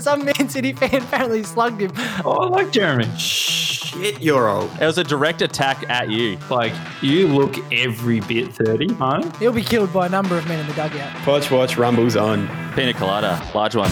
Some 0.00 0.24
Man 0.24 0.48
City 0.48 0.72
fan 0.72 1.02
apparently 1.02 1.42
slugged 1.42 1.80
him. 1.80 1.92
Oh, 2.24 2.32
I 2.40 2.48
like 2.48 2.72
Jeremy. 2.72 3.08
Shit, 3.16 4.20
you're 4.22 4.48
old. 4.48 4.70
It 4.80 4.86
was 4.86 4.98
a 4.98 5.04
direct 5.04 5.42
attack 5.42 5.88
at 5.88 6.10
you. 6.10 6.38
Like, 6.50 6.72
you 7.02 7.28
look 7.28 7.56
every 7.72 8.20
bit 8.20 8.52
30, 8.52 8.88
Marnie. 8.88 9.36
He'll 9.36 9.52
be 9.52 9.62
killed 9.62 9.92
by 9.92 10.06
a 10.06 10.08
number 10.08 10.36
of 10.36 10.48
men 10.48 10.58
in 10.58 10.66
the 10.66 10.72
dugout. 10.74 11.26
Watch, 11.26 11.50
watch, 11.50 11.76
rumbles 11.76 12.16
on. 12.16 12.48
Pina 12.74 12.94
colada, 12.94 13.40
large 13.54 13.76
one. 13.76 13.90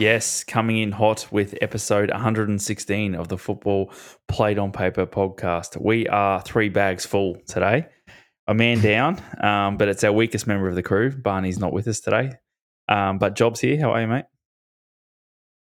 Yes, 0.00 0.44
coming 0.44 0.78
in 0.78 0.92
hot 0.92 1.26
with 1.30 1.58
episode 1.60 2.10
116 2.10 3.14
of 3.14 3.28
the 3.28 3.36
Football 3.36 3.92
Played 4.28 4.58
on 4.58 4.72
Paper 4.72 5.04
podcast. 5.04 5.78
We 5.78 6.08
are 6.08 6.40
three 6.40 6.70
bags 6.70 7.04
full 7.04 7.36
today. 7.46 7.84
A 8.46 8.54
man 8.54 8.80
down, 8.82 9.20
um, 9.42 9.76
but 9.76 9.88
it's 9.88 10.02
our 10.02 10.12
weakest 10.12 10.46
member 10.46 10.68
of 10.70 10.74
the 10.74 10.82
crew. 10.82 11.10
Barney's 11.10 11.58
not 11.58 11.74
with 11.74 11.86
us 11.86 12.00
today. 12.00 12.32
Um, 12.88 13.18
but 13.18 13.36
Job's 13.36 13.60
here. 13.60 13.78
How 13.78 13.90
are 13.90 14.00
you, 14.00 14.06
mate? 14.06 14.24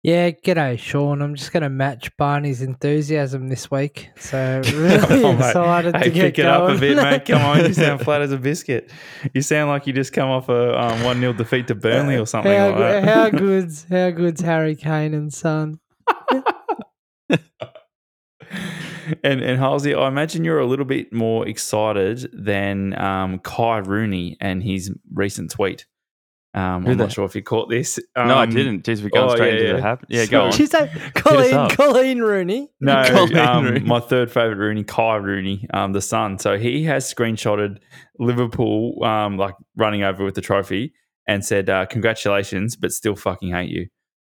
Yeah, 0.04 0.30
g'day, 0.30 0.78
Sean. 0.78 1.20
I'm 1.20 1.34
just 1.34 1.52
going 1.52 1.64
to 1.64 1.68
match 1.68 2.16
Barney's 2.16 2.62
enthusiasm 2.62 3.48
this 3.48 3.68
week. 3.68 4.10
So 4.16 4.62
really 4.72 5.22
mate. 5.22 5.38
excited 5.38 5.96
Hey, 5.96 6.04
to 6.04 6.10
get 6.10 6.22
pick 6.22 6.38
it 6.38 6.46
up 6.46 6.62
a 6.62 6.66
going. 6.68 6.80
bit, 6.80 6.96
mate. 6.96 7.24
Come 7.26 7.42
on, 7.42 7.64
you 7.64 7.74
sound 7.74 8.00
flat 8.04 8.22
as 8.22 8.30
a 8.30 8.38
biscuit. 8.38 8.92
You 9.34 9.42
sound 9.42 9.70
like 9.70 9.88
you 9.88 9.92
just 9.92 10.12
come 10.12 10.28
off 10.28 10.48
a 10.48 10.78
um, 10.80 11.02
1 11.02 11.18
0 11.20 11.32
defeat 11.32 11.66
to 11.66 11.74
Burnley 11.74 12.16
or 12.16 12.26
something 12.26 12.52
how, 12.56 12.68
like 12.70 12.78
that. 12.78 13.04
how 13.04 13.30
good's 13.38 13.86
how 13.90 14.10
good's 14.10 14.40
Harry 14.40 14.76
Kane 14.76 15.14
and 15.14 15.32
Son? 15.34 15.80
and 19.24 19.40
and 19.42 19.58
Halsey, 19.58 19.94
I 19.94 20.06
imagine 20.08 20.44
you're 20.44 20.60
a 20.60 20.66
little 20.66 20.84
bit 20.84 21.12
more 21.12 21.46
excited 21.48 22.28
than 22.32 22.98
um, 23.00 23.40
Kai 23.40 23.78
Rooney 23.78 24.36
and 24.40 24.62
his 24.62 24.92
recent 25.12 25.50
tweet. 25.50 25.86
Um, 26.58 26.84
Who 26.84 26.90
I'm 26.92 26.96
the- 26.98 27.04
not 27.04 27.12
sure 27.12 27.24
if 27.24 27.34
you 27.36 27.42
caught 27.42 27.68
this. 27.70 27.98
no, 28.16 28.22
I 28.22 28.42
Um, 28.44 28.50
didn't. 28.50 28.82
Jeez, 28.84 29.02
we're 29.02 29.10
going 29.10 29.30
oh, 29.30 29.34
straight 29.34 29.54
yeah, 29.54 29.60
into 29.60 29.66
yeah. 29.66 29.72
the 29.76 29.82
hap- 29.82 30.04
Yeah, 30.08 30.26
go 30.26 30.44
on. 30.44 30.50
Did 30.50 30.60
you 30.60 30.66
say 30.66 30.90
Colleen. 31.14 31.68
Colleen 31.70 32.20
Rooney? 32.20 32.68
No, 32.80 33.04
Colin 33.06 33.38
um, 33.38 33.64
Rooney. 33.64 33.80
my 33.80 34.00
third 34.00 34.30
favorite 34.30 34.56
Rooney, 34.56 34.82
Kai 34.84 35.16
Rooney, 35.16 35.66
um, 35.72 35.92
the 35.92 36.00
son. 36.00 36.38
So 36.38 36.58
he 36.58 36.84
has 36.84 37.12
screenshotted 37.12 37.78
Liverpool 38.18 39.02
um, 39.04 39.36
like 39.36 39.54
running 39.76 40.02
over 40.02 40.24
with 40.24 40.34
the 40.34 40.40
trophy 40.40 40.92
and 41.26 41.44
said, 41.44 41.68
uh, 41.70 41.86
"Congratulations, 41.86 42.76
but 42.76 42.92
still 42.92 43.14
fucking 43.16 43.50
hate 43.52 43.70
you." 43.70 43.86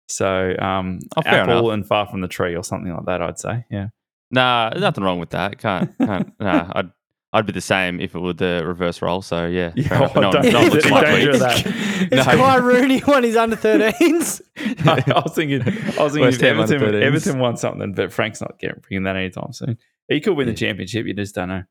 So 0.09 0.55
um, 0.59 1.01
Oh, 1.17 1.23
apple 1.27 1.59
enough. 1.71 1.75
and 1.75 1.87
far 1.87 2.07
from 2.07 2.21
the 2.21 2.29
tree, 2.29 2.55
or 2.55 2.63
something 2.65 2.93
like 2.93 3.07
that. 3.07 3.23
I'd 3.23 3.39
say, 3.39 3.65
yeah. 3.71 3.89
Nah, 4.31 4.71
there's 4.71 4.83
nothing 4.83 5.05
wrong 5.05 5.19
with 5.19 5.31
that. 5.31 5.59
Can't. 5.59 5.91
can't 5.99 6.33
nah, 6.41 6.71
I'd 6.75 6.91
I'd 7.35 7.45
be 7.47 7.53
the 7.53 7.61
same 7.61 8.01
if 8.01 8.15
it 8.15 8.19
were 8.21 8.33
the 8.33 8.63
reverse 8.65 9.03
role. 9.03 9.21
So 9.21 9.47
yeah, 9.47 9.73
Yeah, 9.77 9.89
fair 9.89 10.03
oh, 10.17 10.21
no, 10.21 10.33
don't- 10.33 10.45
no, 10.47 10.51
don't 10.53 10.75
it's 10.77 10.85
do 10.87 10.91
my 10.91 11.05
danger 11.05 11.31
tweet. 11.33 11.35
of 11.35 11.41
that. 11.41 11.67
Is 11.67 12.11
No. 12.13 12.23
Kai 12.25 12.57
Rooney 12.57 13.01
one 13.01 13.23
his 13.25 13.37
under 13.37 13.57
13s? 13.57 14.41
I 14.87 15.21
was 15.21 15.35
thinking, 15.35 15.63
I 15.63 16.03
was 16.03 16.13
thinking 16.13 16.21
West 16.21 16.37
if 16.37 16.41
Ham 16.49 16.61
under 16.61 16.75
Everton, 16.77 17.03
Everton 17.03 17.39
won 17.41 17.57
something, 17.57 17.93
but 17.93 18.13
Frank's 18.13 18.41
not 18.41 18.59
getting 18.59 18.81
bringing 18.81 19.03
that 19.05 19.17
anytime 19.17 19.53
soon. 19.53 19.77
He 20.09 20.21
could 20.21 20.35
win 20.37 20.47
the 20.47 20.55
championship. 20.55 21.07
You 21.07 21.15
just 21.15 21.35
don't 21.35 21.49
know. 21.49 21.65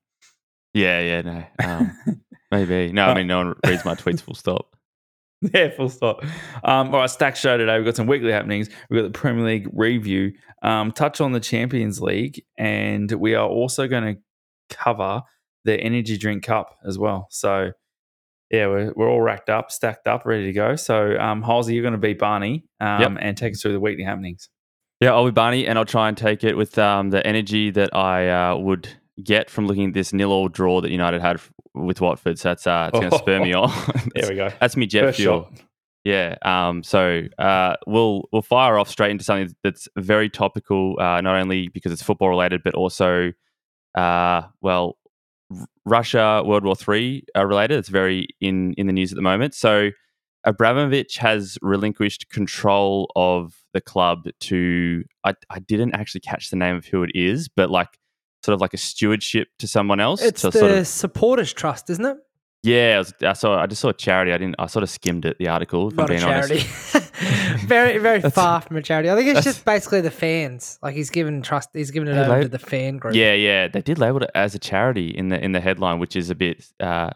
Yeah, 0.74 1.00
yeah, 1.02 1.22
no, 1.22 1.44
um, 1.64 1.98
maybe. 2.52 2.92
No, 2.92 3.06
I 3.06 3.14
mean, 3.14 3.28
no 3.28 3.38
one 3.38 3.56
reads 3.66 3.86
my 3.86 3.96
tweets. 3.96 4.22
Full 4.22 4.36
stop. 4.36 4.68
Yeah, 5.54 5.72
full 5.76 5.90
stop. 5.90 6.24
Um, 6.64 6.88
all 6.96 7.02
right, 7.02 7.10
stack 7.10 7.36
show 7.36 7.58
today. 7.58 7.76
We've 7.76 7.84
got 7.84 7.98
some 7.98 8.08
weekly 8.08 8.32
happenings. 8.32 8.70
We've 8.90 9.02
got 9.04 9.12
the 9.12 9.20
Premier 9.20 9.44
League 9.46 9.68
review, 9.74 10.32
um, 10.62 10.94
touch 10.94 11.20
on 11.20 11.34
the 11.34 11.42
Champions 11.42 12.00
League, 12.00 12.46
and 12.58 13.12
we 13.12 13.36
are 13.36 13.46
also 13.46 13.86
going 13.90 14.16
to 14.16 14.22
cover 14.74 15.22
the 15.66 15.80
Energy 15.80 16.18
Drink 16.18 16.44
Cup 16.44 16.78
as 16.86 16.98
well. 16.98 17.28
So, 17.30 17.72
yeah, 18.52 18.68
we're, 18.68 18.94
we're 18.96 19.10
all 19.10 19.22
racked 19.22 19.50
up, 19.50 19.72
stacked 19.72 20.08
up, 20.08 20.26
ready 20.26 20.46
to 20.46 20.54
go. 20.54 20.76
So, 20.76 21.18
um, 21.18 21.42
Halsey, 21.42 21.74
you're 21.74 21.82
going 21.84 21.94
to 21.94 21.98
be 21.98 22.14
Barney 22.14 22.66
um, 22.80 23.02
Yep. 23.02 23.12
and 23.22 23.38
take 23.38 23.54
us 23.54 23.62
through 23.62 23.74
the 23.74 23.80
weekly 23.80 24.04
happenings. 24.04 24.50
Yeah, 25.00 25.14
I'll 25.14 25.26
be 25.26 25.32
Barney, 25.32 25.68
and 25.68 25.78
I'll 25.78 25.86
try 25.86 26.08
and 26.08 26.16
take 26.18 26.44
it 26.44 26.56
with 26.56 26.78
um, 26.78 27.10
the 27.10 27.26
energy 27.26 27.72
that 27.72 27.96
I 27.96 28.30
uh, 28.52 28.56
would 28.58 28.88
get 29.24 29.50
from 29.50 29.68
looking 29.68 29.88
at 29.90 29.94
this 29.94 30.14
nil-all 30.14 30.48
draw 30.50 30.82
that 30.82 30.92
United 30.92 31.22
had 31.22 31.42
with 31.74 32.00
Watford. 32.00 32.40
So 32.40 32.50
that's 32.50 32.66
uh, 32.68 32.90
it's 32.94 33.00
going 33.00 33.12
to 33.12 33.18
spur 33.18 33.40
me 33.42 33.54
on. 33.54 33.70
There 34.16 34.30
we 34.30 34.36
go. 34.36 34.50
That's 34.62 34.78
me 34.78 34.86
jet 34.86 35.02
First 35.02 35.18
fuel. 35.20 35.44
shot. 35.52 35.62
Yeah. 36.06 36.36
Um, 36.44 36.84
so 36.84 37.22
uh, 37.40 37.76
we'll 37.88 38.30
we'll 38.32 38.42
fire 38.44 38.78
off 38.78 38.88
straight 38.90 39.12
into 39.12 39.24
something 39.24 39.54
that's 39.64 39.88
very 39.98 40.30
topical, 40.30 40.96
uh, 41.00 41.20
not 41.22 41.36
only 41.36 41.68
because 41.70 41.92
it's 41.92 42.04
football 42.04 42.30
related, 42.30 42.62
but 42.64 42.74
also, 42.76 43.32
uh, 43.96 44.44
well, 44.62 44.98
Russia 45.86 46.44
World 46.46 46.64
War 46.64 46.76
Three 46.76 47.24
uh, 47.36 47.46
related. 47.46 47.78
It's 47.78 47.90
very 47.90 48.28
in 48.42 48.74
in 48.74 48.88
the 48.88 48.94
news 48.94 49.12
at 49.12 49.16
the 49.16 49.22
moment. 49.22 49.54
So 49.54 49.92
Abramovich 50.44 51.18
has 51.18 51.58
relinquished 51.62 52.30
control 52.30 53.12
of 53.16 53.56
the 53.74 53.82
club 53.82 54.28
to. 54.42 55.04
I 55.24 55.34
I 55.50 55.60
didn't 55.60 55.96
actually 55.96 56.22
catch 56.22 56.50
the 56.50 56.56
name 56.56 56.76
of 56.76 56.86
who 56.86 57.04
it 57.04 57.12
is, 57.14 57.48
but 57.48 57.70
like 57.70 57.90
sort 58.44 58.54
of 58.54 58.62
like 58.62 58.74
a 58.74 58.78
stewardship 58.78 59.48
to 59.60 59.68
someone 59.68 60.00
else. 60.00 60.22
It's 60.22 60.42
to 60.42 60.50
the 60.50 60.60
sort 60.60 60.72
of, 60.72 60.88
supporters 60.88 61.54
trust, 61.54 61.90
isn't 61.90 62.06
it? 62.06 62.18
yeah. 62.64 62.96
I, 62.96 62.98
was, 63.00 63.14
I 63.22 63.34
saw. 63.34 63.62
I 63.62 63.68
just 63.68 63.82
saw 63.82 63.92
charity. 63.92 64.34
I 64.34 64.38
didn't. 64.38 64.56
I 64.60 64.68
sort 64.68 64.84
of 64.84 64.90
skimmed 64.90 65.26
it. 65.26 65.38
The 65.38 65.48
article. 65.48 65.90
If 65.90 65.96
Not 65.96 66.10
I'm 66.10 66.18
being 66.18 66.24
honest. 66.24 66.94
charity. 67.14 67.66
very, 67.68 67.98
very 67.98 68.18
That's- 68.20 68.34
far 68.34 68.62
from 68.62 68.78
a 68.78 68.82
charity. 68.82 69.10
I 69.10 69.16
think 69.16 69.30
it's 69.30 69.44
just 69.44 69.66
basically 69.66 70.02
the 70.02 70.12
fans. 70.12 70.80
Like 70.82 70.96
he's 70.96 71.10
given 71.10 71.42
trust. 71.42 71.70
He's 71.74 71.92
given 71.92 72.10
it 72.10 72.14
Hey, 72.16 72.22
over 72.22 72.30
like- 72.30 72.42
to 72.44 72.48
the 72.50 72.60
fan 72.60 72.98
group. 72.98 73.16
Yeah, 73.16 73.34
yeah, 73.34 73.68
they 73.68 73.82
did 73.82 74.00
label 74.00 74.24
it 74.24 74.32
as 74.36 74.56
a 74.56 74.60
charity 74.60 75.10
in 75.10 75.30
the 75.30 75.44
in 75.44 75.52
the 75.52 75.60
headline, 75.62 76.00
which 76.00 76.16
is 76.16 76.30
a 76.30 76.36
bit 76.36 76.66
uh, 76.80 77.10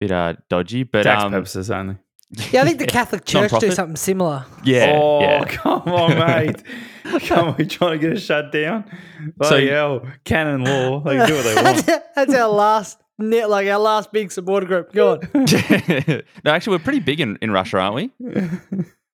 bit 0.00 0.10
uh, 0.12 0.34
dodgy. 0.48 0.82
But 0.84 1.04
Tax 1.04 1.24
um, 1.24 1.32
purposes 1.32 1.70
only. 1.70 1.96
Yeah, 2.52 2.60
I 2.60 2.66
think 2.66 2.78
the 2.78 2.86
Catholic 2.86 3.24
Church 3.24 3.48
do 3.48 3.54
Non-profit? 3.54 3.72
something 3.72 3.96
similar. 3.96 4.44
yeah, 4.62 4.92
oh, 4.94 5.20
yeah. 5.22 5.44
come 5.48 5.80
on, 5.84 6.10
mate. 6.18 6.62
come 7.26 7.48
on, 7.48 7.56
you 7.58 7.64
trying 7.64 7.98
to 7.98 8.06
get 8.06 8.16
us 8.18 8.22
shut 8.22 8.52
down? 8.52 8.84
So- 9.42 9.48
So, 9.48 9.66
hell, 9.66 10.06
canon 10.24 10.62
law. 10.62 11.00
They 11.00 11.16
can 11.16 11.26
do 11.26 11.34
what 11.36 11.44
they 11.44 11.54
want. 11.54 11.86
that's, 11.86 12.06
that's 12.14 12.34
our 12.34 12.48
last 12.50 12.98
net, 13.18 13.48
like 13.48 13.66
our 13.68 13.78
last 13.78 14.12
big 14.12 14.30
supporter 14.30 14.66
group. 14.66 14.92
Go 14.92 15.12
on. 15.12 15.20
no, 16.44 16.50
actually, 16.52 16.76
we're 16.76 16.84
pretty 16.84 17.00
big 17.00 17.18
in, 17.22 17.38
in 17.40 17.50
Russia, 17.50 17.78
aren't 17.78 17.94
we? 17.94 18.10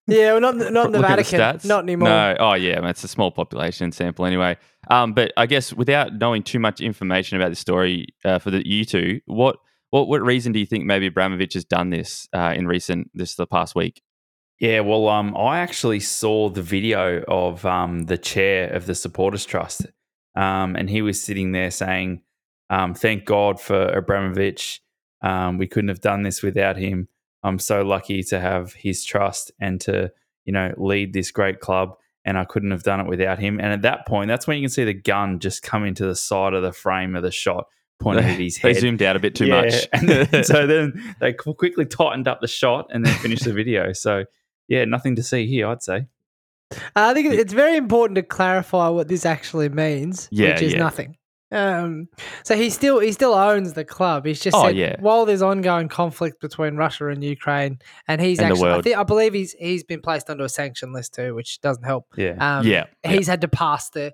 Yeah, 0.06 0.34
we're 0.34 0.40
not 0.40 0.56
not 0.56 0.86
in 0.86 0.92
the 0.92 1.00
Vatican. 1.00 1.40
stats. 1.40 1.64
Not 1.64 1.84
anymore. 1.84 2.08
No, 2.08 2.36
oh 2.38 2.54
yeah, 2.54 2.80
man, 2.80 2.90
it's 2.90 3.04
a 3.04 3.08
small 3.08 3.30
population 3.30 3.90
sample 3.90 4.26
anyway. 4.26 4.58
Um, 4.90 5.14
but 5.14 5.32
I 5.36 5.46
guess 5.46 5.72
without 5.72 6.14
knowing 6.14 6.42
too 6.42 6.58
much 6.58 6.80
information 6.80 7.40
about 7.40 7.48
the 7.48 7.56
story 7.56 8.08
uh, 8.24 8.38
for 8.38 8.50
the 8.50 8.66
you 8.68 8.84
two, 8.84 9.20
what 9.24 9.56
what 9.90 10.08
what 10.08 10.22
reason 10.22 10.52
do 10.52 10.58
you 10.58 10.66
think 10.66 10.84
maybe 10.84 11.06
Abramovich 11.06 11.54
has 11.54 11.64
done 11.64 11.90
this 11.90 12.28
uh, 12.34 12.52
in 12.54 12.66
recent 12.66 13.10
this 13.14 13.34
the 13.36 13.46
past 13.46 13.74
week? 13.74 14.02
Yeah, 14.60 14.80
well, 14.80 15.08
um, 15.08 15.36
I 15.36 15.58
actually 15.60 16.00
saw 16.00 16.48
the 16.48 16.62
video 16.62 17.22
of 17.26 17.64
um, 17.64 18.04
the 18.04 18.18
chair 18.18 18.72
of 18.72 18.86
the 18.86 18.94
Supporters 18.94 19.44
Trust, 19.44 19.86
um, 20.36 20.76
and 20.76 20.88
he 20.88 21.02
was 21.02 21.20
sitting 21.20 21.52
there 21.52 21.70
saying, 21.70 22.22
um, 22.68 22.94
"Thank 22.94 23.24
God 23.24 23.58
for 23.58 23.86
Abramovich. 23.88 24.82
Um, 25.22 25.56
we 25.56 25.66
couldn't 25.66 25.88
have 25.88 26.02
done 26.02 26.22
this 26.22 26.42
without 26.42 26.76
him. 26.76 27.08
I'm 27.44 27.60
so 27.60 27.82
lucky 27.82 28.22
to 28.24 28.40
have 28.40 28.72
his 28.72 29.04
trust 29.04 29.52
and 29.60 29.80
to, 29.82 30.10
you 30.44 30.52
know, 30.52 30.74
lead 30.76 31.12
this 31.12 31.30
great 31.30 31.60
club. 31.60 31.96
And 32.26 32.38
I 32.38 32.44
couldn't 32.44 32.70
have 32.70 32.82
done 32.82 33.00
it 33.00 33.06
without 33.06 33.38
him." 33.38 33.60
And 33.60 33.70
at 33.70 33.82
that 33.82 34.06
point, 34.06 34.28
that's 34.28 34.46
when 34.46 34.56
you 34.56 34.62
can 34.62 34.70
see 34.70 34.84
the 34.84 34.94
gun 34.94 35.40
just 35.40 35.62
come 35.62 35.84
into 35.84 36.06
the 36.06 36.16
side 36.16 36.54
of 36.54 36.62
the 36.62 36.72
frame 36.72 37.14
of 37.16 37.22
the 37.22 37.30
shot, 37.30 37.66
pointing 38.00 38.24
at 38.24 38.38
his 38.40 38.56
head. 38.56 38.74
They 38.74 38.80
zoomed 38.80 39.02
out 39.02 39.14
a 39.14 39.18
bit 39.18 39.34
too 39.34 39.44
Yeah, 39.44 39.60
much. 39.60 39.86
and 39.92 40.08
then- 40.08 40.44
so 40.52 40.66
then 40.66 41.14
they 41.20 41.34
quickly 41.34 41.84
tightened 41.84 42.26
up 42.26 42.40
the 42.40 42.48
shot 42.48 42.86
and 42.90 43.04
then 43.04 43.12
finished 43.18 43.44
the 43.44 43.52
video. 43.52 43.92
So 43.92 44.24
yeah, 44.68 44.86
nothing 44.86 45.16
to 45.16 45.22
see 45.22 45.46
here, 45.46 45.68
I'd 45.68 45.82
say. 45.82 46.06
I 46.96 47.12
think 47.12 47.30
it's 47.34 47.52
very 47.52 47.76
important 47.76 48.14
to 48.16 48.22
clarify 48.22 48.88
what 48.88 49.06
this 49.08 49.26
actually 49.26 49.68
means, 49.68 50.26
Yeah, 50.32 50.54
which 50.54 50.62
is 50.62 50.72
yeah. 50.72 50.78
nothing. 50.78 51.18
Um, 51.54 52.08
so 52.42 52.56
he 52.56 52.68
still 52.70 52.98
he 52.98 53.12
still 53.12 53.32
owns 53.34 53.74
the 53.74 53.84
club. 53.84 54.26
He's 54.26 54.40
just 54.40 54.56
Oh, 54.56 54.64
said 54.66 54.76
yeah. 54.76 54.96
while 55.00 55.24
there's 55.24 55.42
ongoing 55.42 55.88
conflict 55.88 56.40
between 56.40 56.76
Russia 56.76 57.08
and 57.08 57.22
Ukraine, 57.22 57.78
and 58.08 58.20
he's 58.20 58.40
And 58.40 58.50
actually 58.52 58.72
I, 58.72 58.80
think, 58.82 58.96
I 58.96 59.02
believe 59.04 59.32
he's 59.34 59.52
he's 59.52 59.84
been 59.84 60.00
placed 60.00 60.28
onto 60.28 60.42
a 60.44 60.48
sanction 60.48 60.92
list 60.92 61.14
too, 61.14 61.34
which 61.34 61.60
doesn't 61.60 61.84
help. 61.84 62.06
Yeah. 62.16 62.36
Um, 62.58 62.66
Yeah, 62.66 62.86
yeah. 63.04 63.10
he's 63.12 63.28
had 63.28 63.40
to 63.42 63.48
pass 63.48 63.90
the 63.90 64.12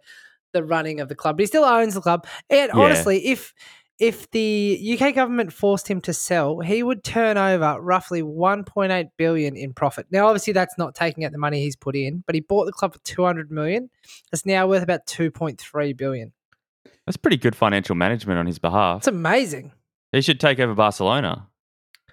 the 0.53 0.63
running 0.65 1.01
of 1.01 1.09
the 1.09 1.15
club, 1.15 1.37
but 1.37 1.43
he 1.43 1.47
still 1.47 1.65
owns 1.65 1.95
the 1.95 2.01
club. 2.01 2.27
And 2.51 2.71
Yeah. 2.75 2.79
honestly, 2.81 3.27
if 3.27 3.55
if 3.99 4.31
the 4.31 4.97
UK 4.99 5.15
government 5.15 5.53
forced 5.53 5.87
him 5.87 6.01
to 6.01 6.13
sell, 6.15 6.61
he 6.61 6.83
would 6.83 7.05
turn 7.05 7.37
over 7.37 7.79
roughly 7.83 8.23
1.8 8.23 9.09
billion 9.19 9.55
in 9.57 9.75
profit. 9.75 10.07
Now, 10.11 10.27
obviously, 10.27 10.55
that's 10.55 10.79
not 10.79 10.95
taking 10.95 11.23
out 11.25 11.33
the 11.33 11.39
money 11.39 11.61
he's 11.61 11.77
put 11.77 11.95
in, 11.95 12.25
but 12.27 12.35
he 12.35 12.41
bought 12.41 12.65
the 12.65 12.73
club 12.73 12.95
for 12.95 12.99
200 13.01 13.51
million. 13.51 13.91
It's 14.33 14.47
now 14.47 14.67
worth 14.67 14.83
about 14.83 15.07
2.3 15.07 15.93
billion. 15.97 16.33
That's 17.07 17.17
pretty 17.17 17.37
good 17.37 17.57
financial 17.57 17.95
management 17.95 18.39
on 18.39 18.47
his 18.47 18.59
behalf. 18.59 18.99
It's 18.99 19.07
amazing. 19.09 19.73
He 20.13 20.21
should 20.23 20.41
take 20.41 20.59
over 20.59 20.75
Barcelona. 20.75 21.47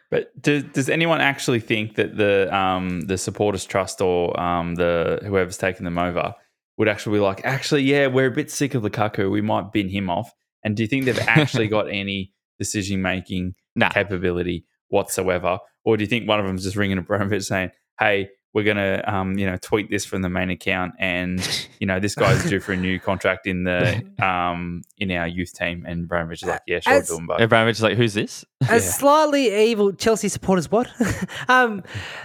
But 0.10 0.40
does, 0.42 0.64
does 0.64 0.90
anyone 0.90 1.20
actually 1.20 1.60
think 1.60 1.96
that 1.96 2.16
the 2.16 2.54
um, 2.56 3.02
the 3.02 3.18
supporters 3.18 3.66
trust 3.66 4.00
or 4.00 4.40
um, 4.40 4.76
the 4.76 5.20
whoever's 5.24 5.58
taken 5.58 5.84
them 5.84 5.98
over 5.98 6.34
would 6.78 6.88
actually 6.88 7.18
be 7.18 7.22
like, 7.24 7.42
actually, 7.44 7.82
yeah, 7.84 8.08
we're 8.08 8.28
a 8.28 8.32
bit 8.32 8.50
sick 8.50 8.74
of 8.76 8.84
Lukaku. 8.84 9.30
We 9.30 9.42
might 9.42 9.72
bin 9.74 9.90
him 9.90 10.10
off. 10.10 10.32
And 10.64 10.76
do 10.78 10.84
you 10.84 10.88
think 10.88 11.06
they've 11.06 11.20
actually 11.28 11.68
got 11.78 11.90
any 11.90 12.34
decision 12.60 13.02
making 13.02 13.56
Nah. 13.76 13.90
capability 13.90 14.66
whatsoever? 14.90 15.60
Or 15.84 15.98
do 15.98 16.04
you 16.04 16.08
think 16.08 16.28
one 16.28 16.40
of 16.40 16.46
them's 16.46 16.64
just 16.64 16.76
ringing 16.76 16.98
a 16.98 17.02
Abramovich 17.02 17.44
saying, 17.46 17.72
hey, 18.00 18.30
we're 18.58 18.64
going 18.64 18.78
to, 18.78 19.14
um, 19.14 19.38
you 19.38 19.46
know, 19.46 19.56
tweet 19.62 19.88
this 19.92 20.04
from 20.04 20.24
the 20.24 20.30
main 20.30 20.50
account 20.50 20.96
and, 20.98 21.40
you 21.80 21.86
know, 21.86 22.00
this 22.00 22.16
guy's 22.16 22.44
due 22.50 22.60
for 22.60 22.74
a 22.74 22.76
new 22.76 23.00
contract 23.00 23.46
in 23.46 23.64
the, 23.64 24.04
um, 24.26 24.82
in 24.98 25.12
our 25.12 25.28
youth 25.28 25.54
team. 25.54 25.86
And 25.88 26.06
Abramovich 26.06 26.42
is 26.42 26.50
like, 26.50 26.62
yeah, 26.66 26.80
sure, 26.80 26.94
As- 26.94 27.08
do 27.08 27.18
'em 27.18 27.28
both. 27.28 27.40
Abramovich 27.40 27.76
is 27.78 27.84
like, 27.84 27.98
who's 27.98 28.16
this? 28.16 28.44
as 28.68 28.84
Yeah. 28.84 28.92
slightly 28.92 29.70
evil 29.70 29.92
Chelsea 29.94 30.28
supporters 30.30 30.72
what 30.72 30.90
um 31.48 31.84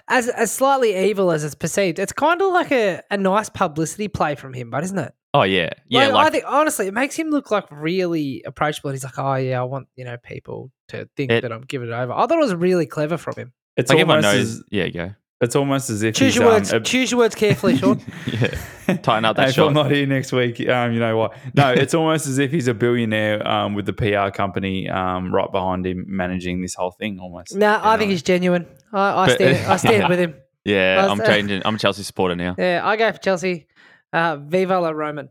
as 0.09 0.31
as 0.31 0.51
slightly 0.51 0.97
evil 1.11 1.31
as 1.31 1.45
it's 1.45 1.55
perceived 1.55 1.99
it's 1.99 2.11
kind 2.15 2.41
of 2.41 2.51
like 2.51 2.73
a, 2.73 3.03
a 3.11 3.19
nice 3.19 3.51
publicity 3.51 4.09
play 4.09 4.35
from 4.35 4.55
him 4.55 4.71
but 4.71 4.83
isn't 4.83 4.99
it 4.99 5.13
Oh 5.35 5.43
yeah, 5.43 5.69
yeah. 5.89 6.07
like, 6.07 6.13
Like, 6.15 6.27
I 6.27 6.31
think 6.31 6.45
honestly 6.49 6.87
it 6.87 6.95
makes 6.95 7.15
him 7.17 7.29
look 7.29 7.51
like 7.51 7.67
really 7.71 8.43
approachable 8.47 8.89
and 8.89 8.95
he's 8.95 9.05
like 9.05 9.19
oh 9.19 9.35
yeah 9.35 9.61
I 9.61 9.65
want 9.65 9.89
you 9.95 10.07
know 10.07 10.17
people 10.25 10.71
to 10.89 11.07
think 11.19 11.31
It- 11.31 11.43
that 11.43 11.53
I'm 11.53 11.61
giving 11.63 11.89
it 11.91 11.93
over 11.93 12.15
I 12.15 12.21
thought 12.27 12.39
it 12.39 12.41
was 12.41 12.55
really 12.55 12.87
clever 12.87 13.19
from 13.19 13.35
him 13.37 13.53
It's 13.77 13.91
like 13.91 13.99
everyone 14.01 14.25
almost 14.25 14.35
knows. 14.39 14.51
as, 14.57 14.63
yeah, 14.71 14.89
go. 14.89 15.15
It's 15.43 15.55
almost 15.57 15.91
as 15.91 16.03
if 16.03 16.15
choose 16.15 16.35
he's, 16.35 16.37
your 16.43 16.47
words 16.51 16.73
um, 16.73 16.81
a- 16.81 16.85
choose 16.85 17.11
your 17.11 17.19
words 17.19 17.35
carefully 17.35 17.77
Sean 17.77 18.01
yeah. 18.27 18.97
Tighten 19.03 19.25
up 19.25 19.37
that 19.37 19.43
Hey, 19.45 19.49
if 19.51 19.55
shot. 19.55 19.69
I'm 19.69 19.75
not 19.75 19.91
here 19.91 20.07
next 20.07 20.33
week, 20.33 20.67
um, 20.69 20.93
you 20.93 20.99
know 21.01 21.17
what? 21.17 21.37
No, 21.55 21.71
it's 21.77 21.95
almost 21.95 22.27
as 22.27 22.39
if 22.39 22.51
he's 22.51 22.67
a 22.69 22.75
billionaire 22.75 23.47
um, 23.47 23.75
with 23.75 23.87
the 23.87 23.93
PR 23.93 24.31
company 24.35 24.89
um, 24.89 25.33
right 25.35 25.51
behind 25.53 25.87
him 25.87 26.05
managing 26.09 26.63
this 26.63 26.75
whole 26.75 26.91
thing. 26.91 27.19
Almost. 27.21 27.55
nah 27.57 27.79
I 27.83 27.93
You 27.95 27.99
think 27.99 28.11
he's 28.13 28.23
genuine 28.23 28.67
I, 28.93 29.23
I 29.23 29.27
But- 29.27 29.35
stand 29.37 29.67
I 29.67 29.77
stand 29.77 30.09
with 30.09 30.19
him 30.19 30.35
Yeah, 30.65 30.97
Well, 31.03 31.13
I'm 31.13 31.19
changing. 31.21 31.63
I'm 31.65 31.75
a 31.75 31.79
Chelsea 31.79 32.03
supporter 32.03 32.35
now. 32.37 32.55
yeah 32.59 32.81
I 32.83 32.97
go 32.97 33.11
for 33.13 33.19
Chelsea 33.19 33.67
uh, 34.13 34.37
Viva 34.37 34.79
la 34.81 34.91
Roman 34.91 35.29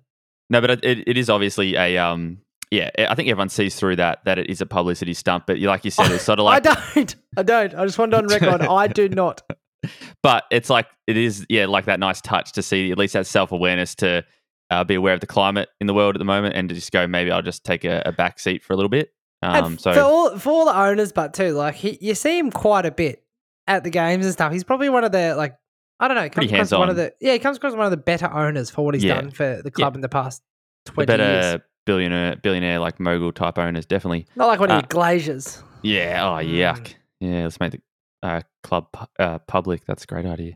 No, 0.49 0.61
but 0.61 0.83
it, 0.83 1.07
it 1.07 1.17
is 1.17 1.29
obviously 1.29 1.75
a 1.75 1.97
um. 1.97 2.39
Yeah, 2.73 2.89
I 2.97 3.15
think 3.15 3.27
everyone 3.27 3.49
sees 3.49 3.75
through 3.75 3.97
that 3.97 4.23
that 4.23 4.39
it 4.39 4.49
is 4.49 4.61
a 4.61 4.65
publicity 4.65 5.13
stunt. 5.13 5.43
But 5.45 5.59
like 5.59 5.83
you 5.83 5.91
said, 5.91 6.09
it's 6.09 6.23
sort 6.23 6.39
of 6.39 6.45
like 6.45 6.65
I 6.65 6.73
don't 6.73 7.15
I 7.35 7.43
don't 7.43 7.75
I 7.75 7.85
just 7.85 7.99
want 7.99 8.13
it 8.13 8.17
on 8.17 8.27
record 8.27 8.61
I 8.61 8.87
do 8.87 9.09
not 9.09 9.41
but 10.23 10.43
it's 10.51 10.69
like 10.69 10.87
it 11.07 11.17
is 11.17 11.45
yeah 11.49 11.65
like 11.65 11.85
that 11.85 11.99
nice 11.99 12.21
touch 12.21 12.51
to 12.53 12.61
see 12.61 12.91
at 12.91 12.97
least 12.97 13.13
that 13.13 13.25
self-awareness 13.27 13.95
to 13.95 14.23
uh, 14.69 14.83
be 14.83 14.95
aware 14.95 15.13
of 15.13 15.19
the 15.19 15.27
climate 15.27 15.69
in 15.81 15.87
the 15.87 15.93
world 15.93 16.15
at 16.15 16.19
the 16.19 16.25
moment 16.25 16.55
and 16.55 16.69
to 16.69 16.75
just 16.75 16.91
go 16.91 17.05
maybe 17.07 17.31
i'll 17.31 17.41
just 17.41 17.63
take 17.63 17.83
a, 17.83 18.01
a 18.05 18.11
back 18.11 18.39
seat 18.39 18.63
for 18.63 18.73
a 18.73 18.75
little 18.75 18.89
bit 18.89 19.11
um 19.43 19.77
so 19.77 19.93
for 19.93 19.99
all 20.01 20.37
for 20.37 20.49
all 20.51 20.65
the 20.65 20.77
owners, 20.77 21.11
but 21.11 21.33
too, 21.33 21.49
like 21.53 21.73
he, 21.73 21.97
you 21.99 22.13
see 22.13 22.37
him 22.37 22.51
quite 22.51 22.85
a 22.85 22.91
bit 22.91 23.23
at 23.65 23.83
the 23.83 23.89
games 23.89 24.23
and 24.23 24.31
stuff. 24.33 24.53
He's 24.53 24.63
probably 24.63 24.87
one 24.89 25.03
of 25.03 25.11
the 25.11 25.33
like 25.35 25.55
I 25.99 26.07
don't 26.07 26.13
know, 26.15 26.29
comes 26.29 26.33
Pretty 26.35 26.53
across 26.53 26.71
one 26.71 26.89
of 26.91 26.95
the 26.95 27.11
yeah, 27.19 27.33
he 27.33 27.39
comes 27.39 27.57
across 27.57 27.73
one 27.73 27.85
of 27.85 27.89
the 27.91 27.97
better 27.97 28.31
owners 28.31 28.69
for 28.69 28.85
what 28.85 28.93
he's 28.93 29.03
Yeah. 29.03 29.15
done 29.15 29.31
for 29.31 29.59
the 29.63 29.71
club 29.71 29.95
in 29.95 30.01
the 30.01 30.09
past 30.09 30.43
the 30.85 30.91
twenty 30.91 31.07
better 31.07 31.23
years. 31.23 31.61
billionaire 31.87 32.35
billionaire 32.35 32.77
like 32.77 32.99
mogul 32.99 33.31
type 33.31 33.57
owners 33.57 33.87
definitely 33.87 34.27
Not 34.35 34.45
like 34.45 34.59
one 34.59 34.69
of 34.69 34.75
uh, 34.77 34.81
your 34.81 34.87
Glazers. 34.89 35.63
yeah 35.81 36.21
oh 36.23 36.43
Mm. 36.43 36.53
yuck 36.53 36.93
yeah 37.19 37.41
let's 37.45 37.59
make 37.59 37.71
the 37.71 37.81
uh, 38.23 38.41
club 38.63 38.88
uh, 39.19 39.39
public 39.39 39.85
that's 39.85 40.03
a 40.03 40.07
great 40.07 40.25
idea 40.25 40.53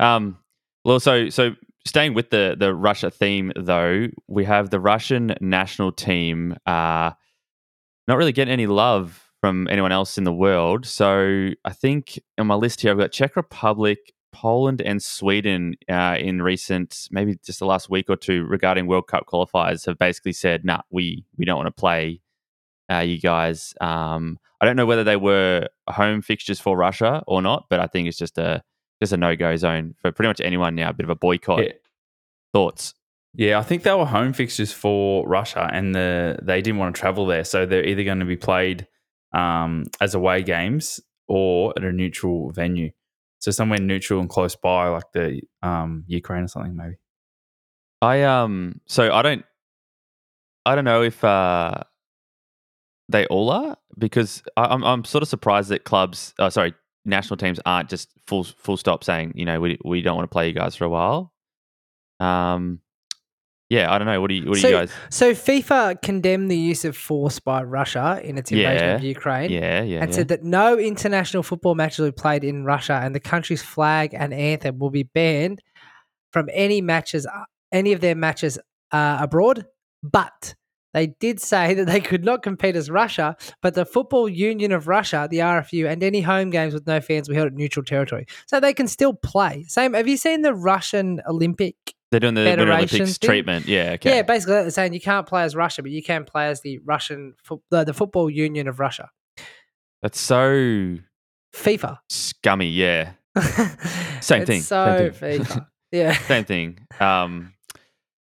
um 0.00 0.38
well 0.84 1.00
so 1.00 1.28
so 1.28 1.54
staying 1.86 2.14
with 2.14 2.30
the 2.30 2.56
the 2.58 2.74
russia 2.74 3.10
theme 3.10 3.52
though 3.56 4.06
we 4.28 4.44
have 4.44 4.70
the 4.70 4.80
russian 4.80 5.34
national 5.40 5.92
team 5.92 6.56
uh 6.66 7.10
not 8.06 8.18
really 8.18 8.32
getting 8.32 8.52
any 8.52 8.66
love 8.66 9.24
from 9.44 9.68
anyone 9.68 9.92
else 9.92 10.16
in 10.16 10.24
the 10.24 10.32
world. 10.32 10.86
So 10.86 11.50
I 11.66 11.72
think 11.74 12.18
on 12.38 12.46
my 12.46 12.54
list 12.54 12.80
here, 12.80 12.90
I've 12.90 12.96
got 12.96 13.12
Czech 13.12 13.36
Republic, 13.36 13.98
Poland, 14.32 14.80
and 14.80 15.02
Sweden 15.02 15.74
uh, 15.86 16.16
in 16.18 16.40
recent, 16.40 17.08
maybe 17.10 17.36
just 17.44 17.58
the 17.58 17.66
last 17.66 17.90
week 17.90 18.06
or 18.08 18.16
two, 18.16 18.44
regarding 18.44 18.86
World 18.86 19.06
Cup 19.06 19.26
qualifiers, 19.26 19.84
have 19.84 19.98
basically 19.98 20.32
said, 20.32 20.64
"Nah, 20.64 20.80
we 20.90 21.26
we 21.36 21.44
don't 21.44 21.58
want 21.58 21.66
to 21.66 21.78
play 21.78 22.22
uh, 22.90 22.98
you 22.98 23.20
guys." 23.20 23.74
Um, 23.80 24.38
I 24.60 24.66
don't 24.66 24.76
know 24.76 24.86
whether 24.86 25.04
they 25.04 25.16
were 25.16 25.68
home 25.88 26.22
fixtures 26.22 26.60
for 26.60 26.76
Russia 26.76 27.22
or 27.26 27.42
not, 27.42 27.66
but 27.68 27.80
I 27.80 27.86
think 27.86 28.08
it's 28.08 28.18
just 28.18 28.38
a 28.38 28.62
just 29.00 29.12
a 29.12 29.16
no 29.16 29.36
go 29.36 29.56
zone 29.56 29.94
for 30.00 30.12
pretty 30.12 30.28
much 30.28 30.40
anyone 30.40 30.74
now. 30.74 30.90
A 30.90 30.92
bit 30.92 31.04
of 31.04 31.10
a 31.10 31.16
boycott. 31.16 31.64
Yeah. 31.64 31.72
Thoughts? 32.52 32.94
Yeah, 33.34 33.58
I 33.58 33.62
think 33.62 33.82
they 33.82 33.92
were 33.92 34.06
home 34.06 34.32
fixtures 34.32 34.72
for 34.72 35.26
Russia, 35.26 35.68
and 35.72 35.94
the 35.94 36.38
they 36.42 36.62
didn't 36.62 36.78
want 36.78 36.94
to 36.94 37.00
travel 37.00 37.26
there, 37.26 37.44
so 37.44 37.66
they're 37.66 37.84
either 37.84 38.04
going 38.04 38.20
to 38.20 38.24
be 38.24 38.36
played 38.36 38.86
um, 39.32 39.84
as 40.00 40.14
away 40.14 40.42
games 40.42 41.00
or 41.26 41.72
at 41.76 41.82
a 41.82 41.92
neutral 41.92 42.52
venue. 42.52 42.90
So 43.40 43.50
somewhere 43.50 43.80
neutral 43.80 44.20
and 44.20 44.28
close 44.28 44.56
by, 44.56 44.88
like 44.88 45.12
the 45.12 45.42
um, 45.62 46.04
Ukraine 46.06 46.44
or 46.44 46.48
something, 46.48 46.76
maybe. 46.76 46.96
I 48.04 48.22
um 48.24 48.80
so 48.86 49.12
I 49.12 49.22
don't 49.22 49.44
I 50.66 50.74
don't 50.74 50.84
know 50.84 51.02
if 51.02 51.24
uh 51.24 51.82
they 53.08 53.26
all 53.26 53.50
are 53.50 53.76
because 53.98 54.42
I, 54.56 54.64
I'm 54.64 54.82
I'm 54.84 55.04
sort 55.04 55.22
of 55.22 55.28
surprised 55.28 55.68
that 55.70 55.84
clubs 55.84 56.34
uh, 56.38 56.50
sorry 56.50 56.74
national 57.04 57.36
teams 57.36 57.60
aren't 57.66 57.90
just 57.90 58.08
full 58.26 58.44
full 58.44 58.76
stop 58.76 59.04
saying 59.04 59.32
you 59.34 59.44
know 59.44 59.60
we 59.60 59.78
we 59.84 60.02
don't 60.02 60.16
want 60.16 60.28
to 60.30 60.32
play 60.32 60.48
you 60.48 60.54
guys 60.54 60.74
for 60.74 60.84
a 60.84 60.88
while. 60.88 61.32
Um, 62.20 62.80
yeah, 63.70 63.92
I 63.92 63.98
don't 63.98 64.06
know. 64.06 64.20
What 64.20 64.28
do 64.28 64.34
you 64.34 64.46
what 64.46 64.54
do 64.54 64.60
So- 64.60 64.68
you 64.68 64.74
guys? 64.74 64.92
So 65.10 65.32
FIFA 65.32 66.00
condemned 66.02 66.50
the 66.50 66.56
use 66.56 66.84
of 66.84 66.96
force 66.96 67.40
by 67.40 67.62
Russia 67.62 68.20
in 68.22 68.38
its 68.38 68.52
invasion 68.52 68.90
of 68.90 69.02
Ukraine. 69.02 69.50
Yeah, 69.50 69.82
yeah, 69.82 70.00
and 70.00 70.10
yeah. 70.10 70.16
said 70.16 70.28
that 70.28 70.44
no 70.44 70.78
international 70.78 71.42
football 71.42 71.74
matches 71.74 71.98
will 72.00 72.08
be 72.08 72.12
played 72.12 72.44
in 72.44 72.64
Russia 72.64 73.00
and 73.02 73.14
the 73.14 73.20
country's 73.20 73.62
flag 73.62 74.14
and 74.14 74.32
anthem 74.34 74.78
will 74.78 74.90
be 74.90 75.02
banned 75.04 75.60
from 76.30 76.48
any 76.52 76.80
matches, 76.82 77.26
uh, 77.26 77.44
any 77.72 77.92
of 77.92 78.00
their 78.00 78.14
matches 78.14 78.58
uh, 78.92 79.18
abroad. 79.20 79.66
But 80.02 80.54
they 80.94 81.08
did 81.08 81.40
say 81.40 81.74
that 81.74 81.84
they 81.86 82.00
could 82.00 82.24
not 82.24 82.42
compete 82.42 82.74
as 82.76 82.88
Russia, 82.90 83.36
but 83.60 83.74
the 83.74 83.84
Football 83.84 84.28
Union 84.28 84.72
of 84.72 84.88
Russia, 84.88 85.28
the 85.30 85.40
RFU, 85.40 85.86
and 85.86 86.02
any 86.02 86.22
home 86.22 86.48
games 86.48 86.72
with 86.72 86.86
no 86.86 87.00
fans 87.02 87.28
be 87.28 87.34
held 87.34 87.48
at 87.48 87.52
neutral 87.54 87.84
territory. 87.84 88.24
So 88.46 88.60
they 88.60 88.72
can 88.72 88.88
still 88.88 89.12
play. 89.12 89.64
Same. 89.68 89.92
Have 89.92 90.08
you 90.08 90.16
seen 90.16 90.40
the 90.40 90.54
Russian 90.54 91.20
Olympic? 91.28 91.76
They're 92.10 92.20
doing 92.20 92.34
the 92.34 92.42
Winter 92.44 92.62
Federation 92.64 92.96
Olympics 93.02 93.18
thing? 93.18 93.28
treatment. 93.28 93.66
Yeah, 93.66 93.90
okay. 93.94 94.16
Yeah, 94.16 94.22
basically 94.22 94.54
they're 94.54 94.70
saying 94.70 94.94
you 94.94 95.00
can't 95.00 95.26
play 95.26 95.42
as 95.42 95.56
Russia, 95.56 95.82
but 95.82 95.90
you 95.90 96.02
can 96.02 96.24
play 96.24 96.46
as 96.46 96.60
the 96.60 96.78
Russian, 96.84 97.34
the, 97.70 97.82
the 97.84 97.92
Football 97.92 98.30
Union 98.30 98.68
of 98.68 98.78
Russia, 98.78 99.10
That's 100.00 100.20
so 100.20 100.96
FIFA. 101.54 101.98
scummy. 102.08 102.68
Yeah, 102.68 103.12
Same 104.20 104.42
It's 104.42 104.46
thing, 104.48 104.60
So 104.62 104.96
same 104.96 105.12
thing. 105.12 105.40
FIFA. 105.40 105.66
Yeah. 105.92 106.12
same 106.18 106.44
thing. 106.44 106.78
Um, 107.00 107.53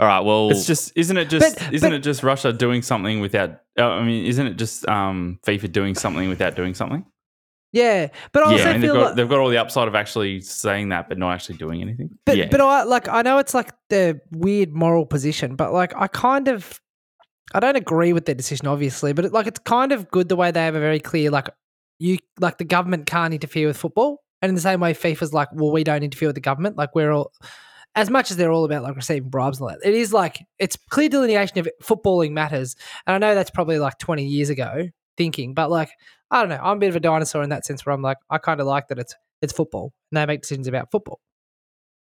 all 0.01 0.07
right. 0.07 0.19
Well, 0.21 0.49
It's 0.49 0.65
just, 0.65 0.91
isn't 0.95 1.15
it 1.15 1.29
just, 1.29 1.57
But- 1.57 1.73
isn't 1.73 1.89
but- 1.89 1.95
it 1.95 1.99
just 1.99 2.23
Russia 2.23 2.51
doing 2.51 2.81
something 2.81 3.19
without? 3.19 3.61
Uh, 3.77 3.87
I 3.87 4.03
mean, 4.03 4.25
isn't 4.25 4.47
it 4.47 4.57
just 4.57 4.87
um, 4.89 5.39
FIFA 5.45 5.71
doing 5.71 5.95
something 5.95 6.27
without 6.27 6.55
doing 6.55 6.73
something? 6.73 7.05
Yeah. 7.71 8.07
But 8.31 8.43
I 8.43 8.51
also 8.51 8.57
yeah, 8.57 8.71
mean, 8.73 8.81
they've 8.81 8.89
feel 8.89 8.95
got 8.95 9.05
like, 9.05 9.15
they've 9.15 9.29
got 9.29 9.39
all 9.39 9.49
the 9.49 9.59
upside 9.59 9.87
of 9.87 9.95
actually 9.95 10.41
saying 10.41 10.89
that, 10.89 11.07
but 11.07 11.17
not 11.17 11.33
actually 11.33 11.57
doing 11.57 11.81
anything. 11.81 12.09
but, 12.25 12.35
yeah. 12.35 12.47
but 12.49 12.59
I 12.59 12.83
like 12.83 13.07
I 13.07 13.21
know 13.21 13.37
it's 13.37 13.53
like 13.53 13.71
the 13.89 14.19
weird 14.31 14.73
moral 14.73 15.05
position, 15.05 15.55
but 15.55 15.71
like 15.71 15.95
I 15.95 16.07
kind 16.07 16.47
of 16.49 16.81
I 17.53 17.59
don't 17.61 17.77
agree 17.77 18.11
with 18.11 18.25
their 18.25 18.35
decision, 18.35 18.67
obviously, 18.67 19.13
but 19.13 19.25
it, 19.25 19.31
like 19.31 19.47
it's 19.47 19.59
kind 19.59 19.91
of 19.93 20.09
good 20.09 20.27
the 20.27 20.35
way 20.35 20.51
they 20.51 20.65
have 20.65 20.75
a 20.75 20.79
very 20.81 20.99
clear 20.99 21.29
like 21.31 21.47
you 21.99 22.17
like 22.39 22.57
the 22.57 22.65
government 22.65 23.05
can't 23.05 23.33
interfere 23.33 23.67
with 23.67 23.77
football, 23.77 24.21
and 24.41 24.49
in 24.49 24.55
the 24.55 24.61
same 24.61 24.79
way, 24.81 24.93
FIFA's 24.93 25.31
like, 25.31 25.47
well, 25.53 25.71
we 25.71 25.83
don't 25.85 26.03
interfere 26.03 26.27
with 26.27 26.35
the 26.35 26.41
government. 26.41 26.75
Like 26.75 26.93
we're 26.95 27.11
all 27.11 27.31
as 27.95 28.09
much 28.09 28.31
as 28.31 28.37
they're 28.37 28.51
all 28.51 28.63
about 28.65 28.83
like 28.83 28.95
receiving 28.95 29.29
bribes 29.29 29.59
and 29.59 29.69
all 29.69 29.75
that, 29.75 29.87
it 29.87 29.93
is 29.93 30.13
like 30.13 30.39
it's 30.59 30.77
clear 30.89 31.09
delineation 31.09 31.59
of 31.59 31.67
footballing 31.83 32.31
matters. 32.31 32.75
And 33.05 33.15
I 33.15 33.17
know 33.27 33.35
that's 33.35 33.51
probably 33.51 33.79
like 33.79 33.97
20 33.97 34.25
years 34.25 34.49
ago 34.49 34.87
thinking, 35.17 35.53
but 35.53 35.69
like 35.69 35.89
I 36.29 36.39
don't 36.39 36.49
know, 36.49 36.59
I'm 36.61 36.77
a 36.77 36.79
bit 36.79 36.89
of 36.89 36.95
a 36.95 36.99
dinosaur 37.01 37.43
in 37.43 37.49
that 37.49 37.65
sense 37.65 37.85
where 37.85 37.93
I'm 37.93 38.01
like, 38.01 38.17
I 38.29 38.37
kind 38.37 38.61
of 38.61 38.67
like 38.67 38.87
that 38.87 38.99
it's 38.99 39.13
it's 39.41 39.51
football 39.53 39.93
and 40.11 40.17
they 40.17 40.25
make 40.25 40.41
decisions 40.41 40.67
about 40.67 40.91
football. 40.91 41.19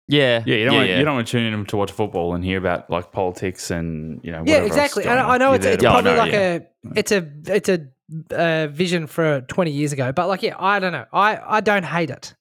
yeah, 0.08 0.44
Yeah, 0.46 0.56
you 0.58 0.66
don't 0.66 0.76
want, 0.76 0.90
yeah. 0.90 1.00
you 1.00 1.06
don't 1.06 1.16
want 1.16 1.28
to 1.28 1.32
tune 1.32 1.54
in 1.54 1.66
to 1.66 1.78
watch 1.78 1.92
football 1.92 2.36
and 2.36 2.44
hear 2.44 2.58
about 2.58 2.90
like 2.90 3.12
politics 3.12 3.72
and 3.72 4.20
you 4.24 4.32
know 4.32 4.44
Yeah, 4.46 4.58
exactly. 4.64 5.06
And 5.06 5.20
I 5.20 5.38
know 5.38 5.54
it's, 5.54 5.66
it's 5.66 5.78
to 5.78 5.84
Yeah, 5.84 5.92
I 5.92 5.94
watch 5.96 6.04
probably 6.04 6.12
know, 6.12 6.18
like 6.18 6.34
it. 6.34 6.72
a 6.86 7.00
it's 7.00 7.12
a 7.12 7.32
it's 7.48 7.70
a 7.70 7.88
uh, 8.36 8.68
vision 8.68 9.08
for 9.08 9.42
20 9.42 9.72
years 9.72 9.94
ago, 9.94 10.12
but 10.12 10.28
like 10.28 10.44
yeah, 10.44 10.56
I 10.60 10.80
don't 10.80 10.92
know. 10.92 11.06
I 11.14 11.40
I 11.58 11.62
don't 11.62 11.86
hate 11.86 12.10
it. 12.10 12.36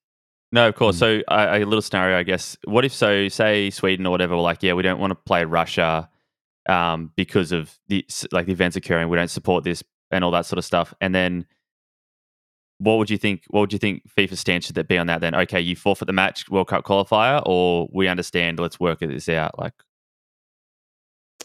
No, 0.52 0.68
of 0.68 0.74
course. 0.74 0.96
Mm. 0.96 0.98
So 0.98 1.22
uh, 1.28 1.48
a 1.52 1.64
little 1.64 1.82
scenario, 1.82 2.18
I 2.18 2.22
guess. 2.22 2.56
What 2.64 2.84
if 2.84 2.92
so? 2.92 3.28
Say 3.28 3.70
Sweden 3.70 4.06
or 4.06 4.10
whatever, 4.10 4.36
were 4.36 4.42
like, 4.42 4.62
yeah, 4.62 4.72
we 4.72 4.82
don't 4.82 4.98
want 4.98 5.12
to 5.12 5.14
play 5.14 5.44
Russia 5.44 6.08
um, 6.68 7.12
because 7.16 7.52
of 7.52 7.78
the 7.88 8.04
like 8.32 8.46
the 8.46 8.52
events 8.52 8.76
occurring. 8.76 9.08
We 9.08 9.16
don't 9.16 9.28
support 9.28 9.64
this 9.64 9.82
and 10.10 10.24
all 10.24 10.30
that 10.32 10.46
sort 10.46 10.58
of 10.58 10.64
stuff. 10.64 10.92
And 11.00 11.14
then, 11.14 11.46
what 12.78 12.98
would 12.98 13.10
you 13.10 13.18
think? 13.18 13.44
What 13.48 13.60
would 13.60 13.72
you 13.72 13.78
think 13.78 14.02
FIFA's 14.16 14.40
stance 14.40 14.66
should 14.66 14.74
that 14.74 14.88
be 14.88 14.98
on 14.98 15.06
that? 15.06 15.20
Then, 15.20 15.34
okay, 15.34 15.60
you 15.60 15.76
forfeit 15.76 16.06
the 16.06 16.12
match, 16.12 16.48
World 16.50 16.68
Cup 16.68 16.84
qualifier, 16.84 17.42
or 17.46 17.88
we 17.92 18.08
understand. 18.08 18.58
Let's 18.58 18.80
work 18.80 19.00
this 19.00 19.28
out. 19.28 19.56
Like, 19.58 19.74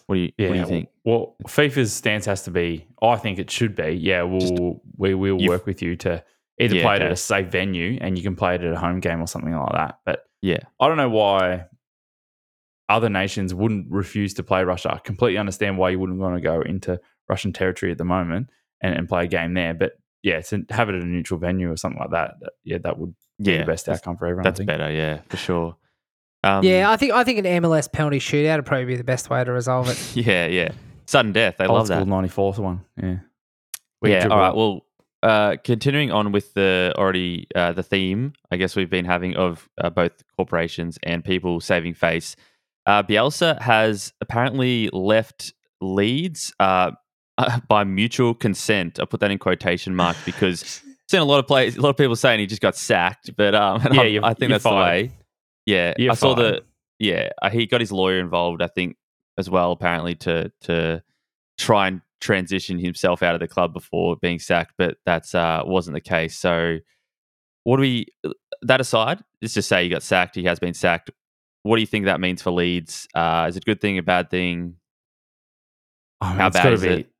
what 0.07 0.15
do 0.15 0.21
you 0.21 0.31
Yeah, 0.37 0.47
what 0.47 0.53
do 0.53 0.59
you 0.61 0.65
think? 0.65 0.89
Well, 1.03 1.35
FIFA's 1.47 1.93
stance 1.93 2.25
has 2.25 2.43
to 2.43 2.51
be. 2.51 2.87
I 3.01 3.17
think 3.17 3.37
it 3.37 3.51
should 3.51 3.75
be. 3.75 3.91
Yeah, 3.91 4.23
we'll 4.23 4.39
Just- 4.39 4.53
we 4.97 5.13
will 5.13 5.37
work 5.47 5.67
with 5.67 5.81
you 5.81 5.95
to 5.97 6.23
either 6.59 6.75
Yeah, 6.75 6.81
play 6.83 6.93
it 6.93 6.97
okay. 6.97 7.05
at 7.05 7.11
a 7.11 7.15
safe 7.15 7.47
venue 7.47 7.97
and 8.01 8.17
you 8.17 8.23
can 8.23 8.35
play 8.35 8.55
it 8.55 8.61
at 8.63 8.73
a 8.73 8.77
home 8.79 8.99
game 8.99 9.21
or 9.21 9.27
something 9.27 9.53
like 9.53 9.71
that. 9.73 9.99
But 10.05 10.25
Yeah, 10.41 10.59
I 10.79 10.87
don't 10.87 10.97
know 10.97 11.09
why. 11.09 11.65
other 12.87 13.09
nations 13.09 13.53
wouldn't 13.53 13.87
refuse 13.89 14.35
to 14.35 14.43
play 14.43 14.63
Russia. 14.63 14.93
I 14.93 14.99
completely 14.99 15.37
understand 15.39 15.77
why 15.77 15.89
you 15.89 15.99
wouldn't 15.99 16.19
want 16.19 16.35
to 16.35 16.41
go 16.41 16.61
into 16.61 16.99
Russian 17.27 17.51
territory 17.51 17.91
at 17.91 17.97
the 17.97 18.05
moment 18.05 18.47
and, 18.81 18.93
and 18.95 19.09
play 19.09 19.23
a 19.23 19.27
game 19.27 19.55
there. 19.55 19.73
But 19.73 19.93
yeah, 20.21 20.39
to 20.41 20.63
have 20.69 20.89
it 20.89 20.95
at 20.95 21.01
a 21.01 21.05
neutral 21.05 21.39
venue 21.39 21.71
or 21.71 21.77
something 21.77 21.99
like 21.99 22.11
that, 22.11 22.35
that 22.41 22.53
yeah, 22.63 22.77
that 22.83 22.97
would 22.99 23.15
be 23.41 23.51
Yeah, 23.53 23.59
the 23.61 23.65
best 23.65 23.89
outcome 23.89 24.17
for 24.17 24.27
everyone. 24.27 24.43
That's 24.43 24.59
better, 24.59 24.91
yeah, 24.91 25.21
for 25.29 25.37
sure. 25.37 25.77
Um, 26.43 26.63
yeah, 26.63 26.91
I 26.91 26.95
think 26.95 27.11
I 27.11 27.23
think 27.23 27.39
an 27.39 27.45
MLS 27.63 27.91
penalty 27.91 28.19
shootout 28.19 28.57
would 28.57 28.65
probably 28.67 28.85
be 28.85 28.97
the 28.97 29.03
best 29.03 29.31
way 29.31 29.43
to 29.43 29.51
resolve 29.51 29.89
it. 29.89 30.15
yeah, 30.27 30.45
yeah. 30.45 30.69
Sudden 31.07 31.31
death, 31.31 31.57
they 31.57 31.65
Old 31.65 31.77
love 31.79 31.87
school 31.87 32.05
that. 32.05 32.05
94th 32.05 32.59
one. 32.59 32.85
Yeah. 33.01 33.15
We 34.01 34.11
yeah. 34.11 34.27
All 34.27 34.37
right. 34.37 34.49
up. 34.49 34.55
Well, 34.55 34.84
uh, 35.25 35.57
continuing 35.63 36.11
on 36.11 36.31
with 36.31 36.53
the 36.53 36.93
already 36.95 37.47
uh, 37.55 37.73
the 37.73 37.81
theme, 37.81 38.33
I 38.51 38.57
guess 38.57 38.75
we've 38.75 38.91
been 38.91 39.05
having 39.05 39.35
of 39.35 39.67
uh, 39.81 39.89
both 39.89 40.11
corporations 40.37 40.99
and 41.01 41.25
people 41.25 41.59
saving 41.59 41.95
face. 41.95 42.35
Uh, 42.85 43.01
Bielsa 43.01 43.59
has 43.59 44.13
apparently 44.21 44.87
left 44.93 45.53
Leeds 45.81 46.53
uh, 46.59 46.91
by 47.67 47.83
mutual 47.83 48.35
consent. 48.35 48.99
I 48.99 49.05
put 49.05 49.19
that 49.21 49.31
in 49.31 49.39
quotation 49.39 49.95
marks 49.95 50.23
because 50.23 50.61
I've 50.61 51.09
seen 51.09 51.21
a 51.21 51.25
lot 51.25 51.39
of 51.39 51.47
players, 51.47 51.75
a 51.75 51.81
lot 51.81 51.89
of 51.89 51.97
people 51.97 52.15
saying 52.15 52.39
he 52.39 52.45
just 52.45 52.61
got 52.61 52.75
sacked, 52.75 53.35
but 53.35 53.55
um, 53.55 53.81
Yeah, 53.91 54.19
I 54.21 54.35
think 54.35 54.51
that's 54.51 54.63
the 54.63 54.75
way. 54.75 55.11
Yeah, 55.65 55.95
You're 55.97 56.11
I 56.11 56.15
saw 56.15 56.35
fired. 56.35 56.53
the 56.55 56.63
yeah 56.99 57.29
he 57.51 57.65
got 57.65 57.81
his 57.81 57.91
lawyer 57.91 58.19
involved. 58.19 58.61
I 58.61 58.67
think 58.67 58.95
as 59.39 59.49
well, 59.49 59.71
apparently 59.71 60.13
to 60.15 60.51
to 60.61 61.01
try 61.57 61.87
and 61.87 62.01
transition 62.21 62.79
himself 62.79 63.21
out 63.23 63.33
of 63.33 63.39
the 63.39 63.47
club 63.47 63.73
before 63.73 64.15
being 64.17 64.39
sacked, 64.39 64.73
but 64.77 64.97
that's 65.05 65.35
uh, 65.35 65.61
wasn't 65.65 65.95
the 65.95 66.01
case. 66.01 66.37
So, 66.37 66.77
what 67.63 67.77
do 67.77 67.81
we? 67.81 68.07
That 68.61 68.81
aside, 68.81 69.23
let's 69.41 69.53
just 69.53 69.69
say 69.69 69.83
he 69.83 69.89
got 69.89 70.03
sacked. 70.03 70.35
He 70.35 70.43
has 70.45 70.59
been 70.59 70.73
sacked. 70.73 71.11
What 71.63 71.77
do 71.77 71.81
you 71.81 71.87
think 71.87 72.05
that 72.05 72.19
means 72.19 72.41
for 72.41 72.51
Leeds? 72.51 73.07
Uh, 73.15 73.47
is 73.49 73.57
it 73.57 73.63
a 73.63 73.65
good 73.65 73.81
thing, 73.81 73.97
a 73.97 74.03
bad 74.03 74.29
thing? 74.29 74.75
I 76.21 76.29
mean, 76.29 76.39
How 76.39 76.49
bad 76.49 76.73
is 76.73 76.81
be, 76.81 76.87
it? 76.89 77.11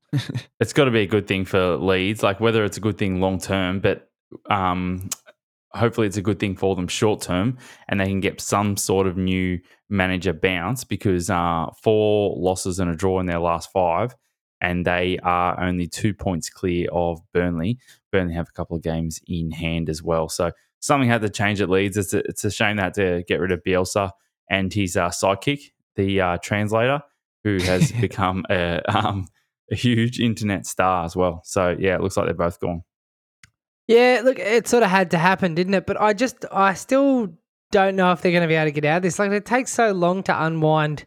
it's 0.60 0.74
got 0.74 0.86
to 0.86 0.92
be 0.92 1.02
a 1.02 1.08
good 1.08 1.28
thing 1.28 1.46
for 1.46 1.78
Leeds. 1.78 2.24
Like 2.24 2.40
whether 2.40 2.64
it's 2.64 2.78
a 2.78 2.82
good 2.82 2.98
thing 2.98 3.20
long 3.20 3.40
term, 3.40 3.80
but 3.80 4.10
um, 4.50 5.10
hopefully 5.76 6.08
it's 6.08 6.18
a 6.18 6.22
good 6.22 6.40
thing 6.40 6.56
for 6.56 6.76
them 6.76 6.88
short 6.88 7.22
term, 7.22 7.58
and 7.88 8.00
they 8.00 8.06
can 8.06 8.22
get 8.22 8.42
some 8.42 8.78
sort 8.78 9.08
of 9.08 9.18
new 9.18 9.60
manager 9.90 10.34
bounce 10.34 10.84
because 10.84 11.30
uh, 11.30 11.68
four 11.82 12.36
losses 12.38 12.80
and 12.80 12.90
a 12.90 12.96
draw 12.96 13.20
in 13.20 13.26
their 13.26 13.40
last 13.40 13.72
five, 13.72 14.16
and 14.62 14.86
they 14.86 15.20
are 15.24 15.60
only 15.60 15.88
two 15.88 16.14
points 16.14 16.50
clear 16.50 16.88
of 16.92 17.20
Burnley. 17.34 17.78
Burnley 18.12 18.34
have 18.34 18.50
a 18.50 18.54
couple 18.54 18.78
of 18.78 18.84
games 18.84 19.20
in 19.28 19.52
hand 19.52 19.90
as 19.90 20.02
well, 20.02 20.30
so 20.30 20.52
something 20.80 21.10
had 21.10 21.22
to 21.22 21.30
change 21.30 21.62
at 21.62 21.70
Leeds. 21.70 21.98
It's 21.98 22.14
a, 22.14 22.20
it's 22.20 22.46
a 22.46 22.52
shame 22.52 22.78
that 22.78 22.94
to 22.96 23.24
get 23.28 23.40
rid 23.40 23.52
of 23.52 23.64
Bielsa 23.64 24.12
and 24.50 24.72
his 24.72 24.96
uh, 24.96 25.10
sidekick, 25.10 25.72
the 25.96 26.22
uh, 26.22 26.38
translator, 26.38 27.02
who 27.44 27.58
has 27.62 27.92
become 27.92 28.46
a, 28.50 28.82
um, 28.88 29.28
a 29.72 29.76
huge 29.76 30.20
internet 30.20 30.66
star 30.66 31.06
as 31.06 31.16
well. 31.16 31.42
So 31.44 31.76
yeah, 31.78 31.96
it 31.96 32.02
looks 32.02 32.18
like 32.18 32.28
they're 32.28 32.36
both 32.36 32.60
gone. 32.60 32.84
Yeah, 33.88 34.22
look, 34.24 34.40
it 34.40 34.68
sort 34.68 34.84
of 34.84 34.90
had 34.90 35.12
to 35.12 35.18
happen, 35.18 35.54
didn't 35.54 35.76
it? 35.76 35.86
But 35.86 36.02
I 36.02 36.14
just, 36.14 36.46
I 36.52 36.74
still 36.74 37.34
don't 37.72 37.96
know 37.96 38.12
if 38.12 38.22
they're 38.22 38.32
going 38.32 38.42
to 38.42 38.48
be 38.48 38.56
able 38.56 38.68
to 38.68 38.72
get 38.72 38.86
out 38.86 38.98
of 38.98 39.04
this. 39.04 39.20
Like, 39.20 39.32
it 39.32 39.46
takes 39.46 39.72
so 39.72 39.92
long 39.92 40.24
to 40.24 40.44
unwind 40.44 41.06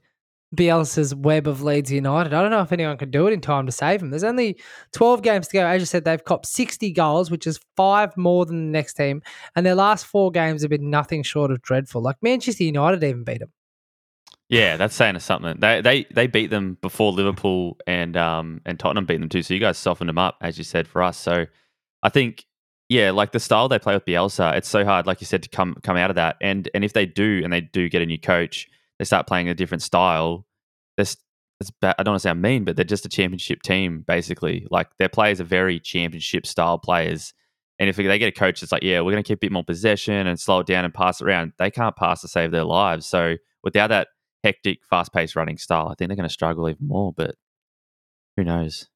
Bielsa's 0.56 1.14
web 1.14 1.46
of 1.46 1.62
Leeds 1.62 1.92
United. 1.92 2.32
I 2.32 2.40
don't 2.40 2.50
know 2.50 2.62
if 2.62 2.72
anyone 2.72 2.96
can 2.96 3.10
do 3.10 3.26
it 3.26 3.32
in 3.32 3.40
time 3.40 3.66
to 3.66 3.72
save 3.72 4.02
him. 4.02 4.10
There's 4.10 4.24
only 4.24 4.58
12 4.92 5.22
games 5.22 5.48
to 5.48 5.52
go. 5.54 5.66
As 5.66 5.80
you 5.80 5.86
said, 5.86 6.04
they've 6.04 6.24
copped 6.24 6.46
60 6.46 6.90
goals, 6.92 7.30
which 7.30 7.46
is 7.46 7.60
five 7.76 8.16
more 8.16 8.46
than 8.46 8.56
the 8.66 8.78
next 8.78 8.94
team. 8.94 9.22
And 9.54 9.66
their 9.66 9.74
last 9.74 10.06
four 10.06 10.30
games 10.30 10.62
have 10.62 10.70
been 10.70 10.90
nothing 10.90 11.22
short 11.22 11.50
of 11.50 11.60
dreadful. 11.60 12.00
Like, 12.00 12.16
Manchester 12.22 12.64
United 12.64 13.04
even 13.04 13.24
beat 13.24 13.40
them. 13.40 13.52
Yeah, 14.48 14.78
that's 14.78 14.94
saying 14.94 15.18
something. 15.18 15.60
They 15.60 15.82
they 15.82 16.06
they 16.10 16.26
beat 16.26 16.48
them 16.48 16.78
before 16.80 17.12
Liverpool 17.12 17.76
and 17.86 18.16
um 18.16 18.62
and 18.64 18.78
Tottenham 18.78 19.04
beat 19.04 19.20
them 19.20 19.28
too. 19.28 19.42
So 19.42 19.52
you 19.52 19.60
guys 19.60 19.76
softened 19.76 20.08
them 20.08 20.16
up, 20.16 20.38
as 20.40 20.56
you 20.56 20.64
said, 20.64 20.88
for 20.88 21.02
us. 21.02 21.18
So 21.18 21.44
I 22.02 22.08
think 22.08 22.46
yeah, 22.88 23.10
like 23.10 23.32
the 23.32 23.40
style 23.40 23.68
they 23.68 23.78
play 23.78 23.92
with 23.92 24.06
Bielsa, 24.06 24.56
it's 24.56 24.68
so 24.68 24.84
hard, 24.86 25.06
like 25.06 25.20
you 25.20 25.26
said, 25.26 25.42
to 25.42 25.50
come 25.50 25.76
come 25.82 25.98
out 25.98 26.08
of 26.08 26.16
that. 26.16 26.36
And 26.40 26.70
and 26.72 26.82
if 26.82 26.94
they 26.94 27.04
do, 27.04 27.42
and 27.44 27.52
they 27.52 27.60
do 27.60 27.90
get 27.90 28.00
a 28.00 28.06
new 28.06 28.18
coach, 28.18 28.68
they 28.98 29.04
start 29.04 29.26
playing 29.26 29.48
a 29.48 29.54
different 29.54 29.82
style. 29.82 30.46
This 30.96 31.16
it's 31.60 31.70
ba- 31.70 31.94
I 31.98 32.02
don't 32.02 32.12
want 32.12 32.22
to 32.22 32.28
sound 32.28 32.42
mean, 32.42 32.64
but 32.64 32.76
they're 32.76 32.84
just 32.84 33.06
a 33.06 33.08
championship 33.08 33.62
team 33.62 34.04
basically. 34.06 34.66
Like 34.70 34.88
their 34.98 35.08
players 35.08 35.40
are 35.40 35.44
very 35.44 35.80
championship 35.80 36.46
style 36.46 36.78
players. 36.78 37.34
And 37.78 37.88
if 37.88 37.96
they 37.96 38.18
get 38.18 38.28
a 38.28 38.32
coach 38.32 38.60
that's 38.60 38.72
like, 38.72 38.82
yeah, 38.82 39.00
we're 39.00 39.12
going 39.12 39.22
to 39.22 39.26
keep 39.28 39.38
a 39.38 39.40
bit 39.40 39.52
more 39.52 39.64
possession 39.64 40.26
and 40.26 40.38
slow 40.38 40.60
it 40.60 40.66
down 40.66 40.84
and 40.84 40.92
pass 40.92 41.20
it 41.20 41.26
around, 41.26 41.52
they 41.58 41.70
can't 41.70 41.94
pass 41.94 42.22
to 42.22 42.28
save 42.28 42.50
their 42.50 42.64
lives. 42.64 43.06
So 43.06 43.36
without 43.62 43.88
that 43.88 44.08
hectic, 44.42 44.80
fast 44.88 45.12
paced 45.12 45.36
running 45.36 45.58
style, 45.58 45.88
I 45.88 45.94
think 45.94 46.08
they're 46.08 46.16
going 46.16 46.28
to 46.28 46.32
struggle 46.32 46.68
even 46.68 46.86
more. 46.86 47.12
But 47.12 47.36
who 48.36 48.44
knows? 48.44 48.88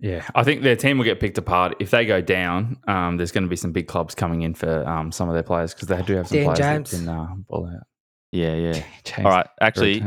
Yeah, 0.00 0.26
I 0.34 0.42
think 0.42 0.62
their 0.62 0.76
team 0.76 0.98
will 0.98 1.04
get 1.04 1.20
picked 1.20 1.38
apart 1.38 1.76
if 1.80 1.90
they 1.90 2.04
go 2.04 2.20
down. 2.20 2.78
Um, 2.88 3.16
there's 3.16 3.32
going 3.32 3.44
to 3.44 3.48
be 3.48 3.56
some 3.56 3.72
big 3.72 3.86
clubs 3.86 4.14
coming 4.14 4.42
in 4.42 4.54
for 4.54 4.86
um, 4.88 5.12
some 5.12 5.28
of 5.28 5.34
their 5.34 5.42
players 5.42 5.72
because 5.72 5.88
they 5.88 6.02
do 6.02 6.16
have 6.16 6.28
some 6.28 6.38
Dan 6.38 6.44
players 6.46 6.58
James. 6.58 6.90
that 6.90 6.96
can 6.98 7.08
uh, 7.08 7.26
ball 7.48 7.66
out. 7.68 7.86
Yeah, 8.34 8.54
yeah. 8.56 8.82
All 9.18 9.30
right, 9.30 9.46
actually. 9.60 10.00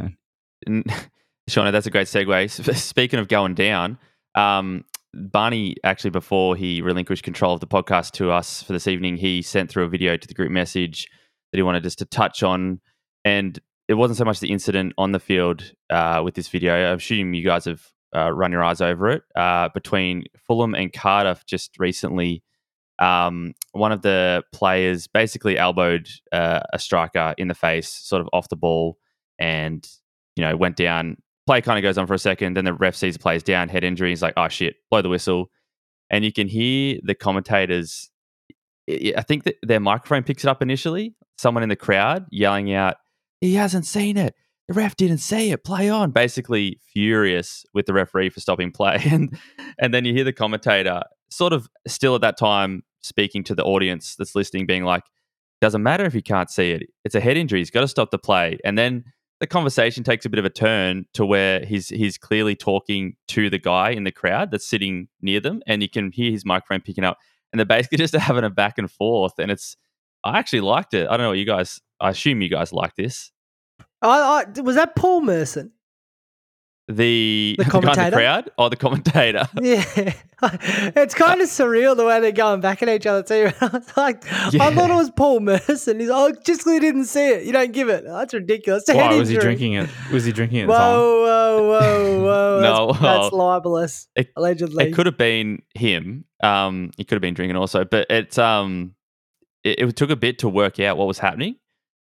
N- 0.68 0.84
Shauna, 1.50 1.72
that's 1.72 1.88
a 1.88 1.90
great 1.90 2.08
segue. 2.08 2.76
Speaking 2.76 3.20
of 3.20 3.30
going 3.30 3.54
down, 3.54 3.98
um, 4.36 4.84
Barney 5.14 5.78
actually 5.86 6.10
before 6.10 6.58
he 6.58 6.82
relinquished 6.82 7.24
control 7.24 7.54
of 7.54 7.62
the 7.62 7.68
podcast 7.68 8.12
to 8.14 8.32
us 8.32 8.62
for 8.62 8.74
this 8.74 8.86
evening, 8.86 9.16
he 9.16 9.42
sent 9.42 9.70
through 9.70 9.86
a 9.86 9.90
video 9.90 10.18
to 10.18 10.28
the 10.28 10.34
group 10.34 10.52
message 10.52 11.08
that 11.52 11.58
he 11.58 11.64
wanted 11.64 11.86
us 11.86 11.96
to 11.96 12.06
touch 12.06 12.44
on, 12.44 12.82
and 13.24 13.60
it 13.88 13.94
wasn't 13.94 14.18
so 14.18 14.26
much 14.26 14.42
the 14.42 14.52
incident 14.52 14.92
on 14.98 15.14
the 15.14 15.20
field 15.20 15.72
uh, 15.90 16.22
with 16.24 16.36
this 16.36 16.50
video. 16.50 16.92
I'm 16.92 16.98
assuming 16.98 17.34
you 17.34 17.46
guys 17.46 17.64
have 17.64 17.82
uh, 18.14 18.30
run 18.32 18.52
your 18.52 18.64
eyes 18.64 18.82
over 18.82 19.10
it 19.10 19.24
uh, 19.38 19.70
between 19.74 20.26
Fulham 20.48 20.76
and 20.76 20.92
Cardiff 20.92 21.46
just 21.46 21.80
recently. 21.80 22.44
Um, 23.00 23.54
one 23.74 23.92
of 23.92 24.02
the 24.02 24.44
players 24.54 25.08
basically 25.08 25.58
elbowed 25.58 26.10
uh, 26.32 26.62
a 26.74 26.80
striker 26.80 27.36
in 27.38 27.48
the 27.48 27.54
face, 27.54 27.90
sort 27.90 28.22
of 28.22 28.30
off 28.34 28.50
the 28.50 28.56
ball, 28.56 28.98
and 29.40 29.88
you 30.36 30.44
know 30.44 30.56
went 30.56 30.76
down. 30.76 31.18
Play 31.46 31.62
kind 31.62 31.78
of 31.78 31.84
goes 31.84 31.98
on 31.98 32.08
for 32.08 32.14
a 32.14 32.20
second, 32.20 32.58
then 32.58 32.66
the 32.66 32.74
ref 32.74 32.96
sees 32.96 33.14
the 33.14 33.20
players 33.20 33.44
down, 33.44 33.70
head 33.70 33.84
injury. 33.84 34.10
He's 34.10 34.22
like, 34.22 34.34
"Oh 34.36 34.50
shit!" 34.50 34.76
Blow 34.90 35.02
the 35.02 35.10
whistle, 35.10 35.50
and 36.10 36.26
you 36.26 36.32
can 36.32 36.48
hear 36.48 37.00
the 37.04 37.16
commentators. 37.16 38.10
I 38.90 39.22
think 39.22 39.44
that 39.44 39.56
their 39.62 39.80
microphone 39.80 40.24
picks 40.24 40.44
it 40.44 40.48
up 40.48 40.62
initially. 40.62 41.16
Someone 41.38 41.64
in 41.64 41.70
the 41.70 41.76
crowd 41.76 42.26
yelling 42.32 42.74
out, 42.74 42.96
"He 43.42 43.54
hasn't 43.56 43.86
seen 43.86 44.18
it. 44.18 44.34
The 44.68 44.74
ref 44.74 44.96
didn't 44.98 45.20
see 45.20 45.52
it. 45.52 45.64
Play 45.64 45.90
on!" 45.90 46.12
Basically 46.12 46.80
furious 46.94 47.64
with 47.74 47.86
the 47.86 47.94
referee 47.94 48.30
for 48.30 48.40
stopping 48.40 48.72
play, 48.72 49.02
and 49.12 49.38
and 49.78 49.94
then 49.94 50.04
you 50.04 50.14
hear 50.14 50.24
the 50.24 50.34
commentator 50.34 51.04
sort 51.30 51.54
of 51.54 51.68
still 51.88 52.16
at 52.16 52.22
that 52.22 52.38
time 52.38 52.84
speaking 53.02 53.44
to 53.46 53.56
the 53.56 53.64
audience 53.64 54.16
that's 54.16 54.36
listening, 54.36 54.66
being 54.66 54.84
like, 54.84 55.04
"Doesn't 55.62 55.84
matter 55.84 56.06
if 56.06 56.16
you 56.16 56.22
can't 56.22 56.50
see 56.50 56.72
it. 56.72 56.84
It's 57.04 57.16
a 57.16 57.20
head 57.20 57.38
injury. 57.38 57.60
He's 57.60 57.72
got 57.72 57.82
to 57.82 57.88
stop 57.88 58.12
the 58.12 58.18
play." 58.18 58.58
And 58.64 58.78
then 58.78 59.06
the 59.40 59.48
conversation 59.48 60.04
takes 60.04 60.26
a 60.26 60.30
bit 60.30 60.40
of 60.40 60.46
a 60.46 60.50
turn 60.50 61.06
to 61.14 61.26
where 61.26 61.64
he's 61.66 61.90
he's 61.90 62.18
clearly 62.18 62.56
talking 62.56 63.16
to 63.30 63.50
the 63.50 63.60
guy 63.60 63.92
in 63.92 64.04
the 64.04 64.12
crowd 64.12 64.52
that's 64.52 64.68
sitting 64.68 65.08
near 65.22 65.40
them, 65.40 65.62
and 65.68 65.82
you 65.82 65.90
can 65.90 66.12
hear 66.12 66.32
his 66.32 66.46
microphone 66.46 66.82
picking 66.82 67.04
up, 67.04 67.18
and 67.52 67.60
they're 67.60 67.66
basically 67.66 67.98
just 68.06 68.16
having 68.16 68.44
a 68.44 68.50
back 68.50 68.78
and 68.78 68.92
forth, 68.92 69.34
and 69.40 69.52
it's 69.52 69.78
I 70.24 70.40
actually 70.40 70.62
liked 70.62 70.94
it. 70.94 71.08
I 71.08 71.18
don't 71.18 71.26
know 71.26 71.30
what 71.30 71.38
you 71.38 71.46
guys. 71.46 71.80
I 72.00 72.10
assume 72.10 72.42
you 72.42 72.50
guys 72.50 72.74
like 72.74 72.96
this. 72.96 73.32
I, 74.02 74.46
I, 74.58 74.62
was 74.62 74.76
that 74.76 74.96
Paul 74.96 75.22
Merson? 75.22 75.72
The 76.88 77.56
The 77.60 77.66
commentator? 77.66 78.16
crowd, 78.16 78.50
or 78.58 78.70
the 78.70 78.76
commentator. 78.78 79.48
Yeah, 79.62 79.84
it's 80.96 81.14
kind 81.16 81.42
of 81.42 81.50
surreal 81.50 81.98
the 81.98 82.06
way 82.06 82.20
they're 82.20 82.32
going 82.32 82.62
back 82.62 82.82
at 82.84 82.90
each 82.90 83.06
other 83.06 83.24
too. 83.24 83.52
I 83.60 83.68
was 83.68 83.98
like, 83.98 84.24
I 84.32 84.74
thought 84.74 84.90
it 84.90 84.96
was 84.96 85.10
Paul 85.12 85.40
Merson. 85.42 86.00
He's 86.00 86.10
like, 86.10 86.36
oh, 86.36 86.42
just 86.46 86.64
he 86.68 86.80
didn't 86.80 87.06
see 87.06 87.28
it. 87.30 87.44
You 87.44 87.52
don't 87.52 87.72
give 87.74 87.90
it. 87.90 88.06
That's 88.06 88.34
ridiculous. 88.34 88.84
Why 88.88 89.16
was 89.16 89.30
he 89.30 89.38
drinking 89.38 89.74
it? 89.74 89.90
Was 90.14 90.26
he 90.26 90.32
drinking 90.32 90.60
it? 90.60 90.68
Whoa, 90.68 91.24
whoa, 91.24 91.68
whoa, 91.70 92.22
whoa! 92.24 92.60
No, 92.62 92.88
that's, 92.94 93.02
that's 93.02 93.34
libelous. 93.34 94.08
it- 94.16 94.32
allegedly, 94.36 94.86
It 94.90 94.94
could 94.94 95.08
have 95.08 95.18
been 95.18 95.64
him. 95.74 96.24
Um, 96.42 96.92
he 96.98 97.04
could 97.04 97.16
have 97.16 97.22
been 97.22 97.34
drinking 97.34 97.58
also, 97.58 97.84
but 97.84 98.06
it's 98.10 98.38
um, 98.38 98.94
it, 99.64 99.80
it 99.80 99.96
took 99.96 100.12
a 100.12 100.16
bit 100.16 100.40
to 100.40 100.50
work 100.50 100.80
out 100.80 100.98
what 100.98 101.08
was 101.08 101.20
happening 101.20 101.56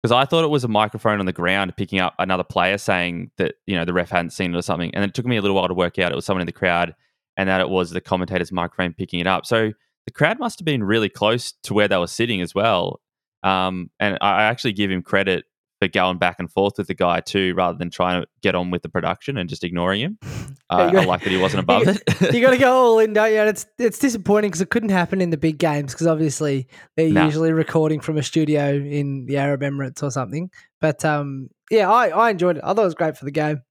because 0.02 0.12
I 0.14 0.26
thought 0.26 0.44
it 0.44 0.50
was 0.50 0.64
a 0.64 0.70
microphone 0.70 1.20
on 1.20 1.26
the 1.26 1.34
ground 1.34 1.76
picking 1.76 2.00
up 2.00 2.16
another 2.20 2.44
player 2.44 2.78
saying 2.78 3.32
that 3.38 3.56
you 3.68 3.76
know 3.76 3.86
the 3.86 3.94
ref 3.94 4.10
hadn't 4.10 4.32
seen 4.32 4.54
it 4.54 4.58
or 4.58 4.62
something, 4.62 4.94
and 4.94 5.04
it 5.04 5.14
took 5.14 5.26
me 5.26 5.38
a 5.38 5.42
little 5.42 5.56
while 5.56 5.68
to 5.68 5.74
work 5.74 6.00
out 6.00 6.12
it 6.12 6.16
was 6.16 6.26
someone 6.26 6.42
in 6.42 6.48
the 6.48 6.52
crowd 6.52 6.96
and 7.38 7.50
that 7.50 7.62
it 7.62 7.70
was 7.70 7.92
the 7.92 8.02
commentator's 8.02 8.52
microphone 8.52 8.94
picking 8.94 9.20
it 9.20 9.28
up. 9.28 9.46
So 9.46 9.72
the 10.06 10.12
crowd 10.12 10.40
must 10.40 10.60
have 10.60 10.66
been 10.66 10.84
really 10.84 11.10
close 11.10 11.54
to 11.64 11.74
where 11.74 11.88
they 11.88 11.98
were 11.98 12.08
sitting 12.08 12.42
as 12.42 12.56
well. 12.56 13.02
Um, 13.44 13.90
and 14.00 14.18
I 14.22 14.32
I 14.32 14.44
actually 14.44 14.74
give 14.74 14.92
him 14.92 15.02
credit 15.02 15.46
for 15.80 15.88
going 15.88 16.18
back 16.18 16.36
and 16.40 16.52
forth 16.52 16.78
with 16.78 16.88
the 16.88 16.94
guy 16.94 17.22
too, 17.22 17.54
rather 17.56 17.78
than 17.78 17.90
trying 17.90 18.22
to 18.22 18.28
get 18.42 18.54
on 18.54 18.70
with 18.70 18.82
the 18.82 18.90
production 18.90 19.38
and 19.38 19.50
just 19.50 19.64
ignoring 19.64 20.02
him. 20.02 20.18
Got- 20.70 20.96
I 20.96 21.04
like 21.06 21.24
that 21.24 21.32
he 21.32 21.38
wasn't 21.38 21.62
above 21.62 21.86
you, 21.88 21.94
it. 22.08 22.34
you 22.34 22.42
got 22.42 22.52
to 22.52 22.58
go 22.58 22.72
all 22.72 23.00
in, 23.00 23.14
don't 23.14 23.32
you? 23.32 23.40
And 23.40 23.50
it's 23.50 23.66
it's 23.80 23.98
disappointing 23.98 24.50
because 24.52 24.62
it 24.62 24.70
couldn't 24.70 24.90
happen 24.90 25.20
in 25.20 25.32
the 25.32 25.38
big 25.38 25.58
games 25.58 25.94
because 25.94 26.06
obviously 26.06 26.68
they're 26.96 27.10
Nah. 27.12 27.26
usually 27.26 27.52
recording 27.52 28.00
from 28.02 28.18
a 28.18 28.24
studio 28.24 28.74
in 28.74 29.26
the 29.26 29.38
Arab 29.38 29.62
Emirates 29.62 30.04
or 30.04 30.12
something. 30.12 30.52
But 30.80 31.04
um, 31.04 31.50
yeah, 31.72 31.90
I, 31.90 32.10
I 32.10 32.30
enjoyed 32.30 32.58
it. 32.58 32.64
I 32.64 32.74
thought 32.74 32.84
it 32.84 32.86
was 32.86 32.94
great 32.94 33.18
for 33.18 33.26
the 33.26 33.32
game. 33.32 33.62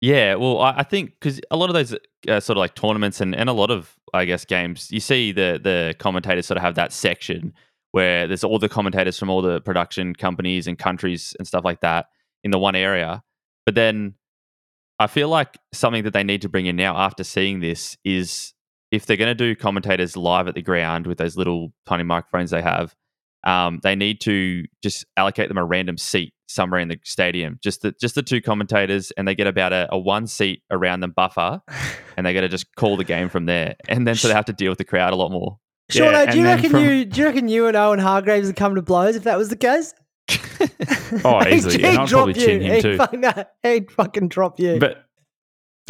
Yeah, 0.00 0.34
well, 0.34 0.60
I, 0.60 0.74
I 0.78 0.82
think 0.84 1.12
because 1.18 1.40
a 1.50 1.56
lot 1.56 1.70
of 1.70 1.74
those 1.74 1.94
uh, 2.28 2.38
sort 2.40 2.56
of 2.56 2.60
like 2.60 2.74
tournaments 2.74 3.20
and, 3.20 3.34
and 3.34 3.48
a 3.48 3.52
lot 3.52 3.70
of 3.70 3.96
I 4.12 4.24
guess 4.26 4.44
games, 4.44 4.92
you 4.92 5.00
see 5.00 5.32
the 5.32 5.58
the 5.62 5.94
commentators 5.98 6.46
sort 6.46 6.58
of 6.58 6.62
have 6.62 6.74
that 6.76 6.92
section 6.92 7.54
where 7.94 8.26
there's 8.26 8.42
all 8.42 8.58
the 8.58 8.68
commentators 8.68 9.16
from 9.16 9.30
all 9.30 9.40
the 9.40 9.60
production 9.60 10.16
companies 10.16 10.66
and 10.66 10.76
countries 10.76 11.32
and 11.38 11.46
stuff 11.46 11.64
like 11.64 11.80
that 11.80 12.06
in 12.42 12.50
the 12.50 12.58
one 12.58 12.74
area. 12.74 13.22
But 13.66 13.76
then 13.76 14.14
I 14.98 15.06
feel 15.06 15.28
like 15.28 15.56
something 15.72 16.02
that 16.02 16.12
they 16.12 16.24
need 16.24 16.42
to 16.42 16.48
bring 16.48 16.66
in 16.66 16.74
now 16.74 16.96
after 16.96 17.22
seeing 17.22 17.60
this 17.60 17.96
is 18.04 18.52
if 18.90 19.06
they're 19.06 19.16
going 19.16 19.30
to 19.30 19.34
do 19.36 19.54
commentators 19.54 20.16
live 20.16 20.48
at 20.48 20.56
the 20.56 20.60
ground 20.60 21.06
with 21.06 21.18
those 21.18 21.36
little 21.36 21.72
tiny 21.86 22.02
microphones 22.02 22.50
they 22.50 22.62
have, 22.62 22.96
um, 23.44 23.78
they 23.84 23.94
need 23.94 24.20
to 24.22 24.64
just 24.82 25.06
allocate 25.16 25.46
them 25.46 25.58
a 25.58 25.64
random 25.64 25.96
seat 25.96 26.34
somewhere 26.48 26.80
in 26.80 26.88
the 26.88 26.98
stadium. 27.04 27.60
Just 27.62 27.82
the 27.82 27.94
just 28.00 28.16
the 28.16 28.24
two 28.24 28.40
commentators, 28.40 29.12
and 29.12 29.28
they 29.28 29.36
get 29.36 29.46
about 29.46 29.72
a, 29.72 29.86
a 29.92 29.98
one 29.98 30.26
seat 30.26 30.64
around 30.68 30.98
them 30.98 31.12
buffer, 31.14 31.62
and 32.16 32.26
they 32.26 32.34
got 32.34 32.40
to 32.40 32.48
just 32.48 32.74
call 32.74 32.96
the 32.96 33.04
game 33.04 33.28
from 33.28 33.46
there. 33.46 33.76
And 33.88 34.04
then 34.04 34.16
so 34.16 34.26
they 34.26 34.34
have 34.34 34.46
to 34.46 34.52
deal 34.52 34.72
with 34.72 34.78
the 34.78 34.84
crowd 34.84 35.12
a 35.12 35.16
lot 35.16 35.30
more. 35.30 35.60
Sean, 35.90 36.12
Yeah, 36.12 36.30
do 36.30 36.38
you 36.38 36.44
reckon 36.44 36.70
from- 36.70 36.82
you 36.84 37.04
do 37.04 37.20
you 37.20 37.26
reckon 37.26 37.48
you 37.48 37.66
and 37.66 37.76
Owen 37.76 37.98
Hargreaves 37.98 38.46
would 38.46 38.56
come 38.56 38.74
to 38.74 38.82
blows 38.82 39.16
if 39.16 39.24
that 39.24 39.36
was 39.38 39.48
the 39.48 39.56
case? 39.56 39.94
Oh, 41.24 41.40
He'd- 41.44 41.56
easily. 41.56 41.74
And 41.76 41.84
he'd 41.84 41.98
I'd 42.00 42.08
drop 42.08 42.24
probably 42.24 42.34
chin 42.34 42.62
you. 42.62 42.68
him 42.68 42.74
He'd 42.76 42.82
too. 42.82 42.96
fuck- 42.96 43.12
no, 43.12 43.32
he'd 43.62 43.90
fucking 43.90 44.28
drop 44.28 44.58
you. 44.58 44.78
But 44.80 45.04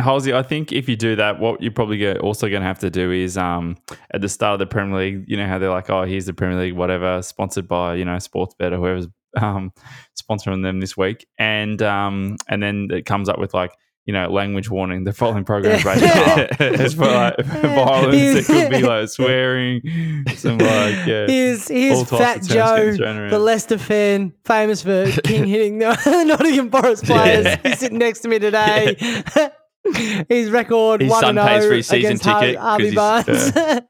Halsey, 0.01 0.35
I 0.35 0.43
think 0.43 0.73
if 0.73 0.89
you 0.89 0.97
do 0.97 1.15
that, 1.17 1.39
what 1.39 1.63
you're 1.63 1.71
probably 1.73 1.99
go- 1.99 2.15
also 2.15 2.49
going 2.49 2.63
to 2.63 2.67
have 2.67 2.81
to 2.81 2.91
do 2.91 3.13
is 3.13 3.39
um, 3.39 3.77
at 4.13 4.21
the 4.21 4.29
start 4.29 4.55
of 4.55 4.59
the 4.59 4.67
Premier 4.67 4.99
League, 4.99 5.25
you 5.29 5.37
know 5.37 5.47
how 5.47 5.59
they're 5.59 5.71
like, 5.71 5.89
oh, 5.89 6.03
here's 6.05 6.27
the 6.27 6.35
Premier 6.35 6.59
League, 6.59 6.75
whatever, 6.75 7.23
sponsored 7.23 7.69
by 7.69 7.95
you 7.95 8.05
know 8.05 8.17
Sportsbet 8.17 8.73
or 8.73 8.77
whoever's 8.79 9.07
um, 9.41 9.73
sponsoring 10.21 10.63
them 10.65 10.81
this 10.81 10.97
week, 10.97 11.27
and 11.39 11.81
um, 11.83 12.37
and 12.49 12.61
then 12.63 12.89
it 12.91 13.07
comes 13.07 13.29
up 13.29 13.39
with 13.39 13.55
like 13.55 13.71
you 14.07 14.13
know 14.13 14.31
language 14.31 14.69
warning. 14.71 15.05
The 15.05 15.13
following 15.13 15.45
program 15.51 15.77
is 15.77 15.85
rated 15.85 16.11
R. 16.11 16.49
It's 16.61 16.95
for 16.95 17.07
like 17.07 17.37
violence. 17.45 18.17
It 18.17 18.45
could 18.47 18.71
be 18.71 18.83
like 18.87 19.09
swearing, 19.09 19.81
some 20.37 20.59
like 20.59 21.07
yeah. 21.07 21.27
Here's 21.27 21.69
here's 21.69 22.09
Fat 22.09 22.43
Joe, 22.43 22.93
the 22.93 23.03
around. 23.05 23.43
Leicester 23.43 23.79
fan, 23.79 24.33
famous 24.45 24.83
for 24.83 25.11
king 25.25 25.47
hitting 25.47 25.79
the 25.79 26.25
Nottingham 26.27 26.71
Forest 26.71 27.05
players. 27.05 27.45
Yeah. 27.47 27.61
He's 27.63 27.79
sitting 27.79 27.99
next 27.99 28.21
to 28.21 28.29
me 28.29 28.39
today. 28.39 28.97
His 30.31 30.51
record 30.51 31.03
His 31.03 31.11
one 31.11 31.21
son 31.21 31.31
and 31.37 31.39
oh 31.41 31.47
pays 31.47 31.67
for 31.67 31.75
his 31.75 31.87
season 31.87 32.07
against 32.07 32.25
Har- 32.25 32.41
ticket 32.41 32.57
'cause 32.57 32.65
Harvey 32.65 32.85
he's- 32.85 32.95
Barnes. 32.95 33.57
Uh, 33.57 33.81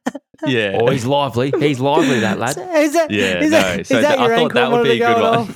yeah. 0.47 0.78
Oh, 0.80 0.90
he's 0.90 1.06
lively. 1.06 1.52
He's 1.56 1.78
lively, 1.78 2.18
that 2.21 2.38
lad. 2.40 2.50
is 2.59 2.92
that, 2.94 3.11
Yeah, 3.12 3.38
is 3.38 3.50
no. 3.52 3.61
that, 3.61 3.80
is 3.80 3.88
so 3.88 4.00
that 4.02 4.09
th- 4.16 4.21
your 4.21 4.35
I 4.35 4.38
thought 4.40 4.54
that 4.54 4.73
would 4.73 4.83
be 4.83 5.00
a 5.00 5.06
good 5.14 5.23
one. 5.23 5.54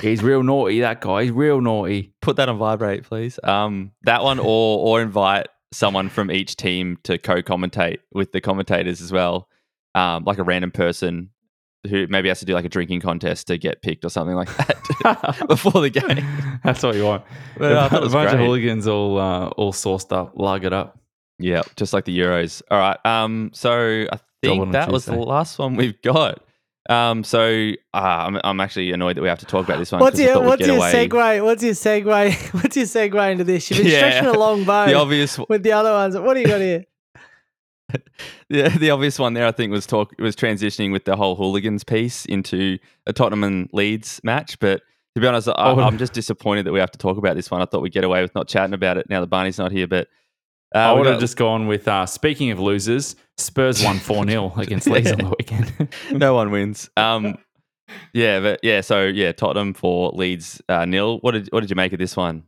He's 0.00 0.22
real 0.22 0.42
naughty. 0.42 0.80
That 0.80 1.00
guy. 1.00 1.22
He's 1.24 1.32
real 1.32 1.60
naughty. 1.60 2.12
Put 2.20 2.36
that 2.36 2.48
on 2.48 2.58
vibrate, 2.58 3.04
please. 3.04 3.38
Um, 3.42 3.92
that 4.02 4.22
one, 4.22 4.38
or 4.38 4.44
or 4.78 5.02
invite 5.02 5.48
someone 5.72 6.08
from 6.08 6.30
each 6.30 6.56
team 6.56 6.98
to 7.04 7.16
co-commentate 7.16 7.98
with 8.12 8.32
the 8.32 8.40
commentators 8.40 9.00
as 9.00 9.12
well, 9.12 9.48
um, 9.94 10.24
like 10.24 10.38
a 10.38 10.42
random 10.42 10.70
person 10.70 11.30
who 11.88 12.06
maybe 12.08 12.28
has 12.28 12.40
to 12.40 12.44
do 12.44 12.52
like 12.54 12.64
a 12.64 12.68
drinking 12.68 13.00
contest 13.00 13.46
to 13.46 13.56
get 13.56 13.80
picked 13.80 14.04
or 14.04 14.10
something 14.10 14.34
like 14.34 14.54
that 14.56 15.44
before 15.48 15.80
the 15.80 15.88
game. 15.88 16.26
That's 16.62 16.82
what 16.82 16.94
you 16.94 17.04
want. 17.04 17.24
Well, 17.58 17.78
I 17.78 17.86
a 17.86 17.88
thought 17.88 17.96
it 17.98 18.02
a 18.02 18.04
was 18.06 18.12
bunch 18.12 18.32
of 18.32 18.38
hooligans 18.40 18.86
all 18.86 19.18
uh, 19.18 19.48
all 19.50 19.72
sauced 19.72 20.12
up, 20.12 20.32
lug 20.36 20.64
it 20.64 20.72
up. 20.72 20.98
Yeah, 21.38 21.62
just 21.76 21.92
like 21.94 22.04
the 22.04 22.18
Euros. 22.18 22.60
All 22.70 22.78
right. 22.78 22.98
Um, 23.06 23.50
so 23.54 24.06
I 24.12 24.18
think 24.42 24.72
that 24.72 24.90
was 24.92 25.06
the 25.06 25.16
last 25.16 25.58
one 25.58 25.76
we've 25.76 26.00
got. 26.02 26.44
Um, 26.88 27.22
so 27.24 27.70
uh, 27.92 27.96
I'm 27.96 28.40
I'm 28.42 28.60
actually 28.60 28.90
annoyed 28.92 29.16
that 29.16 29.22
we 29.22 29.28
have 29.28 29.38
to 29.40 29.46
talk 29.46 29.64
about 29.64 29.78
this 29.78 29.92
one. 29.92 30.00
What's 30.00 30.18
your 30.18 30.42
what's 30.42 30.66
your 30.66 30.76
away- 30.78 31.08
segue? 31.08 31.44
What's 31.44 31.62
your 31.62 31.74
segue? 31.74 32.54
What's 32.54 32.76
your 32.76 32.86
segue 32.86 33.32
into 33.32 33.44
this? 33.44 33.70
You've 33.70 33.80
been 33.80 33.86
Yeah. 33.92 33.98
stretching 33.98 34.28
a 34.28 34.38
long 34.38 34.64
bow 34.64 34.86
The 34.86 34.94
obvious 34.94 35.38
with 35.38 35.62
the 35.62 35.72
other 35.72 35.92
ones. 35.92 36.16
What 36.16 36.34
do 36.34 36.40
you 36.40 36.46
got 36.46 36.60
here? 36.60 36.84
Yeah, 38.48 38.68
the 38.68 38.90
obvious 38.90 39.18
one 39.18 39.34
there, 39.34 39.46
I 39.46 39.52
think, 39.52 39.70
was 39.72 39.86
talk 39.86 40.12
was 40.18 40.34
transitioning 40.34 40.90
with 40.92 41.04
the 41.04 41.14
whole 41.16 41.36
hooligans 41.36 41.84
piece 41.84 42.24
into 42.26 42.78
a 43.06 43.12
Tottenham 43.12 43.44
and 43.44 43.68
Leeds 43.72 44.20
match. 44.24 44.58
But 44.58 44.82
to 45.14 45.20
be 45.20 45.26
honest, 45.26 45.48
I, 45.48 45.52
Oh. 45.56 45.78
I'm 45.80 45.98
just 45.98 46.12
disappointed 46.12 46.66
that 46.66 46.72
we 46.72 46.80
have 46.80 46.90
to 46.92 46.98
talk 46.98 47.16
about 47.16 47.36
this 47.36 47.50
one. 47.50 47.60
I 47.62 47.64
thought 47.66 47.82
we'd 47.82 47.92
get 47.92 48.02
away 48.04 48.22
with 48.22 48.34
not 48.34 48.48
chatting 48.48 48.74
about 48.74 48.96
it 48.96 49.08
now 49.08 49.20
that 49.20 49.26
Barney's 49.28 49.58
not 49.58 49.70
here. 49.72 49.86
But 49.86 50.08
uh, 50.74 50.78
I 50.78 50.92
we 50.92 50.98
would 51.00 51.06
have 51.06 51.14
got- 51.16 51.20
just 51.20 51.36
gone 51.36 51.66
with. 51.66 51.86
Uh, 51.88 52.06
speaking 52.06 52.50
of 52.50 52.60
losers, 52.60 53.16
Spurs 53.38 53.82
won 53.82 53.98
four 54.00 54.26
0 54.26 54.52
against 54.56 54.88
Leeds 54.88 55.12
on 55.12 55.18
the 55.18 55.34
weekend. 55.38 55.88
no 56.12 56.34
one 56.34 56.50
wins. 56.50 56.90
Um, 56.96 57.38
yeah, 58.12 58.38
but 58.40 58.60
yeah, 58.62 58.80
so 58.82 59.04
yeah, 59.06 59.32
Tottenham 59.32 59.74
for 59.74 60.10
Leeds 60.10 60.62
uh, 60.68 60.84
nil. 60.84 61.18
What 61.20 61.32
did 61.32 61.48
what 61.50 61.60
did 61.60 61.70
you 61.70 61.76
make 61.76 61.92
of 61.92 61.98
this 61.98 62.16
one? 62.16 62.44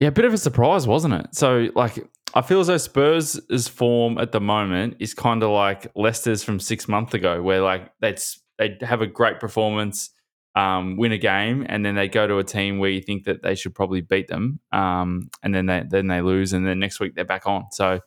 yeah, 0.00 0.08
a 0.08 0.12
bit 0.12 0.24
of 0.24 0.32
a 0.32 0.38
surprise, 0.38 0.84
wasn't 0.86 1.14
it? 1.14 1.28
So, 1.32 1.68
like, 1.76 1.96
I 2.34 2.42
feel 2.42 2.58
as 2.58 2.66
though 2.66 2.76
Spurs' 2.76 3.68
form 3.68 4.18
at 4.18 4.32
the 4.32 4.40
moment 4.40 4.96
is 4.98 5.14
kind 5.14 5.44
of 5.44 5.50
like 5.50 5.86
Leicester's 5.94 6.42
from 6.42 6.58
six 6.58 6.88
months 6.88 7.14
ago, 7.14 7.40
where 7.40 7.60
like 7.60 7.92
they'd 8.00 8.18
they 8.58 8.76
have 8.80 9.00
a 9.02 9.06
great 9.06 9.38
performance, 9.38 10.10
um, 10.54 10.96
win 10.96 11.12
a 11.12 11.18
game, 11.18 11.64
and 11.68 11.84
then 11.84 11.94
they 11.94 12.08
go 12.08 12.26
to 12.26 12.38
a 12.38 12.44
team 12.44 12.78
where 12.78 12.90
you 12.90 13.00
think 13.00 13.24
that 13.24 13.42
they 13.42 13.54
should 13.54 13.74
probably 13.74 14.00
beat 14.02 14.28
them, 14.28 14.60
um, 14.72 15.30
and 15.42 15.54
then 15.54 15.66
they 15.66 15.84
then 15.88 16.06
they 16.08 16.20
lose, 16.20 16.52
and 16.52 16.66
then 16.66 16.78
next 16.78 17.00
week 17.00 17.14
they're 17.14 17.24
back 17.24 17.46
on. 17.46 17.66
So, 17.72 18.00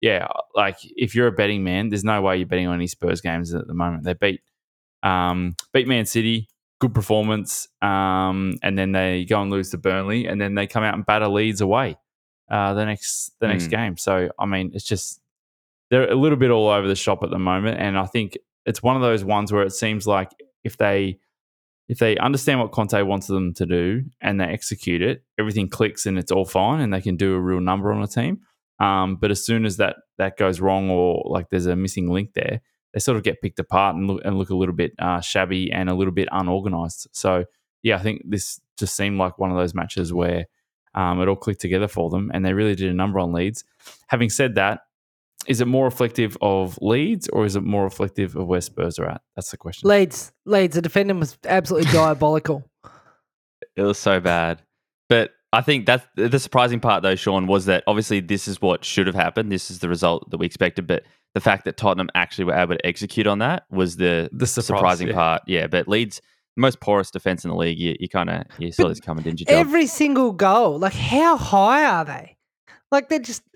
yeah, 0.00 0.26
like 0.54 0.76
if 0.82 1.14
you're 1.14 1.28
a 1.28 1.32
betting 1.32 1.62
man, 1.64 1.88
there's 1.88 2.04
no 2.04 2.20
way 2.22 2.36
you're 2.38 2.46
betting 2.46 2.66
on 2.66 2.74
any 2.74 2.86
Spurs 2.88 3.20
games 3.20 3.54
at 3.54 3.66
the 3.66 3.74
moment. 3.74 4.04
They 4.04 4.14
beat 4.14 4.40
um, 5.02 5.54
beat 5.72 5.86
Man 5.86 6.06
City, 6.06 6.48
good 6.80 6.94
performance, 6.94 7.68
um, 7.82 8.54
and 8.62 8.76
then 8.76 8.92
they 8.92 9.24
go 9.24 9.40
and 9.40 9.50
lose 9.50 9.70
to 9.70 9.78
Burnley, 9.78 10.26
and 10.26 10.40
then 10.40 10.54
they 10.54 10.66
come 10.66 10.82
out 10.82 10.94
and 10.94 11.06
batter 11.06 11.28
Leeds 11.28 11.60
away 11.60 11.96
uh, 12.50 12.74
the 12.74 12.84
next 12.84 13.32
the 13.40 13.48
next 13.48 13.66
Mm. 13.66 13.70
game. 13.70 13.96
So 13.96 14.30
I 14.38 14.46
mean, 14.46 14.72
it's 14.74 14.84
just 14.84 15.20
they're 15.90 16.10
a 16.10 16.14
little 16.16 16.38
bit 16.38 16.50
all 16.50 16.68
over 16.68 16.88
the 16.88 16.96
shop 16.96 17.22
at 17.22 17.30
the 17.30 17.38
moment, 17.38 17.78
and 17.80 17.96
I 17.96 18.06
think 18.06 18.36
it's 18.66 18.82
one 18.82 18.96
of 18.96 19.02
those 19.02 19.22
ones 19.24 19.52
where 19.52 19.62
it 19.62 19.72
seems 19.72 20.06
like 20.06 20.30
if 20.64 20.76
they 20.78 21.18
if 21.88 21.98
they 21.98 22.16
understand 22.16 22.60
what 22.60 22.72
Conte 22.72 23.00
wants 23.02 23.26
them 23.26 23.52
to 23.54 23.66
do 23.66 24.04
and 24.20 24.40
they 24.40 24.44
execute 24.44 25.02
it, 25.02 25.22
everything 25.38 25.68
clicks 25.68 26.06
and 26.06 26.18
it's 26.18 26.32
all 26.32 26.44
fine, 26.44 26.80
and 26.80 26.92
they 26.92 27.00
can 27.00 27.16
do 27.16 27.34
a 27.34 27.40
real 27.40 27.60
number 27.60 27.92
on 27.92 28.02
a 28.02 28.06
team. 28.06 28.40
Um, 28.80 29.16
but 29.16 29.30
as 29.30 29.44
soon 29.44 29.64
as 29.64 29.76
that 29.76 29.96
that 30.18 30.36
goes 30.36 30.60
wrong 30.60 30.90
or 30.90 31.22
like 31.26 31.48
there's 31.50 31.66
a 31.66 31.76
missing 31.76 32.10
link 32.10 32.32
there, 32.34 32.60
they 32.92 33.00
sort 33.00 33.16
of 33.16 33.22
get 33.22 33.40
picked 33.40 33.58
apart 33.58 33.96
and 33.96 34.06
look 34.06 34.22
and 34.24 34.38
look 34.38 34.50
a 34.50 34.56
little 34.56 34.74
bit 34.74 34.92
uh, 34.98 35.20
shabby 35.20 35.70
and 35.72 35.88
a 35.88 35.94
little 35.94 36.12
bit 36.12 36.28
unorganized. 36.32 37.08
So 37.12 37.44
yeah, 37.82 37.96
I 37.96 38.02
think 38.02 38.22
this 38.24 38.60
just 38.78 38.96
seemed 38.96 39.18
like 39.18 39.38
one 39.38 39.50
of 39.50 39.56
those 39.56 39.74
matches 39.74 40.12
where 40.12 40.46
um, 40.94 41.20
it 41.20 41.28
all 41.28 41.36
clicked 41.36 41.60
together 41.60 41.88
for 41.88 42.08
them, 42.08 42.30
and 42.32 42.44
they 42.44 42.54
really 42.54 42.74
did 42.74 42.90
a 42.90 42.94
number 42.94 43.20
on 43.20 43.32
Leeds. 43.32 43.64
Having 44.06 44.30
said 44.30 44.54
that, 44.54 44.80
is 45.46 45.60
it 45.60 45.66
more 45.66 45.84
reflective 45.84 46.36
of 46.40 46.78
Leeds 46.80 47.28
or 47.28 47.44
is 47.44 47.56
it 47.56 47.62
more 47.62 47.84
reflective 47.84 48.36
of 48.36 48.46
where 48.46 48.60
Spurs 48.60 48.98
are 48.98 49.06
at? 49.06 49.22
That's 49.36 49.50
the 49.50 49.56
question. 49.56 49.88
Leeds, 49.88 50.32
Leeds. 50.44 50.74
The 50.74 50.82
defending 50.82 51.20
was 51.20 51.36
absolutely 51.46 51.90
diabolical. 51.92 52.64
It 53.76 53.82
was 53.82 53.98
so 53.98 54.20
bad. 54.20 54.62
But 55.08 55.32
I 55.52 55.60
think 55.60 55.86
that's 55.86 56.04
the 56.16 56.38
surprising 56.38 56.80
part, 56.80 57.02
though, 57.02 57.14
Sean, 57.14 57.46
was 57.46 57.66
that 57.66 57.84
obviously 57.86 58.20
this 58.20 58.48
is 58.48 58.60
what 58.60 58.84
should 58.84 59.06
have 59.06 59.14
happened. 59.14 59.52
This 59.52 59.70
is 59.70 59.78
the 59.80 59.88
result 59.88 60.30
that 60.30 60.38
we 60.38 60.46
expected. 60.46 60.86
But 60.86 61.04
the 61.34 61.40
fact 61.40 61.64
that 61.64 61.76
Tottenham 61.76 62.10
actually 62.14 62.46
were 62.46 62.54
able 62.54 62.74
to 62.74 62.86
execute 62.86 63.26
on 63.26 63.38
that 63.38 63.64
was 63.70 63.96
the, 63.96 64.28
The 64.32 64.46
surprise, 64.46 64.66
surprising 64.66 65.08
yeah. 65.08 65.14
part. 65.14 65.42
Yeah, 65.46 65.66
but 65.66 65.88
Leeds, 65.88 66.20
most 66.56 66.80
porous 66.80 67.10
defense 67.10 67.44
in 67.44 67.50
the 67.50 67.56
league, 67.56 67.78
you, 67.78 67.96
you 67.98 68.08
kind 68.08 68.30
of 68.30 68.44
you 68.58 68.72
saw 68.72 68.88
this 68.88 69.00
coming, 69.00 69.24
didn't 69.24 69.40
you, 69.40 69.46
Job? 69.46 69.54
Every 69.54 69.86
single 69.86 70.32
goal, 70.32 70.78
like 70.78 70.92
how 70.92 71.36
high 71.36 71.84
are 71.84 72.04
they? 72.04 72.36
Like 72.90 73.08
they're 73.08 73.18
just 73.18 73.42
it. 73.42 73.53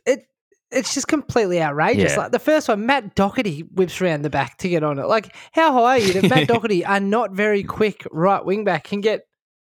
It's 0.71 0.93
just 0.95 1.09
completely 1.09 1.63
outrageous. 1.63 2.13
Yeah. 2.13 2.19
Like 2.19 2.33
the 2.33 2.39
first 2.39 2.69
one, 2.69 2.85
Matt 2.85 3.15
Doherty 3.15 3.61
whips 3.61 4.01
around 4.03 4.23
the 4.23 4.31
back 4.31 4.59
to 4.59 4.69
get 4.69 4.83
on 4.85 4.99
it. 4.99 5.07
Like 5.07 5.35
how 5.53 5.73
high 5.73 5.97
are 5.97 5.99
you 5.99 6.13
that 6.21 6.29
Matt 6.29 6.49
Doherty, 6.49 6.85
are 6.85 7.01
not 7.01 7.33
very 7.33 7.63
quick 7.63 8.07
right 8.11 8.45
wing 8.45 8.65
back, 8.65 8.85
can 8.85 9.01
get 9.01 9.27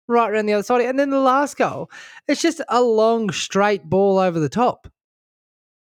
right 0.07 0.29
around 0.29 0.47
the 0.47 0.53
other 0.53 0.63
side? 0.63 0.81
And 0.81 0.99
then 0.99 1.09
the 1.09 1.19
last 1.19 1.55
goal, 1.55 1.89
it's 2.27 2.41
just 2.41 2.61
a 2.67 2.81
long 2.81 3.29
straight 3.31 3.85
ball 3.85 4.17
over 4.19 4.39
the 4.39 4.49
top. 4.49 4.87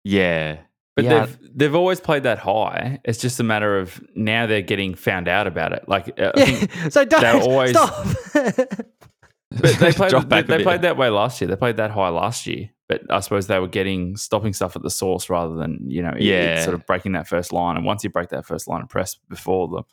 yeah. 0.04 0.58
But 0.94 1.06
yeah. 1.06 1.24
they've 1.24 1.38
they've 1.56 1.74
always 1.74 2.00
played 2.00 2.24
that 2.24 2.38
high. 2.38 3.00
It's 3.02 3.18
just 3.18 3.40
a 3.40 3.42
matter 3.42 3.78
of 3.78 3.98
now 4.14 4.46
they're 4.46 4.60
getting 4.60 4.94
found 4.94 5.26
out 5.26 5.46
about 5.46 5.72
it. 5.72 5.88
Like 5.88 6.08
uh, 6.20 6.32
Yeah. 6.36 6.66
so 6.90 7.06
don't 7.06 7.22
they're 7.22 7.36
always- 7.42 7.70
stop. 7.70 8.06
But 8.34 9.78
they 9.78 9.92
played, 9.92 10.12
they, 10.30 10.42
they 10.42 10.62
played 10.62 10.82
that 10.82 10.96
way 10.96 11.08
last 11.10 11.40
year. 11.40 11.48
They 11.48 11.56
played 11.56 11.76
that 11.78 11.90
high 11.90 12.08
last 12.08 12.46
year. 12.46 12.70
But 12.92 13.10
I 13.10 13.20
suppose 13.20 13.46
they 13.46 13.58
were 13.58 13.68
getting 13.68 14.16
stopping 14.16 14.52
stuff 14.52 14.76
at 14.76 14.82
the 14.82 14.90
source 14.90 15.30
rather 15.30 15.54
than 15.54 15.78
you 15.88 16.02
know 16.02 16.10
it- 16.10 16.22
Yeah. 16.22 16.62
sort 16.62 16.74
of 16.74 16.84
breaking 16.86 17.12
that 17.12 17.26
first 17.28 17.52
line. 17.52 17.76
And 17.76 17.84
once 17.86 18.04
you 18.04 18.10
break 18.10 18.28
that 18.30 18.44
first 18.46 18.68
line 18.68 18.82
of 18.82 18.88
press 18.88 19.14
before 19.28 19.68
them 19.68 19.84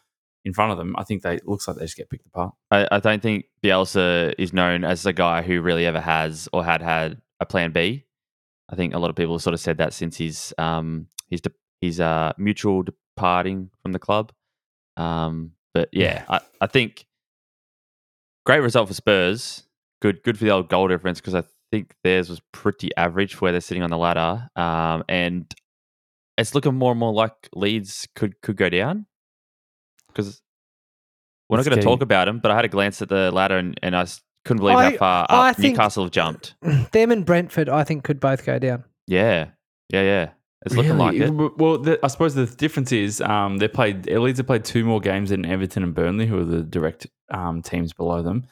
in 0.46 0.54
front 0.54 0.72
of 0.72 0.78
them, 0.78 0.96
I 0.98 1.04
think 1.04 1.22
they 1.22 1.36
it 1.36 1.48
looks 1.48 1.68
like 1.68 1.78
they 1.78 1.84
just 1.86 1.96
get 1.98 2.10
picked 2.10 2.26
apart. 2.28 2.54
I, 2.72 2.88
I 2.92 3.00
don't 3.00 3.22
think 3.22 3.46
Bielsa 3.64 4.34
is 4.38 4.52
known 4.54 4.84
as 4.84 5.06
a 5.06 5.14
guy 5.14 5.42
who 5.44 5.62
really 5.62 5.86
ever 5.86 6.02
has 6.02 6.50
or 6.52 6.64
had 6.66 6.82
had 6.82 7.22
a 7.40 7.46
plan 7.46 7.72
B. 7.72 8.06
I 8.72 8.76
think 8.76 8.94
a 8.94 9.00
lot 9.00 9.10
of 9.10 9.16
people 9.16 9.34
have 9.36 9.42
sort 9.42 9.54
of 9.54 9.60
said 9.60 9.78
that 9.78 9.94
since 9.94 10.18
his 10.18 10.54
um 10.58 11.08
his 11.30 11.42
de- 11.42 11.52
his 11.82 12.00
uh 12.00 12.34
mutual 12.38 12.84
departing 12.84 13.70
from 13.82 13.94
the 13.94 14.00
club. 14.00 14.32
Um, 14.98 15.54
but 15.74 15.88
yeah, 15.94 16.26
I, 16.28 16.42
I 16.60 16.68
think 16.68 17.06
great 18.46 18.60
result 18.60 18.88
for 18.88 18.94
Spurs. 18.94 19.64
Good 20.02 20.24
good 20.24 20.38
for 20.38 20.44
the 20.46 20.52
old 20.52 20.70
goal 20.70 20.88
difference 20.88 21.20
because 21.22 21.36
I 21.36 21.44
think 21.72 21.94
theirs 22.04 22.30
was 22.30 22.42
pretty 22.52 22.90
average 22.98 23.36
for 23.36 23.46
where 23.46 23.52
they're 23.52 23.62
sitting 23.62 23.84
on 23.84 23.90
the 23.90 23.98
ladder. 23.98 24.50
Um, 24.56 25.04
and 25.10 25.54
it's 26.38 26.56
looking 26.56 26.76
more 26.76 26.92
and 26.92 27.00
more 27.00 27.14
like 27.14 27.34
Leeds 27.54 28.08
could 28.16 28.42
could 28.42 28.56
go 28.58 28.70
down 28.70 29.06
because 30.08 30.42
we're 31.50 31.58
not 31.58 31.66
going 31.66 31.78
to 31.78 31.84
talk 31.84 32.02
about 32.02 32.26
them. 32.26 32.40
But 32.40 32.52
I 32.52 32.56
had 32.56 32.66
a 32.66 32.70
glance 32.70 33.02
at 33.02 33.10
the 33.10 33.32
ladder 33.32 33.58
and, 33.58 33.80
and 33.84 33.96
I 33.96 34.02
s- 34.02 34.22
couldn't 34.46 34.62
believe 34.62 34.78
I- 34.78 34.92
how 34.92 34.98
far 34.98 35.26
I 35.30 35.50
up 35.50 35.56
think- 35.58 35.74
Newcastle 35.76 36.04
have 36.06 36.12
jumped. 36.12 36.56
Them 36.92 37.12
and 37.12 37.26
Brentford, 37.26 37.70
I 37.70 37.84
think, 37.84 38.04
could 38.04 38.20
both 38.20 38.46
go 38.46 38.58
down. 38.60 38.84
Yeah, 39.08 39.50
yeah, 39.90 40.02
yeah. 40.04 40.30
It's 40.66 40.76
looking 40.76 40.98
like 40.98 41.16
it. 41.16 41.30
Well, 41.32 41.78
the, 41.78 41.98
I 42.04 42.08
suppose 42.08 42.36
the 42.36 42.46
difference 42.46 42.92
is 42.92 43.22
um, 43.22 43.58
they 43.60 43.70
played. 43.70 44.08
Leeds 44.12 44.40
have 44.40 44.48
played 44.48 44.66
two 44.66 44.84
more 44.84 45.00
games 45.00 45.30
than 45.30 45.46
Everton 45.46 45.84
and 45.84 45.96
Burnley, 45.96 46.26
who 46.28 46.38
are 46.38 46.44
the 46.44 46.64
direct 46.64 47.08
um, 47.32 47.62
teams 47.62 47.94
below 47.94 48.22
them, 48.22 48.46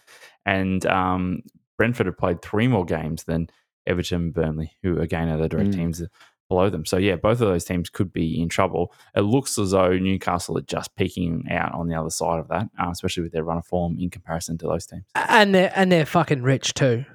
and 0.46 0.86
um, 0.86 1.42
Brentford 1.78 2.06
have 2.08 2.18
played 2.18 2.42
three 2.42 2.68
more 2.68 2.86
games 2.86 3.24
than 3.26 3.50
Everton 3.86 4.22
and 4.22 4.34
Burnley, 4.34 4.74
who 4.84 5.00
again 5.00 5.30
are 5.30 5.38
the 5.38 5.48
direct 5.50 5.70
Mm. 5.72 5.76
teams 5.76 6.04
below 6.50 6.70
them. 6.70 6.86
So 6.86 6.98
yeah, 6.98 7.16
both 7.18 7.42
of 7.42 7.48
those 7.48 7.66
teams 7.66 7.90
could 7.90 8.12
be 8.14 8.42
in 8.42 8.48
trouble. 8.50 8.94
It 9.16 9.22
looks 9.22 9.58
as 9.58 9.72
though 9.72 9.98
Newcastle 9.98 10.58
are 10.58 10.62
just 10.62 10.96
peeking 10.96 11.46
out 11.52 11.74
on 11.74 11.88
the 11.88 11.96
other 11.96 12.10
side 12.10 12.40
of 12.40 12.48
that, 12.50 12.70
uh, 12.82 12.90
especially 12.90 13.24
with 13.24 13.34
their 13.34 13.44
run 13.44 13.58
of 13.58 13.66
form 13.66 13.98
in 14.00 14.10
comparison 14.10 14.58
to 14.60 14.68
those 14.68 14.86
teams. 14.86 15.04
And 15.16 15.54
they're 15.54 15.72
and 15.76 15.92
they're 15.92 16.06
fucking 16.06 16.42
rich 16.44 16.74
too. 16.74 17.06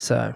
So 0.00 0.34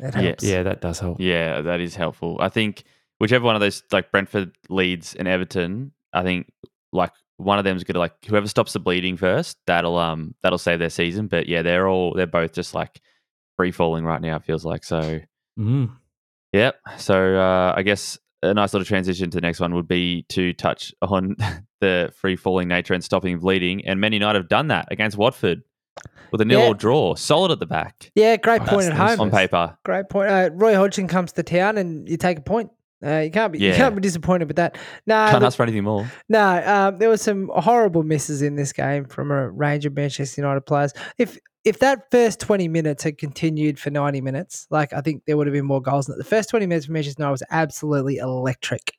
it 0.00 0.14
Yeah, 0.14 0.20
helps. 0.20 0.44
Yeah, 0.44 0.62
that 0.64 0.80
does 0.80 0.98
help. 0.98 1.20
Yeah, 1.20 1.60
that 1.62 1.80
is 1.80 1.94
helpful. 1.94 2.36
I 2.40 2.48
think 2.48 2.82
whichever 3.18 3.44
one 3.44 3.54
of 3.54 3.60
those, 3.60 3.82
like 3.92 4.10
Brentford, 4.10 4.52
Leeds, 4.68 5.14
and 5.14 5.26
Everton, 5.28 5.92
I 6.12 6.22
think 6.22 6.50
like 6.92 7.12
one 7.38 7.58
of 7.58 7.64
them's 7.64 7.84
gonna 7.84 7.98
like 7.98 8.24
whoever 8.24 8.46
stops 8.48 8.72
the 8.72 8.80
bleeding 8.80 9.16
first, 9.16 9.58
that'll 9.66 9.96
um 9.98 10.34
that'll 10.42 10.58
save 10.58 10.78
their 10.78 10.90
season. 10.90 11.26
But 11.26 11.48
yeah, 11.48 11.62
they're 11.62 11.88
all 11.88 12.14
they're 12.14 12.26
both 12.26 12.52
just 12.52 12.74
like 12.74 13.00
free 13.56 13.72
falling 13.72 14.04
right 14.04 14.20
now. 14.20 14.36
It 14.36 14.44
feels 14.44 14.64
like 14.64 14.84
so. 14.84 15.20
Mm. 15.58 15.90
Yep. 16.52 16.76
So 16.98 17.36
uh, 17.38 17.74
I 17.76 17.82
guess 17.82 18.18
a 18.42 18.54
nice 18.54 18.72
little 18.72 18.84
transition 18.86 19.30
to 19.30 19.36
the 19.36 19.40
next 19.40 19.60
one 19.60 19.74
would 19.74 19.88
be 19.88 20.24
to 20.30 20.52
touch 20.52 20.94
on 21.02 21.36
the 21.80 22.12
free 22.16 22.36
falling 22.36 22.68
nature 22.68 22.94
and 22.94 23.02
stopping 23.04 23.38
bleeding. 23.38 23.84
And 23.86 24.00
Man 24.00 24.12
United 24.12 24.38
have 24.38 24.48
done 24.48 24.68
that 24.68 24.88
against 24.90 25.16
Watford 25.16 25.62
with 26.30 26.40
a 26.40 26.44
nil 26.44 26.60
Yeah. 26.60 26.66
all 26.66 26.74
draw, 26.74 27.14
solid 27.14 27.50
at 27.50 27.58
the 27.60 27.66
back 27.66 28.10
Yeah, 28.14 28.36
great 28.36 28.58
That's 28.60 28.70
point 28.70 28.86
at 28.86 28.92
home. 28.92 29.20
on 29.20 29.30
paper. 29.30 29.76
Great 29.84 30.08
point. 30.08 30.30
Uh, 30.30 30.50
Roy 30.52 30.74
Hodgson 30.76 31.08
comes 31.08 31.32
to 31.32 31.42
town 31.42 31.78
and 31.78 32.08
you 32.08 32.16
take 32.16 32.38
a 32.38 32.42
point. 32.42 32.70
Uh, 33.04 33.18
you 33.18 33.30
can't 33.30 33.52
be 33.52 33.58
you 33.58 33.72
can't 33.74 33.94
be 33.94 34.00
disappointed 34.00 34.48
with 34.48 34.56
that. 34.56 34.76
No, 35.06 35.14
Can't 35.14 35.34
look- 35.34 35.42
ask 35.48 35.56
for 35.56 35.62
anything 35.64 35.84
more. 35.84 36.10
no. 36.28 36.62
Um, 36.64 36.98
there 36.98 37.08
were 37.08 37.16
some 37.18 37.50
horrible 37.54 38.02
misses 38.02 38.40
in 38.42 38.56
this 38.56 38.72
game 38.72 39.04
from 39.04 39.30
a 39.30 39.50
range 39.50 39.84
of 39.84 39.94
Manchester 39.94 40.40
United 40.40 40.62
players. 40.62 40.92
If 41.18 41.38
if 41.64 41.78
that 41.80 42.10
first 42.10 42.40
twenty 42.40 42.68
minutes 42.68 43.02
had 43.02 43.18
continued 43.18 43.78
for 43.78 43.90
ninety 43.90 44.20
minutes, 44.20 44.66
like 44.70 44.92
I 44.92 45.00
think 45.02 45.24
there 45.26 45.36
would 45.36 45.46
have 45.46 45.54
been 45.54 45.66
more 45.66 45.82
goals. 45.82 46.06
The 46.06 46.24
first 46.24 46.48
twenty 46.48 46.66
minutes 46.66 46.86
for 46.86 46.92
Manchester 46.92 47.20
United 47.20 47.32
was 47.32 47.42
absolutely 47.50 48.16
electric, 48.16 48.92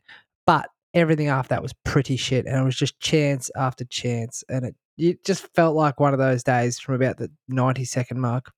but 0.45 0.67
everything 0.93 1.27
after 1.27 1.49
that 1.49 1.61
was 1.63 1.73
pretty 1.83 2.17
shit, 2.17 2.45
and 2.45 2.55
it 2.59 2.63
was 2.63 2.75
just 2.75 2.99
chance 2.99 3.49
after 3.55 3.83
chance, 3.85 4.43
and 4.49 4.65
it 4.65 4.75
it 4.99 5.23
just 5.25 5.47
felt 5.55 5.75
like 5.75 5.99
one 5.99 6.13
of 6.13 6.19
those 6.19 6.43
days 6.43 6.79
from 6.79 6.95
about 6.95 7.17
the 7.17 7.31
ninety 7.47 7.85
second 7.85 8.19
mark. 8.21 8.51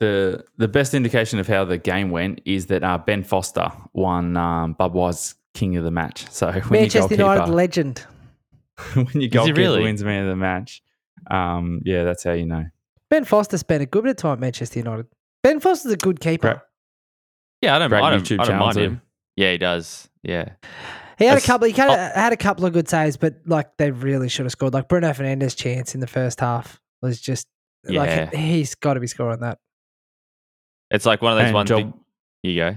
The 0.00 0.44
the 0.56 0.68
best 0.68 0.94
indication 0.94 1.38
of 1.38 1.46
how 1.46 1.64
the 1.64 1.78
game 1.78 2.10
went 2.10 2.40
is 2.44 2.66
that 2.66 2.82
uh, 2.82 2.98
Ben 2.98 3.22
Foster 3.22 3.70
won 3.92 4.36
um, 4.36 4.74
Budweiser's 4.74 5.34
King 5.54 5.76
of 5.76 5.84
the 5.84 5.90
Match. 5.90 6.30
So 6.30 6.50
when 6.52 6.82
Manchester 6.82 7.14
your 7.14 7.32
United 7.34 7.52
legend. 7.52 8.04
when 8.94 9.06
your 9.12 9.20
he 9.20 9.28
goalkeeper 9.28 9.60
really? 9.60 9.82
wins 9.82 10.02
man 10.02 10.22
of 10.24 10.30
the 10.30 10.36
match, 10.36 10.82
um, 11.30 11.82
yeah, 11.84 12.04
that's 12.04 12.24
how 12.24 12.32
you 12.32 12.46
know. 12.46 12.64
Ben 13.10 13.24
Foster 13.24 13.58
spent 13.58 13.82
a 13.82 13.86
good 13.86 14.04
bit 14.04 14.10
of 14.10 14.16
time 14.16 14.32
at 14.34 14.40
Manchester 14.40 14.78
United. 14.78 15.06
Ben 15.42 15.60
Foster's 15.60 15.92
a 15.92 15.96
good 15.96 16.20
keeper. 16.20 16.48
Great. 16.48 16.60
Yeah, 17.60 17.76
I 17.76 17.78
don't, 17.78 17.90
Great 17.90 18.02
I 18.02 18.10
don't, 18.10 18.22
YouTube 18.22 18.40
I 18.40 18.44
don't 18.46 18.58
mind 18.58 18.74
too. 18.74 18.80
him. 18.80 19.02
Yeah, 19.36 19.52
he 19.52 19.58
does. 19.58 20.08
Yeah. 20.22 20.48
He 21.18 21.26
had 21.26 21.36
a 21.36 21.42
couple. 21.42 21.66
He 21.66 21.74
kind 21.74 21.90
oh. 21.90 21.94
of 21.94 22.12
had 22.12 22.32
a 22.32 22.36
couple 22.36 22.64
of 22.64 22.72
good 22.72 22.88
saves, 22.88 23.18
but 23.18 23.34
like 23.44 23.76
they 23.76 23.90
really 23.90 24.30
should 24.30 24.46
have 24.46 24.52
scored. 24.52 24.72
Like 24.72 24.88
Bruno 24.88 25.10
Fernandes' 25.10 25.54
chance 25.54 25.94
in 25.94 26.00
the 26.00 26.06
first 26.06 26.40
half 26.40 26.80
was 27.02 27.20
just 27.20 27.46
Yeah. 27.86 28.00
like 28.00 28.34
he's 28.34 28.74
got 28.74 28.94
to 28.94 29.00
be 29.00 29.06
scoring 29.06 29.40
that. 29.40 29.58
It's 30.90 31.06
like 31.06 31.22
one 31.22 31.32
of 31.32 31.38
those 31.38 31.46
And 31.46 31.54
ones. 31.54 31.68
Job, 31.68 31.92
big- 32.42 32.50
you 32.54 32.60
go. 32.60 32.76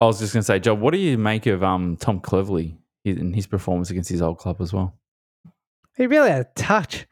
I 0.00 0.06
was 0.06 0.18
just 0.18 0.32
going 0.32 0.40
to 0.40 0.46
say, 0.46 0.58
Job, 0.58 0.80
what 0.80 0.92
do 0.92 0.98
you 0.98 1.18
make 1.18 1.46
of 1.46 1.62
um, 1.62 1.96
Tom 1.98 2.20
Cleverley 2.20 2.76
in 3.04 3.32
his 3.34 3.46
performance 3.46 3.90
against 3.90 4.08
his 4.08 4.22
old 4.22 4.38
club 4.38 4.60
as 4.60 4.72
well? 4.72 4.94
He 5.96 6.06
really 6.06 6.30
had 6.30 6.40
a 6.40 6.48
touch. 6.54 7.06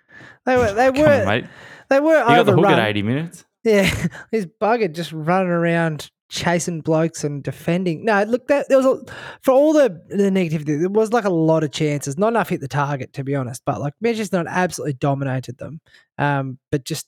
They 0.47 0.57
were 0.57 0.73
they 0.73 0.91
were 1.03 1.07
on, 1.21 1.27
mate. 1.27 1.45
they 1.91 2.01
were 2.01 2.19
You 2.21 2.25
got 2.27 2.47
the 2.47 2.53
hook 2.57 2.65
at 2.67 2.89
80 2.89 3.03
minutes. 3.03 3.45
Yeah, 3.65 3.91
he's 4.31 4.47
buggered 4.47 4.95
just 4.95 5.13
running 5.13 5.53
around 5.53 6.11
chasing 6.31 6.81
blokes 6.81 7.25
and 7.25 7.43
defending. 7.43 8.05
No, 8.07 8.23
look, 8.23 8.47
that 8.49 8.69
there 8.71 8.79
was 8.79 8.87
a, 8.87 9.13
for 9.43 9.53
all 9.53 9.75
the 9.75 10.01
the 10.09 10.31
negativity. 10.31 10.79
There 10.81 10.89
was 10.89 11.13
like 11.13 11.25
a 11.25 11.31
lot 11.31 11.65
of 11.65 11.71
chances. 11.73 12.17
Not 12.17 12.29
enough 12.29 12.49
hit 12.49 12.61
the 12.63 12.69
target, 12.69 13.13
to 13.15 13.25
be 13.25 13.35
honest. 13.35 13.63
But 13.67 13.81
like 13.83 13.93
Manchester 14.01 14.39
United 14.39 14.57
absolutely 14.57 14.95
dominated 14.95 15.59
them, 15.59 15.81
um, 16.17 16.59
but 16.73 16.85
just 16.85 17.07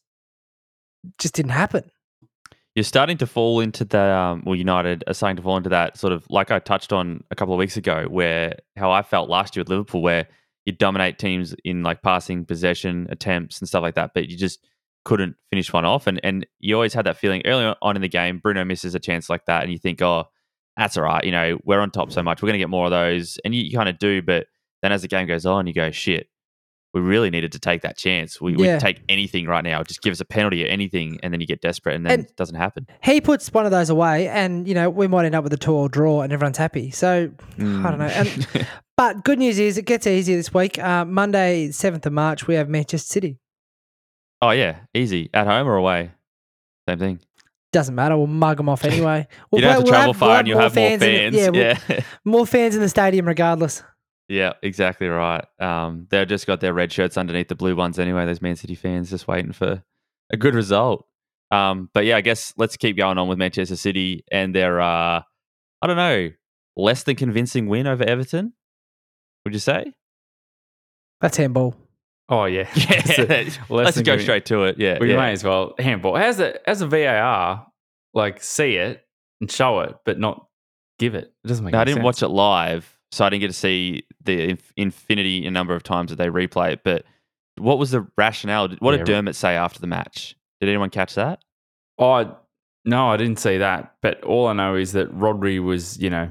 just 1.18 1.35
didn't 1.35 1.53
happen. 1.53 1.90
You're 2.74 2.85
starting 2.85 3.18
to 3.18 3.26
fall 3.26 3.61
into 3.61 3.85
the 3.85 4.00
um, 4.00 4.42
well, 4.46 4.54
United 4.54 5.02
are 5.06 5.14
starting 5.14 5.37
to 5.37 5.42
fall 5.42 5.56
into 5.56 5.70
that 5.70 5.98
sort 5.98 6.12
of 6.12 6.24
like 6.30 6.50
I 6.50 6.61
touched 6.61 6.92
on 6.92 7.24
a 7.30 7.35
couple 7.35 7.52
of 7.52 7.59
weeks 7.59 7.76
ago, 7.76 8.06
where 8.09 8.56
how 8.76 8.90
I 8.92 9.02
felt 9.02 9.28
last 9.28 9.56
year 9.56 9.62
with 9.62 9.70
Liverpool, 9.70 10.02
where 10.02 10.28
you 10.66 10.72
dominate 10.72 11.18
teams 11.18 11.54
in 11.64 11.83
like 11.83 12.02
passing, 12.02 12.44
possession, 12.44 13.09
attempts, 13.11 13.59
and 13.59 13.68
stuff 13.68 13.83
like 13.83 13.96
that, 13.96 14.12
but 14.14 14.28
you 14.28 14.37
just 14.37 14.64
couldn't 15.04 15.35
finish 15.50 15.72
one 15.72 15.85
off. 15.85 16.06
And 16.06 16.20
and 16.22 16.46
you 16.61 16.74
always 16.74 16.94
had 16.94 17.06
that 17.06 17.16
feeling 17.16 17.42
early 17.44 17.74
on 17.83 17.96
in 17.96 18.02
the 18.02 18.09
game. 18.09 18.38
Bruno 18.38 18.64
misses 18.64 18.94
a 18.94 19.00
chance 19.00 19.28
like 19.28 19.46
that, 19.46 19.64
and 19.64 19.72
you 19.72 19.78
think, 19.78 20.00
oh, 20.00 20.26
that's 20.76 20.96
all 20.96 21.04
right. 21.04 21.24
You 21.24 21.33
know, 21.33 21.59
we're 21.64 21.80
on 21.80 21.90
top 21.90 22.12
so 22.12 22.22
much, 22.22 22.40
we're 22.40 22.48
going 22.48 22.54
to 22.54 22.59
get 22.61 22.70
more 22.70 22.87
of 22.87 22.90
those, 22.92 23.38
and 23.44 23.54
you, 23.54 23.62
you 23.62 23.76
kind 23.76 23.88
of 23.88 23.98
do. 23.98 24.22
But 24.22 24.46
then 24.83 24.92
as 24.92 25.02
the 25.02 25.09
game 25.09 25.26
goes 25.26 25.44
on, 25.44 25.66
you 25.66 25.74
go, 25.74 25.90
shit. 25.90 26.28
We 26.92 27.00
really 27.00 27.31
needed 27.31 27.53
to 27.53 27.61
take 27.61 27.83
that 27.83 27.96
chance. 27.96 28.40
We 28.40 28.53
Yeah. 28.57 28.72
would 28.74 28.81
take 28.81 29.00
anything 29.09 29.46
right 29.46 29.62
now. 29.62 29.83
Just 29.85 30.03
give 30.03 30.11
us 30.11 30.20
a 30.20 30.24
penalty 30.24 30.64
or 30.64 30.66
anything, 30.68 31.20
and 31.22 31.33
then 31.33 31.40
you 31.40 31.46
get 31.46 31.61
desperate, 31.61 31.94
and 31.94 32.05
then 32.05 32.12
And- 32.12 32.24
it 32.24 32.35
doesn't 32.37 32.57
happen. 32.57 32.87
He 33.05 33.20
puts 33.20 33.53
one 33.53 33.64
of 33.64 33.70
those 33.70 33.90
away, 33.90 34.26
and 34.29 34.66
you 34.66 34.74
know 34.74 34.90
we 34.90 35.07
might 35.07 35.24
end 35.24 35.35
up 35.37 35.44
with 35.44 35.53
a 35.53 35.57
two-all 35.57 35.87
draw, 35.88 36.22
and 36.22 36.33
everyone's 36.33 36.59
happy. 36.59 36.90
So 36.90 37.31
I 37.59 37.62
don't 37.62 37.98
know. 37.98 38.07
And, 38.07 38.46
but 38.96 39.22
good 39.24 39.38
news 39.38 39.59
is 39.61 39.79
it 39.79 39.85
gets 39.87 40.07
easier 40.07 40.37
this 40.37 40.53
week. 40.53 40.79
Uh, 40.81 41.05
Monday, 41.05 41.70
seventh 41.70 42.05
of 42.07 42.12
March, 42.12 42.46
we 42.48 42.57
have 42.57 42.68
Manchester 42.68 43.07
City. 43.12 43.38
oh 44.42 44.50
yeah, 44.50 44.76
easy 44.94 45.31
at 45.33 45.46
home 45.46 45.68
or 45.68 45.76
away, 45.76 46.11
same 46.88 46.98
thing. 46.98 47.20
Doesn't 47.72 47.94
matter. 47.94 48.16
We'll 48.16 48.26
mug 48.26 48.57
them 48.57 48.68
off 48.68 48.85
anyway. 48.92 49.29
We'll 49.53 49.61
you 49.61 49.68
don't 49.68 49.70
have 49.74 49.79
to 49.81 49.85
we'll 49.85 49.92
travel 49.92 50.14
far, 50.14 50.29
we'll 50.31 50.38
and 50.38 50.48
you'll 50.48 50.59
have 50.59 50.74
more 50.74 50.88
in 50.88 50.98
the- 50.98 51.07
fans. 51.31 51.37
yeah, 51.57 51.79
yeah, 51.88 52.00
more 52.24 52.46
fans 52.46 52.74
in 52.74 52.81
the 52.81 52.88
stadium 52.88 53.26
regardless. 53.29 53.85
Yeah, 54.30 54.52
exactly 54.62 55.08
right. 55.08 55.44
Um, 55.58 56.06
they've 56.10 56.26
just 56.28 56.46
got 56.46 56.60
their 56.60 56.72
red 56.72 56.92
shirts 56.92 57.16
underneath 57.18 57.48
the 57.48 57.54
blue 57.54 57.74
ones 57.76 57.98
anyway. 57.98 58.24
Those 58.24 58.40
Man 58.40 58.56
City 58.56 58.74
fans 58.74 59.10
just 59.10 59.28
waiting 59.28 59.52
for 59.52 59.82
a 60.32 60.36
good 60.36 60.54
result. 60.54 61.06
Um, 61.50 61.90
but 61.92 62.04
yeah, 62.04 62.16
I 62.16 62.20
guess 62.20 62.54
let's 62.56 62.76
keep 62.76 62.96
going 62.96 63.18
on 63.18 63.26
with 63.28 63.36
Manchester 63.38 63.74
City 63.76 64.24
and 64.30 64.54
their 64.54 64.80
uh, 64.80 65.20
I 65.82 65.86
don't 65.86 65.96
know, 65.96 66.30
less 66.76 67.02
than 67.02 67.16
convincing 67.16 67.66
win 67.66 67.86
over 67.86 68.04
Everton. 68.04 68.52
Would 69.44 69.54
you 69.54 69.60
say? 69.60 69.92
That's 71.20 71.36
handball. 71.36 71.74
Oh, 72.28 72.44
yeah. 72.44 72.68
Yeah, 72.76 73.02
So, 73.02 73.22
let's 73.24 73.58
less 73.70 73.94
than 73.96 74.04
go 74.04 74.16
convi- 74.16 74.22
straight 74.22 74.44
to 74.46 74.64
it. 74.64 74.78
Yeah, 74.78 74.98
We 75.00 75.10
yeah. 75.10 75.16
may 75.16 75.32
as 75.32 75.42
well 75.42 75.74
handball. 75.78 76.16
As 76.16 76.38
a 76.40 76.68
as 76.68 76.80
a 76.82 76.86
VAR, 76.86 77.66
like 78.14 78.42
see 78.42 78.76
it 78.76 79.02
and 79.40 79.50
show 79.50 79.80
it, 79.80 79.96
but 80.04 80.18
not 80.18 80.46
give 80.98 81.14
it. 81.16 81.32
It 81.44 81.48
doesn't 81.48 81.64
make. 81.64 81.72
No, 81.72 81.80
I 81.80 81.84
didn't 81.84 81.96
sense. 81.96 82.04
watch 82.04 82.22
it 82.22 82.28
live, 82.28 82.96
so 83.12 83.25
I 83.25 83.31
didn't 83.31 83.40
get 83.40 83.46
to 83.49 83.53
see 83.53 84.05
the 84.23 84.51
inf- 84.51 84.73
infinity 84.77 85.49
number 85.51 85.75
of 85.75 85.83
times 85.83 86.11
that 86.11 86.16
they 86.16 86.29
replay 86.29 86.73
it. 86.75 86.81
But 86.85 87.05
what 87.59 87.79
was 87.79 87.90
the 87.90 88.07
rationale? 88.16 88.68
What 88.79 88.92
Yeah, 88.92 88.99
did 88.99 89.07
Dermot 89.07 89.37
say 89.37 89.57
after 89.57 89.81
the 89.81 89.87
match? 89.87 90.37
Did 90.61 90.68
anyone 90.68 90.90
catch 90.90 91.14
that? 91.16 91.40
Oh 91.99 92.37
no, 92.85 93.09
I 93.09 93.16
didn't 93.16 93.38
see 93.38 93.59
that. 93.59 93.94
But 94.01 94.23
all 94.25 94.46
I 94.46 94.53
know 94.55 94.75
is 94.77 94.92
that 94.92 95.11
Rodri 95.14 95.62
was, 95.62 95.99
you 95.99 96.09
know, 96.11 96.31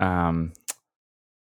um, 0.00 0.52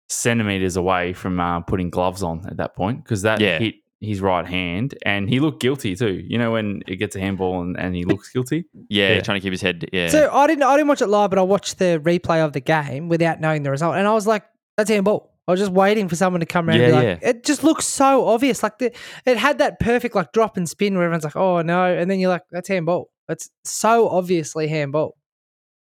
centimeters 0.08 0.76
away 0.76 1.12
from 1.12 1.40
uh, 1.40 1.60
putting 1.60 1.90
gloves 1.90 2.22
on 2.22 2.46
at 2.46 2.56
that 2.58 2.74
point 2.74 3.02
because 3.02 3.22
that 3.22 3.40
Yeah. 3.40 3.58
hit 3.58 3.76
his 4.00 4.20
right 4.20 4.46
hand, 4.46 4.94
and 5.06 5.28
he 5.28 5.40
looked 5.40 5.60
guilty 5.60 5.96
too. 5.96 6.22
You 6.28 6.36
know 6.38 6.52
when 6.52 6.82
it 6.86 6.96
gets 6.96 7.16
a 7.16 7.20
handball 7.20 7.62
and, 7.62 7.78
and 7.78 7.94
he 7.94 8.04
looks 8.04 8.30
guilty. 8.30 8.66
Yeah, 8.88 9.14
Yeah. 9.14 9.20
trying 9.22 9.40
to 9.40 9.42
keep 9.42 9.52
his 9.52 9.62
head. 9.62 9.88
Yeah, 9.92 10.08
So 10.08 10.30
I 10.32 10.46
didn't 10.46 10.64
I 10.64 10.76
didn't 10.76 10.88
watch 10.88 11.00
it 11.02 11.06
live, 11.06 11.30
but 11.30 11.38
I 11.38 11.42
watched 11.42 11.78
the 11.78 11.98
replay 12.04 12.44
of 12.44 12.52
the 12.52 12.60
game 12.60 13.08
without 13.08 13.40
knowing 13.40 13.62
the 13.62 13.70
result, 13.70 13.96
and 13.96 14.06
I 14.06 14.12
was 14.12 14.26
like, 14.26 14.44
"That's 14.76 14.90
handball." 14.90 15.32
I 15.48 15.52
was 15.52 15.60
just 15.60 15.70
waiting 15.72 16.08
for 16.08 16.16
someone 16.16 16.40
to 16.40 16.46
come 16.46 16.68
around. 16.68 16.80
Yeah, 16.80 16.86
and 16.86 17.20
be 17.20 17.26
like, 17.26 17.36
It 17.36 17.44
just 17.44 17.62
looks 17.62 17.86
so 17.86 18.26
obvious. 18.26 18.62
Like 18.64 18.78
the, 18.78 18.92
it 19.24 19.36
had 19.38 19.58
that 19.58 19.78
perfect 19.78 20.14
like 20.16 20.32
drop 20.32 20.56
and 20.56 20.68
spin 20.68 20.94
where 20.94 21.04
everyone's 21.04 21.24
like, 21.24 21.36
"Oh 21.36 21.62
no," 21.62 21.84
and 21.96 22.10
then 22.10 22.18
you're 22.18 22.30
like, 22.30 22.42
"That's 22.50 22.68
handball." 22.68 23.10
It's 23.28 23.48
so 23.64 24.08
obviously 24.08 24.66
handball. 24.68 25.16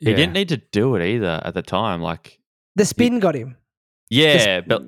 He 0.01 0.11
Yeah. 0.11 0.17
didn't 0.17 0.33
need 0.33 0.49
to 0.49 0.57
do 0.57 0.97
it 0.97 1.05
either 1.07 1.41
at 1.45 1.55
the 1.55 1.63
time. 1.63 2.03
Like, 2.03 2.39
The 2.75 2.85
spin 2.85 3.21
got 3.21 3.35
him. 3.37 3.57
yeah, 4.11 4.33
Just- 4.59 4.69
but 4.69 4.83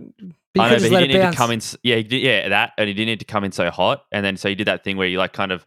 but 0.54 0.62
I 0.62 0.68
know, 0.70 0.74
but 0.76 0.82
he 0.82 0.88
didn't 0.88 1.08
need 1.08 1.18
bounce. 1.18 1.34
to 1.34 1.38
come 1.38 1.50
in. 1.52 1.60
Yeah, 1.82 1.96
he 1.96 2.02
did, 2.04 2.22
yeah, 2.22 2.48
that, 2.48 2.72
and 2.78 2.86
he 2.88 2.94
didn't 2.94 3.06
need 3.08 3.18
to 3.20 3.24
come 3.26 3.42
in 3.44 3.50
so 3.52 3.70
hot. 3.70 4.04
And 4.12 4.24
then 4.24 4.36
so 4.36 4.48
he 4.48 4.54
did 4.54 4.66
that 4.68 4.84
thing 4.84 4.96
where 4.96 5.08
you 5.08 5.18
like 5.18 5.32
kind 5.32 5.50
of 5.52 5.66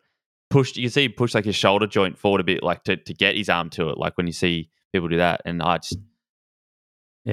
pushed. 0.50 0.76
You 0.78 0.84
can 0.84 0.92
see 0.92 1.02
he 1.04 1.10
pushed 1.10 1.36
like 1.36 1.44
his 1.46 1.56
shoulder 1.56 1.88
joint 1.88 2.18
forward 2.18 2.42
a 2.42 2.44
bit, 2.46 2.62
like 2.64 2.84
to 2.86 2.98
to 2.98 3.14
get 3.14 3.36
his 3.38 3.48
arm 3.50 3.70
to 3.72 3.90
it. 3.90 3.98
Like 3.98 4.18
when 4.18 4.28
you 4.28 4.34
see 4.34 4.70
people 4.94 5.08
do 5.10 5.18
that, 5.18 5.42
and 5.46 5.62
I 5.62 5.78
just 5.78 5.98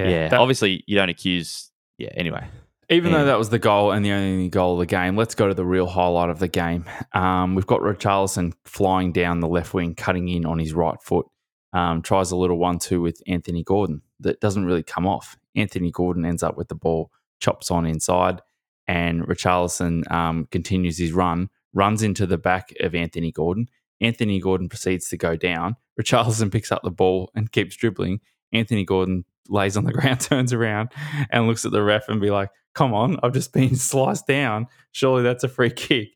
yeah, 0.02 0.28
that- 0.28 0.40
obviously 0.40 0.82
you 0.86 0.96
don't 0.96 1.08
accuse. 1.08 1.70
Yeah, 1.98 2.10
anyway, 2.16 2.46
Even 2.90 3.12
Yeah. 3.12 3.18
though 3.20 3.24
that 3.26 3.38
was 3.38 3.48
the 3.50 3.58
goal 3.58 3.92
and 3.92 4.04
the 4.04 4.12
only 4.12 4.48
goal 4.50 4.74
of 4.74 4.80
the 4.80 4.86
game, 4.86 5.16
let's 5.16 5.34
go 5.34 5.48
to 5.48 5.54
the 5.54 5.64
real 5.64 5.86
highlight 5.86 6.28
of 6.28 6.38
the 6.38 6.48
game. 6.48 6.84
Um, 7.12 7.54
we've 7.54 7.66
got 7.66 7.80
Richarlison 7.80 8.52
flying 8.66 9.10
down 9.12 9.40
the 9.40 9.48
left 9.48 9.72
wing, 9.72 9.94
cutting 9.94 10.28
in 10.28 10.44
on 10.44 10.58
his 10.58 10.74
right 10.74 11.00
foot. 11.02 11.26
Um, 11.72 12.02
tries 12.02 12.30
a 12.30 12.36
little 12.36 12.58
one-two 12.58 13.00
with 13.00 13.22
Anthony 13.26 13.62
Gordon 13.64 14.02
that 14.20 14.40
doesn't 14.40 14.64
really 14.66 14.82
come 14.82 15.06
off. 15.06 15.36
Anthony 15.56 15.90
Gordon 15.90 16.24
ends 16.26 16.42
up 16.42 16.56
with 16.58 16.68
the 16.68 16.74
ball, 16.74 17.10
chops 17.40 17.70
on 17.70 17.86
inside, 17.86 18.42
and 18.86 19.22
Richarlison 19.22 20.10
um, 20.12 20.46
continues 20.50 20.98
his 20.98 21.12
run, 21.12 21.48
runs 21.72 22.02
into 22.02 22.26
the 22.26 22.38
back 22.38 22.72
of 22.80 22.94
Anthony 22.94 23.32
Gordon. 23.32 23.68
Anthony 24.00 24.40
Gordon 24.40 24.68
proceeds 24.68 25.08
to 25.08 25.16
go 25.16 25.36
down. 25.36 25.76
Richarlison 26.00 26.52
picks 26.52 26.70
up 26.70 26.82
the 26.82 26.90
ball 26.90 27.30
and 27.34 27.50
keeps 27.50 27.76
dribbling. 27.76 28.20
Anthony 28.52 28.84
Gordon 28.84 29.24
lays 29.48 29.76
on 29.76 29.84
the 29.84 29.92
ground, 29.94 30.20
turns 30.20 30.52
around, 30.52 30.90
and 31.30 31.46
looks 31.46 31.64
at 31.64 31.72
the 31.72 31.82
ref 31.82 32.08
and 32.08 32.20
be 32.20 32.30
like, 32.30 32.50
"Come 32.74 32.94
on, 32.94 33.18
I've 33.22 33.32
just 33.32 33.52
been 33.52 33.76
sliced 33.76 34.26
down. 34.26 34.66
Surely 34.92 35.22
that's 35.22 35.44
a 35.44 35.48
free 35.48 35.70
kick." 35.70 36.08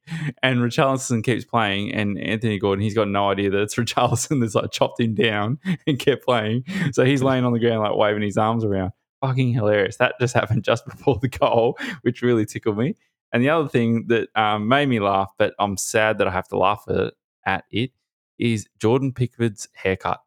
And 0.42 0.60
Richarlison 0.60 1.22
keeps 1.24 1.44
playing, 1.44 1.92
and 1.92 2.18
Anthony 2.18 2.58
Gordon, 2.58 2.82
he's 2.82 2.94
got 2.94 3.08
no 3.08 3.30
idea 3.30 3.50
that 3.50 3.62
it's 3.62 3.74
Richarlison 3.76 4.40
that's 4.40 4.54
like 4.54 4.70
chopped 4.70 5.00
him 5.00 5.14
down 5.14 5.58
and 5.86 5.98
kept 5.98 6.24
playing. 6.24 6.64
So 6.92 7.04
he's 7.04 7.22
laying 7.22 7.44
on 7.44 7.52
the 7.52 7.60
ground 7.60 7.80
like 7.80 7.96
waving 7.96 8.22
his 8.22 8.36
arms 8.36 8.64
around. 8.64 8.92
Fucking 9.20 9.52
hilarious. 9.52 9.96
That 9.96 10.14
just 10.20 10.34
happened 10.34 10.62
just 10.62 10.86
before 10.86 11.18
the 11.20 11.28
goal, 11.28 11.76
which 12.02 12.22
really 12.22 12.46
tickled 12.46 12.78
me. 12.78 12.94
And 13.32 13.42
the 13.42 13.50
other 13.50 13.68
thing 13.68 14.06
that 14.08 14.28
um, 14.34 14.68
made 14.68 14.88
me 14.88 15.00
laugh, 15.00 15.32
but 15.38 15.54
I'm 15.58 15.76
sad 15.76 16.18
that 16.18 16.28
I 16.28 16.30
have 16.30 16.48
to 16.48 16.56
laugh 16.58 16.84
at 16.88 17.14
at 17.44 17.64
it, 17.70 17.90
is 18.38 18.66
Jordan 18.78 19.12
Pickford's 19.12 19.68
haircut. 19.74 20.20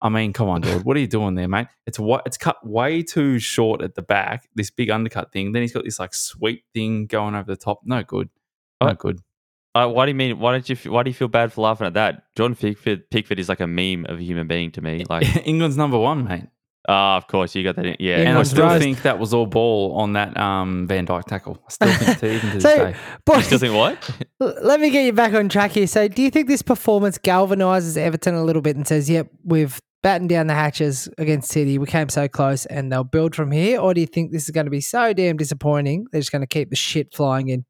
I 0.00 0.08
mean, 0.10 0.32
come 0.32 0.48
on, 0.48 0.60
dude. 0.60 0.84
What 0.84 0.96
are 0.96 1.00
you 1.00 1.06
doing 1.08 1.34
there, 1.34 1.48
mate? 1.48 1.66
It's 1.86 1.98
wa- 1.98 2.22
it's 2.24 2.36
cut 2.38 2.64
way 2.66 3.02
too 3.02 3.38
short 3.38 3.82
at 3.82 3.94
the 3.96 4.02
back. 4.02 4.48
This 4.54 4.70
big 4.70 4.90
undercut 4.90 5.32
thing. 5.32 5.52
Then 5.52 5.62
he's 5.62 5.72
got 5.72 5.84
this 5.84 5.98
like 5.98 6.14
sweep 6.14 6.64
thing 6.72 7.06
going 7.06 7.34
over 7.34 7.50
the 7.50 7.56
top. 7.56 7.80
No 7.84 8.02
good. 8.04 8.28
No 8.80 8.90
Oh. 8.90 8.94
good. 8.94 9.18
uh, 9.74 9.88
why 9.88 10.06
do 10.06 10.10
you 10.10 10.14
mean? 10.14 10.38
Why 10.38 10.52
don't 10.52 10.68
you? 10.68 10.76
Why 10.92 11.02
do 11.02 11.10
you 11.10 11.14
feel 11.14 11.26
bad 11.28 11.52
for 11.52 11.62
laughing 11.62 11.86
at 11.88 11.94
that? 11.94 12.22
Jordan 12.36 12.54
Pickford, 12.56 13.10
Pickford 13.10 13.38
is 13.40 13.48
like 13.48 13.60
a 13.60 13.66
meme 13.66 14.06
of 14.08 14.18
a 14.18 14.22
human 14.22 14.46
being 14.46 14.70
to 14.72 14.80
me. 14.80 15.04
Like, 15.08 15.24
England's 15.46 15.76
number 15.76 15.98
one, 15.98 16.24
mate. 16.24 16.44
ah, 16.88 17.16
of 17.16 17.26
course 17.26 17.54
you 17.56 17.64
got 17.64 17.74
that. 17.76 17.84
In, 17.86 17.96
yeah, 17.98 18.18
Yeah, 18.22 18.28
and 18.30 18.38
I 18.38 18.42
still 18.44 18.66
roast. 18.66 18.80
think 18.82 19.02
that 19.02 19.18
was 19.18 19.34
all 19.34 19.46
ball 19.46 19.94
on 19.98 20.12
that 20.14 20.36
um, 20.38 20.86
Van 20.86 21.06
Dijk 21.06 21.24
tackle. 21.24 21.60
I 21.66 21.70
still 21.72 21.92
think 21.92 22.18
to 22.20 22.26
even 22.34 22.50
to 22.50 22.54
this 22.54 22.62
So, 22.62 22.76
day. 22.76 22.90
you 22.90 22.96
boys, 23.26 23.46
still 23.46 23.58
think 23.58 23.74
what? 23.74 24.10
Let 24.64 24.80
me 24.80 24.90
get 24.90 25.04
you 25.04 25.12
back 25.12 25.34
on 25.34 25.48
track 25.48 25.72
here. 25.72 25.86
So, 25.88 26.06
do 26.08 26.22
you 26.22 26.30
think 26.30 26.46
this 26.48 26.62
performance 26.62 27.18
galvanizes 27.18 27.96
Everton 27.96 28.34
a 28.34 28.44
little 28.44 28.62
bit 28.62 28.76
and 28.76 28.86
says, 28.86 29.10
"Yep, 29.10 29.28
we've 29.44 29.78
battened 30.02 30.28
down 30.28 30.46
the 30.46 30.54
hatches 30.54 31.08
against 31.18 31.50
City. 31.50 31.78
We 31.78 31.86
came 31.86 32.08
so 32.08 32.28
close, 32.28 32.66
and 32.66 32.92
they'll 32.92 33.04
build 33.04 33.34
from 33.34 33.50
here"? 33.50 33.80
Or 33.80 33.94
do 33.94 34.00
you 34.00 34.06
think 34.06 34.32
this 34.32 34.44
is 34.44 34.50
going 34.50 34.66
to 34.66 34.70
be 34.70 34.80
so 34.80 35.12
damn 35.12 35.36
disappointing? 35.36 36.06
They're 36.10 36.20
just 36.20 36.32
going 36.32 36.42
to 36.42 36.46
keep 36.46 36.70
the 36.70 36.76
shit 36.76 37.14
flying 37.14 37.48
in. 37.48 37.64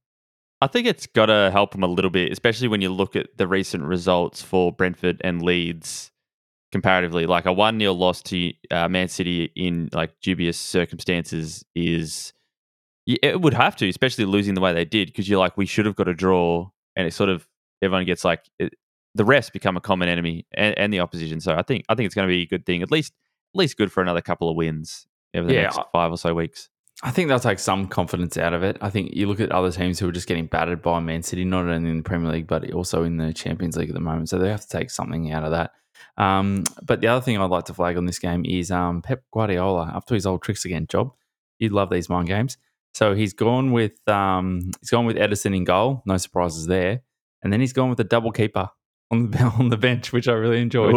I 0.60 0.66
think 0.66 0.86
it's 0.86 1.06
got 1.06 1.26
to 1.26 1.50
help 1.52 1.72
them 1.72 1.84
a 1.84 1.86
little 1.86 2.10
bit, 2.10 2.32
especially 2.32 2.68
when 2.68 2.80
you 2.80 2.90
look 2.90 3.14
at 3.14 3.28
the 3.36 3.46
recent 3.46 3.84
results 3.84 4.42
for 4.42 4.72
Brentford 4.72 5.20
and 5.22 5.40
Leeds 5.40 6.10
comparatively. 6.72 7.26
Like 7.26 7.46
a 7.46 7.52
1 7.52 7.78
0 7.78 7.92
loss 7.92 8.22
to 8.24 8.52
uh, 8.70 8.88
Man 8.88 9.08
City 9.08 9.52
in 9.54 9.88
like 9.92 10.12
dubious 10.20 10.58
circumstances 10.58 11.64
is. 11.74 12.32
It 13.06 13.40
would 13.40 13.54
have 13.54 13.74
to, 13.76 13.88
especially 13.88 14.26
losing 14.26 14.52
the 14.52 14.60
way 14.60 14.74
they 14.74 14.84
did, 14.84 15.08
because 15.08 15.26
you're 15.26 15.38
like, 15.38 15.56
we 15.56 15.64
should 15.64 15.86
have 15.86 15.96
got 15.96 16.08
a 16.08 16.14
draw. 16.14 16.68
And 16.94 17.06
it 17.06 17.14
sort 17.14 17.30
of, 17.30 17.48
everyone 17.80 18.04
gets 18.04 18.22
like, 18.22 18.42
the 19.18 19.24
rest 19.24 19.52
become 19.52 19.76
a 19.76 19.80
common 19.80 20.08
enemy 20.08 20.46
and, 20.54 20.78
and 20.78 20.92
the 20.92 21.00
opposition. 21.00 21.40
So 21.40 21.54
I 21.54 21.62
think 21.62 21.84
I 21.90 21.94
think 21.94 22.06
it's 22.06 22.14
going 22.14 22.26
to 22.26 22.32
be 22.32 22.42
a 22.42 22.46
good 22.46 22.64
thing, 22.64 22.82
at 22.82 22.90
least 22.90 23.12
at 23.54 23.58
least 23.58 23.76
good 23.76 23.92
for 23.92 24.00
another 24.02 24.22
couple 24.22 24.48
of 24.48 24.56
wins 24.56 25.06
over 25.34 25.46
the 25.46 25.54
Yeah, 25.54 25.62
next 25.64 25.80
five 25.92 26.10
or 26.10 26.16
so 26.16 26.32
weeks. 26.34 26.70
I 27.02 27.10
think 27.10 27.28
they'll 27.28 27.38
take 27.38 27.60
some 27.60 27.86
confidence 27.86 28.36
out 28.36 28.54
of 28.54 28.62
it. 28.62 28.76
I 28.80 28.90
think 28.90 29.14
you 29.14 29.28
look 29.28 29.40
at 29.40 29.52
other 29.52 29.70
teams 29.70 29.98
who 29.98 30.08
are 30.08 30.12
just 30.12 30.26
getting 30.26 30.46
battered 30.46 30.82
by 30.82 30.98
Man 31.00 31.22
City, 31.22 31.44
not 31.44 31.66
only 31.66 31.90
in 31.90 31.98
the 31.98 32.02
Premier 32.02 32.32
League, 32.32 32.48
but 32.48 32.72
also 32.72 33.04
in 33.04 33.18
the 33.18 33.32
Champions 33.32 33.76
League 33.76 33.88
at 33.88 33.94
the 33.94 34.00
moment. 34.00 34.28
So 34.28 34.38
they 34.38 34.48
have 34.48 34.62
to 34.62 34.68
take 34.68 34.90
something 34.90 35.30
out 35.32 35.44
of 35.44 35.52
that. 35.52 35.72
Um, 36.16 36.64
but 36.82 37.00
the 37.00 37.06
other 37.06 37.20
thing 37.20 37.38
I'd 37.38 37.50
like 37.50 37.66
to 37.66 37.74
flag 37.74 37.96
on 37.96 38.06
this 38.06 38.18
game 38.18 38.44
is 38.44 38.70
um, 38.70 39.02
Pep 39.02 39.22
Guardiola 39.32 39.92
up 39.94 40.06
to 40.06 40.14
his 40.14 40.26
old 40.26 40.42
tricks 40.42 40.64
again. 40.64 40.86
Job, 40.88 41.12
you'd 41.60 41.72
love 41.72 41.90
these 41.90 42.08
mind 42.08 42.28
games. 42.28 42.56
So 42.94 43.14
he's 43.14 43.32
gone 43.32 43.70
with 43.70 43.96
um, 44.08 44.72
he's 44.80 44.90
gone 44.90 45.06
with 45.06 45.16
Ederson 45.16 45.56
in 45.56 45.64
goal. 45.64 46.02
No 46.04 46.16
surprises 46.16 46.66
there. 46.66 47.02
And 47.42 47.52
then 47.52 47.60
he's 47.60 47.72
gone 47.72 47.90
with 47.90 48.00
a 48.00 48.04
double 48.04 48.32
keeper 48.32 48.70
on 49.10 49.30
the 49.30 49.42
on 49.58 49.68
the 49.68 49.76
bench, 49.76 50.12
which 50.12 50.28
I 50.28 50.32
really 50.32 50.60
enjoyed. 50.60 50.94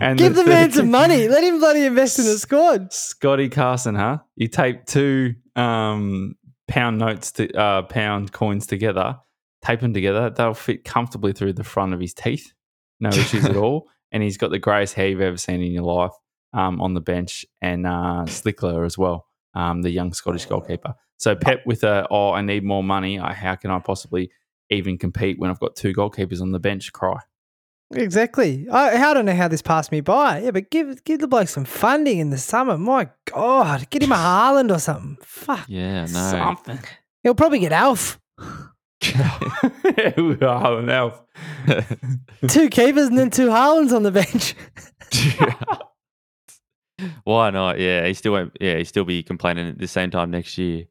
And 0.00 0.18
Give 0.18 0.34
the 0.34 0.44
third 0.44 0.48
man 0.48 0.72
some 0.72 0.90
money. 1.02 1.28
Let 1.28 1.44
him 1.44 1.58
bloody 1.58 1.84
invest 1.84 2.18
in 2.18 2.24
the 2.24 2.38
squad. 2.38 2.92
Scotty 2.92 3.48
Carson, 3.48 3.94
huh? 3.94 4.18
You 4.36 4.48
tape 4.48 4.86
two 4.86 5.34
um, 5.56 6.36
pound 6.68 6.98
notes 6.98 7.32
to 7.32 7.52
uh, 7.54 7.82
pound 7.82 8.32
coins 8.32 8.66
together, 8.66 9.18
tape 9.64 9.80
them 9.80 9.94
together. 9.94 10.30
They'll 10.30 10.54
fit 10.54 10.84
comfortably 10.84 11.32
through 11.32 11.54
the 11.54 11.64
front 11.64 11.94
of 11.94 12.00
his 12.00 12.14
teeth. 12.14 12.52
No 13.00 13.08
issues 13.12 13.44
at 13.44 13.56
all. 13.56 13.88
And 14.10 14.22
he's 14.22 14.36
got 14.36 14.50
the 14.50 14.58
greatest 14.58 14.94
hair 14.94 15.08
you've 15.08 15.22
ever 15.22 15.38
seen 15.38 15.62
in 15.62 15.72
your 15.72 15.84
life 15.84 16.12
um, 16.52 16.82
on 16.82 16.92
the 16.92 17.00
bench, 17.00 17.46
and 17.62 17.86
uh, 17.86 18.26
Slicker 18.26 18.84
as 18.84 18.98
well, 18.98 19.26
um, 19.54 19.80
the 19.80 19.90
young 19.90 20.12
Scottish 20.12 20.44
goalkeeper. 20.44 20.94
So 21.16 21.34
Pep 21.34 21.60
with 21.64 21.82
a 21.84 22.06
oh, 22.10 22.32
I 22.32 22.42
need 22.42 22.64
more 22.64 22.82
money. 22.82 23.16
How 23.16 23.54
can 23.54 23.70
I 23.70 23.78
possibly 23.78 24.30
even 24.68 24.98
compete 24.98 25.38
when 25.38 25.50
I've 25.50 25.60
got 25.60 25.76
two 25.76 25.94
goalkeepers 25.94 26.42
on 26.42 26.52
the 26.52 26.58
bench? 26.58 26.92
Cry. 26.92 27.20
Exactly. 27.94 28.66
I, 28.70 29.10
I 29.10 29.14
don't 29.14 29.24
know 29.24 29.34
how 29.34 29.48
this 29.48 29.62
passed 29.62 29.92
me 29.92 30.00
by. 30.00 30.40
Yeah, 30.40 30.50
but 30.50 30.70
give 30.70 31.04
give 31.04 31.20
the 31.20 31.28
bloke 31.28 31.48
some 31.48 31.64
funding 31.64 32.18
in 32.18 32.30
the 32.30 32.38
summer. 32.38 32.78
My 32.78 33.08
God, 33.26 33.88
get 33.90 34.02
him 34.02 34.12
a 34.12 34.14
Haaland 34.16 34.74
or 34.74 34.78
something. 34.78 35.18
Fuck. 35.22 35.64
yeah, 35.68 36.02
no. 36.02 36.06
Something. 36.06 36.78
He'll 37.22 37.34
probably 37.34 37.60
get 37.60 37.72
Alf. 37.72 38.18
oh, 38.40 38.70
no. 40.84 41.14
Two 42.48 42.68
keepers 42.68 43.08
and 43.08 43.18
then 43.18 43.30
two 43.30 43.48
Haalands 43.48 43.94
on 43.94 44.02
the 44.02 44.10
bench. 44.10 44.54
Why 47.24 47.50
not? 47.50 47.80
Yeah, 47.80 48.06
he 48.06 48.14
still 48.14 48.32
won't. 48.32 48.56
Yeah, 48.60 48.76
he 48.76 48.84
still 48.84 49.04
be 49.04 49.22
complaining 49.22 49.68
at 49.68 49.78
the 49.78 49.88
same 49.88 50.10
time 50.10 50.30
next 50.30 50.56
year. 50.58 50.84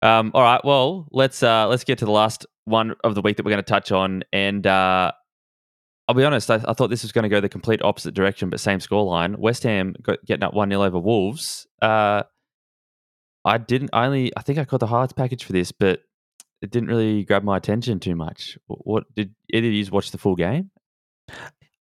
Um. 0.00 0.30
All 0.32 0.42
right. 0.42 0.64
Well, 0.64 1.08
let's 1.10 1.42
uh 1.42 1.66
let's 1.68 1.84
get 1.84 1.98
to 1.98 2.04
the 2.04 2.12
last 2.12 2.46
one 2.64 2.94
of 3.02 3.14
the 3.14 3.22
week 3.22 3.36
that 3.36 3.44
we're 3.44 3.50
going 3.50 3.64
to 3.64 3.68
touch 3.68 3.92
on, 3.92 4.22
and 4.32 4.66
uh, 4.66 5.12
I'll 6.08 6.14
be 6.14 6.24
honest. 6.24 6.50
I, 6.50 6.56
I 6.66 6.72
thought 6.72 6.88
this 6.88 7.02
was 7.02 7.12
going 7.12 7.24
to 7.24 7.28
go 7.28 7.40
the 7.40 7.48
complete 7.50 7.82
opposite 7.82 8.14
direction, 8.14 8.48
but 8.48 8.60
same 8.60 8.78
scoreline. 8.78 9.36
West 9.36 9.62
Ham 9.64 9.94
got, 10.02 10.24
getting 10.24 10.42
up 10.42 10.54
one 10.54 10.70
0 10.70 10.82
over 10.82 10.98
Wolves. 10.98 11.66
Uh, 11.82 12.22
I 13.44 13.58
didn't. 13.58 13.90
I 13.92 14.06
only. 14.06 14.32
I 14.36 14.42
think 14.42 14.58
I 14.58 14.64
caught 14.64 14.80
the 14.80 14.86
highlights 14.86 15.12
package 15.12 15.44
for 15.44 15.52
this, 15.52 15.70
but 15.70 16.00
it 16.62 16.70
didn't 16.70 16.88
really 16.88 17.24
grab 17.24 17.44
my 17.44 17.56
attention 17.56 18.00
too 18.00 18.16
much. 18.16 18.58
What, 18.66 19.04
did 19.14 19.34
either 19.52 19.68
of 19.68 19.72
you 19.72 19.86
watch 19.92 20.10
the 20.10 20.18
full 20.18 20.34
game? 20.34 20.70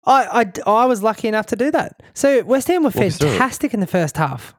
I, 0.06 0.44
I, 0.66 0.70
I 0.70 0.86
was 0.86 1.04
lucky 1.04 1.28
enough 1.28 1.46
to 1.48 1.56
do 1.56 1.72
that. 1.72 2.02
So 2.14 2.44
West 2.44 2.68
Ham 2.70 2.84
were 2.84 2.90
Walk 2.90 3.06
us 3.06 3.18
through 3.18 3.30
it. 3.30 3.32
fantastic 3.32 3.74
in 3.74 3.80
the 3.80 3.88
first 3.88 4.18
half. 4.18 4.56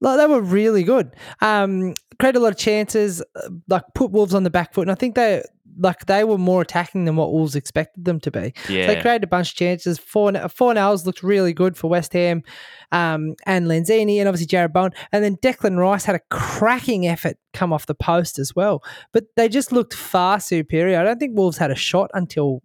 Like, 0.00 0.18
they 0.18 0.26
were 0.26 0.40
really 0.40 0.82
good. 0.82 1.14
Um, 1.40 1.94
created 2.18 2.38
a 2.38 2.42
lot 2.42 2.52
of 2.52 2.58
chances, 2.58 3.22
uh, 3.36 3.48
like 3.68 3.84
put 3.94 4.10
Wolves 4.10 4.34
on 4.34 4.42
the 4.42 4.50
back 4.50 4.74
foot, 4.74 4.82
and 4.82 4.90
I 4.90 4.96
think 4.96 5.14
they 5.14 5.42
like 5.78 6.06
they 6.06 6.24
were 6.24 6.38
more 6.38 6.62
attacking 6.62 7.04
than 7.04 7.16
what 7.16 7.32
Wolves 7.32 7.54
expected 7.56 8.04
them 8.04 8.20
to 8.20 8.30
be. 8.30 8.52
Yeah. 8.68 8.86
They 8.86 9.00
created 9.00 9.24
a 9.24 9.28
bunch 9.28 9.50
of 9.50 9.56
chances. 9.56 9.98
Four 9.98 10.32
four 10.48 10.76
hours 10.76 11.06
looked 11.06 11.22
really 11.22 11.52
good 11.52 11.76
for 11.76 11.88
West 11.88 12.12
Ham, 12.12 12.42
um, 12.90 13.34
and 13.46 13.66
Lanzini, 13.66 14.18
and 14.18 14.28
obviously 14.28 14.46
Jarrod 14.46 14.72
Bowen, 14.72 14.92
and 15.12 15.24
then 15.24 15.36
Declan 15.36 15.78
Rice 15.78 16.04
had 16.04 16.16
a 16.16 16.20
cracking 16.30 17.06
effort 17.06 17.36
come 17.52 17.72
off 17.72 17.86
the 17.86 17.94
post 17.94 18.38
as 18.38 18.54
well. 18.54 18.82
But 19.12 19.24
they 19.36 19.48
just 19.48 19.72
looked 19.72 19.94
far 19.94 20.40
superior. 20.40 21.00
I 21.00 21.04
don't 21.04 21.18
think 21.18 21.36
Wolves 21.36 21.58
had 21.58 21.70
a 21.70 21.76
shot 21.76 22.10
until 22.14 22.62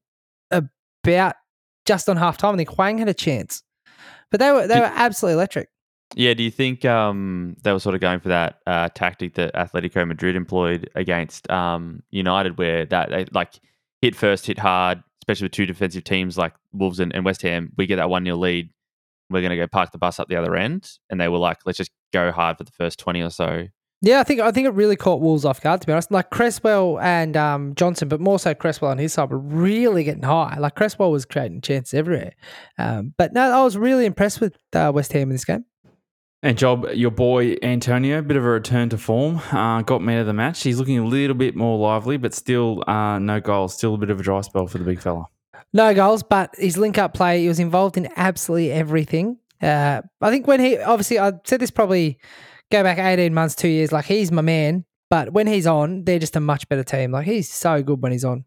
about 0.52 1.36
just 1.86 2.10
on 2.10 2.18
half 2.18 2.38
time. 2.38 2.54
I 2.54 2.58
think 2.58 2.70
Hwang 2.70 2.98
had 2.98 3.10
a 3.10 3.14
chance, 3.14 3.64
but 4.30 4.40
they 4.40 4.52
were 4.52 4.68
they 4.68 4.80
were 4.80 4.92
absolutely 4.94 5.36
electric. 5.36 5.70
Yeah, 6.16 6.34
do 6.34 6.44
you 6.44 6.52
think 6.52 6.86
um, 6.86 7.58
they 7.64 7.74
were 7.74 7.80
sort 7.80 7.96
of 7.96 8.02
going 8.02 8.20
for 8.20 8.30
that 8.30 8.60
uh, 8.66 8.90
tactic 8.90 9.36
that 9.36 9.54
Atletico 9.54 10.08
Madrid 10.08 10.36
employed 10.36 10.90
against 10.96 11.50
um, 11.52 12.02
United, 12.12 12.58
where 12.58 12.86
that 12.86 13.10
they 13.10 13.26
like 13.32 13.60
hit 14.02 14.16
first, 14.16 14.46
hit 14.46 14.58
hard, 14.58 15.04
especially 15.22 15.46
with 15.46 15.52
two 15.52 15.66
defensive 15.66 16.06
teams 16.06 16.38
like 16.38 16.54
Wolves 16.72 17.00
and, 17.00 17.14
and 17.14 17.26
West 17.26 17.42
Ham. 17.42 17.74
We 17.78 17.88
get 17.88 17.98
that 17.98 18.10
one 18.10 18.24
0 18.24 18.38
lead, 18.38 18.70
we're 19.30 19.42
going 19.42 19.52
to 19.52 19.58
go 19.58 19.68
park 19.68 19.92
the 19.92 19.98
bus 19.98 20.20
up 20.20 20.28
the 20.28 20.36
other 20.36 20.56
end, 20.56 20.90
and 21.10 21.20
they 21.20 21.28
were 21.28 21.38
like, 21.38 21.58
let's 21.66 21.78
just 21.78 21.92
go 22.14 22.32
hard 22.32 22.58
for 22.58 22.64
the 22.64 22.72
first 22.72 23.00
twenty 23.00 23.22
or 23.22 23.30
so. 23.30 23.68
Yeah, 24.02 24.20
I 24.20 24.24
think 24.24 24.40
I 24.40 24.52
think 24.52 24.68
it 24.68 24.74
really 24.74 24.96
caught 24.96 25.22
Wolves 25.22 25.44
off 25.44 25.60
guard. 25.60 25.82
To 25.82 25.88
be 25.88 25.94
honest, 25.94 26.12
like 26.12 26.30
Cresswell 26.30 27.00
and 27.00 27.36
um, 27.36 27.74
Johnson, 27.76 28.08
but 28.08 28.22
more 28.22 28.38
so 28.38 28.54
Cresswell 28.54 28.92
on 28.92 29.00
his 29.00 29.14
side 29.14 29.30
were 29.30 29.40
really 29.40 30.04
getting 30.04 30.24
high. 30.24 30.58
Like 30.60 30.76
Cresswell 30.76 31.12
was 31.12 31.26
creating 31.26 31.62
chances 31.62 31.94
everywhere. 31.96 32.34
Um, 32.78 33.14
but 33.18 33.34
no, 33.34 33.42
I 33.42 33.64
was 33.64 33.76
really 33.76 34.06
impressed 34.06 34.40
with 34.40 34.56
uh, 34.74 34.92
West 34.94 35.14
Ham 35.14 35.24
in 35.24 35.30
this 35.30 35.46
game. 35.46 35.66
And 36.44 36.56
Job, 36.56 36.86
your 36.94 37.10
boy 37.10 37.56
Antonio, 37.64 38.22
bit 38.22 38.38
of 38.38 38.46
a 38.46 38.50
return 38.50 38.90
to 38.90 38.98
form. 38.98 39.42
Uh, 39.52 39.82
got 39.82 40.04
man 40.04 40.20
of 40.20 40.28
the 40.28 40.34
match. 40.34 40.62
He's 40.62 40.78
looking 40.78 41.00
a 41.00 41.06
little 41.06 41.36
bit 41.36 41.56
more 41.56 41.80
lively, 41.80 42.18
but 42.18 42.34
still 42.34 42.84
uh, 42.88 43.18
no 43.18 43.40
goals. 43.40 43.74
Still 43.74 43.96
a 43.96 43.98
bit 43.98 44.12
of 44.12 44.20
a 44.20 44.24
dry 44.24 44.42
spell 44.42 44.68
for 44.68 44.78
the 44.78 44.84
big 44.84 45.02
fella. 45.02 45.26
No 45.74 45.94
goals, 45.96 46.22
but 46.22 46.54
his 46.58 46.78
link 46.78 46.98
up 47.00 47.14
play, 47.16 47.42
he 47.42 47.48
was 47.48 47.60
involved 47.60 47.98
in 47.98 48.08
absolutely 48.16 48.72
everything. 48.72 49.40
Uh, 49.62 50.02
I 50.22 50.30
think 50.30 50.46
when 50.46 50.60
he, 50.60 50.78
obviously, 50.78 51.18
I 51.18 51.34
said 51.44 51.60
this 51.60 51.72
probably 51.72 52.20
go 52.72 52.84
back 52.84 53.00
18 53.00 53.34
months, 53.34 53.56
two 53.56 53.68
years, 53.68 53.92
like 53.92 54.06
he's 54.06 54.32
my 54.32 54.44
man. 54.44 54.86
But 55.10 55.34
when 55.34 55.48
he's 55.48 55.66
on, 55.66 56.04
they're 56.04 56.20
just 56.20 56.36
a 56.36 56.40
much 56.40 56.70
better 56.70 56.84
team. 56.84 57.12
Like 57.12 57.26
he's 57.26 57.50
so 57.50 57.82
good 57.82 58.02
when 58.02 58.12
he's 58.12 58.26
on. 58.26 58.46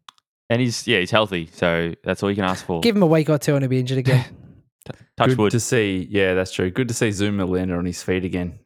And 0.48 0.60
he's 0.60 0.86
yeah, 0.86 0.98
he's 0.98 1.10
healthy, 1.10 1.48
so 1.52 1.94
that's 2.04 2.22
all 2.22 2.30
you 2.30 2.36
can 2.36 2.44
ask 2.44 2.64
for. 2.64 2.80
Give 2.80 2.94
him 2.96 3.02
a 3.02 3.06
week 3.06 3.30
or 3.30 3.38
two 3.38 3.54
and 3.54 3.62
he'll 3.62 3.70
be 3.70 3.80
injured 3.80 3.98
again. 3.98 4.24
Touch 4.86 5.28
Good 5.30 5.38
wood. 5.38 5.52
to 5.52 5.60
see. 5.60 6.06
Yeah, 6.10 6.34
that's 6.34 6.52
true. 6.52 6.70
Good 6.70 6.88
to 6.88 6.94
see 6.94 7.08
Zouma 7.08 7.48
landed 7.48 7.76
on 7.76 7.84
his 7.84 8.02
feet 8.02 8.24
again. 8.24 8.58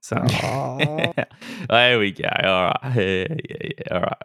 So 0.00 0.16
there 1.68 1.98
we 1.98 2.12
go. 2.12 2.28
All 2.42 2.64
right. 2.64 2.76
Yeah, 2.94 3.26
yeah, 3.30 3.56
yeah. 3.60 3.94
All 3.94 4.00
right. 4.00 4.22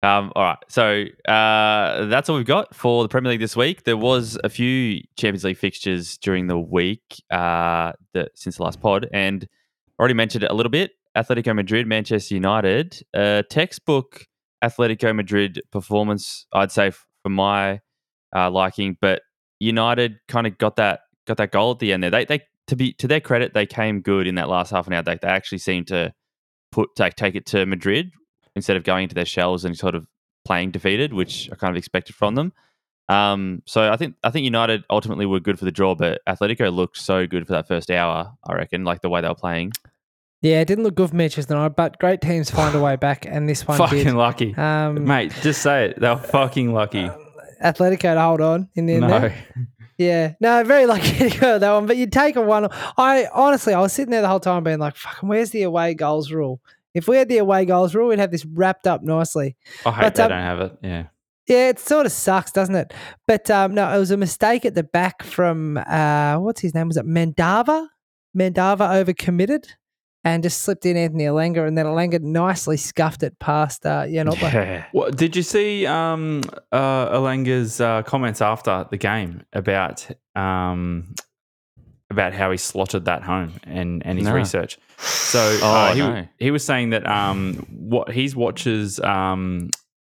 Um, 0.00 0.32
all 0.36 0.44
right. 0.44 0.58
So 0.68 1.04
uh, 1.30 2.06
that's 2.06 2.28
all 2.28 2.36
we've 2.36 2.46
got 2.46 2.74
for 2.74 3.02
the 3.02 3.08
Premier 3.08 3.30
League 3.32 3.40
this 3.40 3.56
week. 3.56 3.82
There 3.84 3.96
was 3.96 4.38
a 4.44 4.48
few 4.48 5.00
Champions 5.16 5.44
League 5.44 5.58
fixtures 5.58 6.16
during 6.18 6.46
the 6.46 6.58
week 6.58 7.02
uh, 7.30 7.92
that, 8.14 8.30
since 8.36 8.58
the 8.58 8.62
last 8.62 8.80
pod, 8.80 9.08
and 9.12 9.46
already 9.98 10.14
mentioned 10.14 10.44
it 10.44 10.50
a 10.50 10.54
little 10.54 10.70
bit. 10.70 10.92
Atletico 11.16 11.54
Madrid, 11.54 11.86
Manchester 11.88 12.34
United, 12.34 13.02
uh, 13.12 13.42
textbook 13.50 14.24
Atletico 14.62 15.14
Madrid 15.14 15.60
performance, 15.72 16.46
I'd 16.52 16.70
say 16.70 16.92
for 16.92 17.28
my 17.28 17.80
uh, 18.34 18.50
liking. 18.50 18.96
But 19.00 19.22
United 19.60 20.18
kind 20.28 20.46
of 20.46 20.58
got 20.58 20.76
that 20.76 21.00
got 21.26 21.36
that 21.38 21.52
goal 21.52 21.72
at 21.72 21.78
the 21.78 21.92
end 21.92 22.02
there. 22.02 22.10
They 22.10 22.24
they 22.24 22.40
to 22.68 22.76
be 22.76 22.92
to 22.94 23.06
their 23.08 23.20
credit, 23.20 23.54
they 23.54 23.66
came 23.66 24.00
good 24.00 24.26
in 24.26 24.34
that 24.36 24.48
last 24.48 24.70
half 24.70 24.86
an 24.86 24.92
hour. 24.92 25.02
They, 25.02 25.16
they 25.20 25.28
actually 25.28 25.58
seemed 25.58 25.86
to 25.88 26.12
put 26.72 26.90
take 26.96 27.14
take 27.16 27.34
it 27.34 27.46
to 27.46 27.64
Madrid 27.66 28.10
instead 28.54 28.76
of 28.76 28.84
going 28.84 29.04
into 29.04 29.14
their 29.14 29.24
shells 29.24 29.64
and 29.64 29.76
sort 29.76 29.94
of 29.94 30.06
playing 30.44 30.70
defeated, 30.70 31.12
which 31.12 31.48
I 31.52 31.56
kind 31.56 31.70
of 31.70 31.76
expected 31.78 32.14
from 32.16 32.34
them. 32.34 32.52
Um, 33.08 33.62
so 33.66 33.90
I 33.90 33.96
think 33.96 34.16
I 34.22 34.30
think 34.30 34.44
United 34.44 34.84
ultimately 34.90 35.24
were 35.26 35.40
good 35.40 35.58
for 35.58 35.64
the 35.64 35.70
draw, 35.72 35.94
but 35.94 36.20
Atletico 36.28 36.70
looked 36.72 36.98
so 36.98 37.26
good 37.26 37.46
for 37.46 37.54
that 37.54 37.66
first 37.66 37.90
hour. 37.90 38.32
I 38.46 38.54
reckon, 38.54 38.84
like 38.84 39.00
the 39.00 39.08
way 39.08 39.22
they 39.22 39.28
were 39.28 39.34
playing. 39.34 39.72
yeah, 40.42 40.60
it 40.60 40.66
didn't 40.68 40.84
look 40.84 40.94
good 40.94 41.08
for 41.08 41.16
Manchester 41.16 41.54
United, 41.54 41.74
but 41.74 41.98
great 41.98 42.20
teams 42.20 42.50
find 42.50 42.74
a 42.74 42.80
way 42.82 42.96
back, 42.96 43.24
and 43.26 43.48
this 43.48 43.66
one 43.66 43.78
fucking 43.78 44.04
did. 44.04 44.12
lucky, 44.14 44.54
Um, 44.56 45.04
mate. 45.06 45.32
Just 45.40 45.62
say 45.62 45.86
it. 45.86 46.00
They 46.00 46.08
were 46.08 46.16
fucking 46.18 46.74
lucky. 46.74 47.08
Atletico 47.62 48.14
to 48.14 48.20
hold 48.20 48.40
on 48.40 48.68
in 48.74 48.86
the 48.86 48.94
end. 48.94 49.02
No, 49.02 49.20
there. 49.20 49.34
Yeah, 49.98 50.34
no, 50.38 50.62
very 50.62 50.86
lucky 50.86 51.28
to 51.30 51.38
go 51.40 51.58
that 51.58 51.72
one. 51.72 51.86
But 51.86 51.96
you 51.96 52.06
take 52.06 52.36
a 52.36 52.40
one. 52.40 52.68
I 52.96 53.26
honestly, 53.34 53.74
I 53.74 53.80
was 53.80 53.92
sitting 53.92 54.12
there 54.12 54.22
the 54.22 54.28
whole 54.28 54.38
time 54.38 54.62
being 54.62 54.78
like, 54.78 54.94
"Fucking, 54.94 55.28
where's 55.28 55.50
the 55.50 55.62
away 55.62 55.94
goals 55.94 56.30
rule?" 56.30 56.60
If 56.94 57.08
we 57.08 57.16
had 57.16 57.28
the 57.28 57.38
away 57.38 57.64
goals 57.64 57.96
rule, 57.96 58.08
we'd 58.08 58.20
have 58.20 58.30
this 58.30 58.46
wrapped 58.46 58.86
up 58.86 59.02
nicely. 59.02 59.56
I 59.84 59.90
hate 59.90 60.00
But, 60.02 60.14
they 60.14 60.22
um, 60.22 60.28
don't 60.30 60.38
have 60.38 60.60
it. 60.60 60.78
Yeah. 60.82 61.06
Yeah, 61.48 61.70
it 61.70 61.78
sort 61.80 62.06
of 62.06 62.12
sucks, 62.12 62.52
doesn't 62.52 62.74
it? 62.74 62.92
But 63.26 63.50
um, 63.50 63.74
no, 63.74 63.92
it 63.92 63.98
was 63.98 64.10
a 64.10 64.16
mistake 64.16 64.64
at 64.64 64.74
the 64.74 64.84
back 64.84 65.22
from 65.24 65.78
uh, 65.78 66.36
what's 66.38 66.60
his 66.60 66.74
name? 66.74 66.88
Was 66.88 66.96
it 66.96 67.06
Mandava? 67.06 67.88
Mandava 68.36 69.04
overcommitted 69.04 69.66
and 70.24 70.42
just 70.42 70.60
slipped 70.62 70.84
in 70.84 70.96
Anthony 70.96 71.24
Elanga, 71.24 71.66
and 71.66 71.78
then 71.78 71.86
Elanga 71.86 72.20
nicely 72.20 72.76
scuffed 72.76 73.22
it 73.22 73.38
past 73.38 73.86
uh, 73.86 74.06
Jan 74.06 74.26
Oblak. 74.26 74.52
Yeah. 74.52 74.84
What 74.92 75.16
did 75.16 75.36
you 75.36 75.42
see? 75.42 75.86
Um, 75.86 76.42
uh, 76.72 77.08
Elanga's 77.16 77.80
uh, 77.80 78.02
comments 78.02 78.42
after 78.42 78.86
the 78.90 78.96
game 78.96 79.42
about 79.52 80.06
um, 80.34 81.14
about 82.10 82.32
how 82.32 82.50
he 82.50 82.56
slotted 82.56 83.04
that 83.04 83.22
home 83.22 83.52
and 83.64 84.04
and 84.04 84.18
his 84.18 84.26
No. 84.26 84.34
research. 84.34 84.78
So 84.98 85.38
Oh, 85.62 85.66
uh, 85.74 85.94
he 85.94 86.00
no. 86.00 86.28
he 86.38 86.50
was 86.50 86.64
saying 86.64 86.90
that 86.90 87.06
um, 87.06 87.54
what 87.70 88.10
his 88.10 88.34
watches 88.34 88.98
um, 89.00 89.70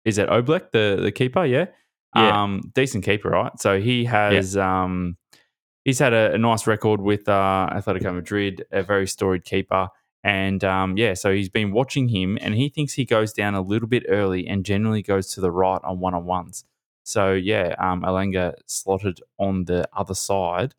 is 0.05 0.17
it 0.17 0.29
Oblak 0.29 0.71
the 0.71 0.99
the 1.01 1.11
keeper? 1.11 1.45
Yeah, 1.45 1.65
Yeah. 2.15 2.41
Um, 2.43 2.71
decent 2.73 3.03
keeper, 3.03 3.29
right? 3.29 3.51
So 3.59 3.79
he 3.81 4.05
has 4.05 4.55
um, 4.55 5.17
he's 5.89 5.99
had 5.99 6.13
a, 6.13 6.33
a 6.33 6.37
nice 6.37 6.67
record 6.67 7.01
with 7.01 7.27
uh, 7.27 7.67
Atletico 7.71 8.13
Madrid, 8.13 8.63
a 8.71 8.83
very 8.83 9.07
storied 9.07 9.43
keeper. 9.43 9.89
And 10.23 10.63
um, 10.63 10.97
yeah, 10.97 11.15
so 11.15 11.33
he's 11.33 11.49
been 11.49 11.71
watching 11.71 12.09
him, 12.09 12.37
and 12.41 12.53
he 12.53 12.69
thinks 12.69 12.93
he 12.93 13.05
goes 13.05 13.33
down 13.33 13.55
a 13.55 13.61
little 13.61 13.87
bit 13.87 14.03
early, 14.07 14.47
and 14.47 14.65
generally 14.65 15.01
goes 15.01 15.33
to 15.33 15.41
the 15.41 15.51
right 15.51 15.79
on 15.83 15.99
one 15.99 16.13
on 16.13 16.25
ones. 16.25 16.63
So 17.03 17.33
yeah, 17.33 17.73
um, 17.79 18.03
Elanga 18.03 18.53
slotted 18.67 19.19
on 19.39 19.65
the 19.65 19.87
other 19.93 20.13
side, 20.13 20.75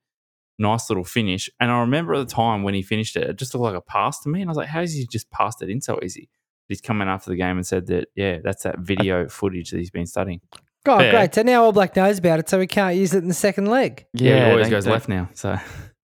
nice 0.59 0.89
little 0.91 1.05
finish. 1.05 1.51
And 1.59 1.71
I 1.71 1.81
remember 1.81 2.15
at 2.15 2.29
the 2.29 2.35
time 2.35 2.63
when 2.63 2.75
he 2.75 2.83
finished 2.83 3.17
it, 3.17 3.31
it 3.31 3.37
just 3.37 3.55
looked 3.55 3.65
like 3.65 3.75
a 3.75 3.81
pass 3.81 4.21
to 4.21 4.29
me, 4.29 4.43
and 4.43 4.51
I 4.51 4.53
was 4.53 4.59
like, 4.59 4.69
"How 4.69 4.83
does 4.83 4.93
he 4.93 5.07
just 5.07 5.31
passed 5.31 5.63
it 5.63 5.71
in 5.71 5.81
so 5.81 5.99
easy?" 6.03 6.29
He's 6.69 6.83
come 6.83 7.03
in 7.03 7.09
after 7.09 7.31
the 7.31 7.37
game 7.37 7.57
and 7.57 7.67
said 7.67 7.87
that 7.87 8.09
yeah, 8.15 8.39
that's 8.45 8.63
that 8.63 8.79
video 8.79 9.27
footage 9.29 9.71
that 9.71 9.79
he's 9.79 9.91
been 9.91 10.07
studying. 10.07 10.43
Oh, 10.87 10.99
Fair. 10.99 11.13
great. 11.13 11.35
So 11.35 11.43
now 11.43 11.71
Oblak 11.71 11.95
knows 11.95 12.19
about 12.19 12.39
it, 12.39 12.49
so 12.49 12.59
we 12.59 12.67
can't 12.67 12.97
use 12.97 13.13
it 13.13 13.19
in 13.19 13.29
the 13.29 13.35
second 13.35 13.67
leg. 13.67 14.07
Yeah, 14.15 14.47
he 14.47 14.51
always 14.53 14.69
goes 14.71 14.87
left 14.87 15.09
now. 15.09 15.29
So 15.35 15.59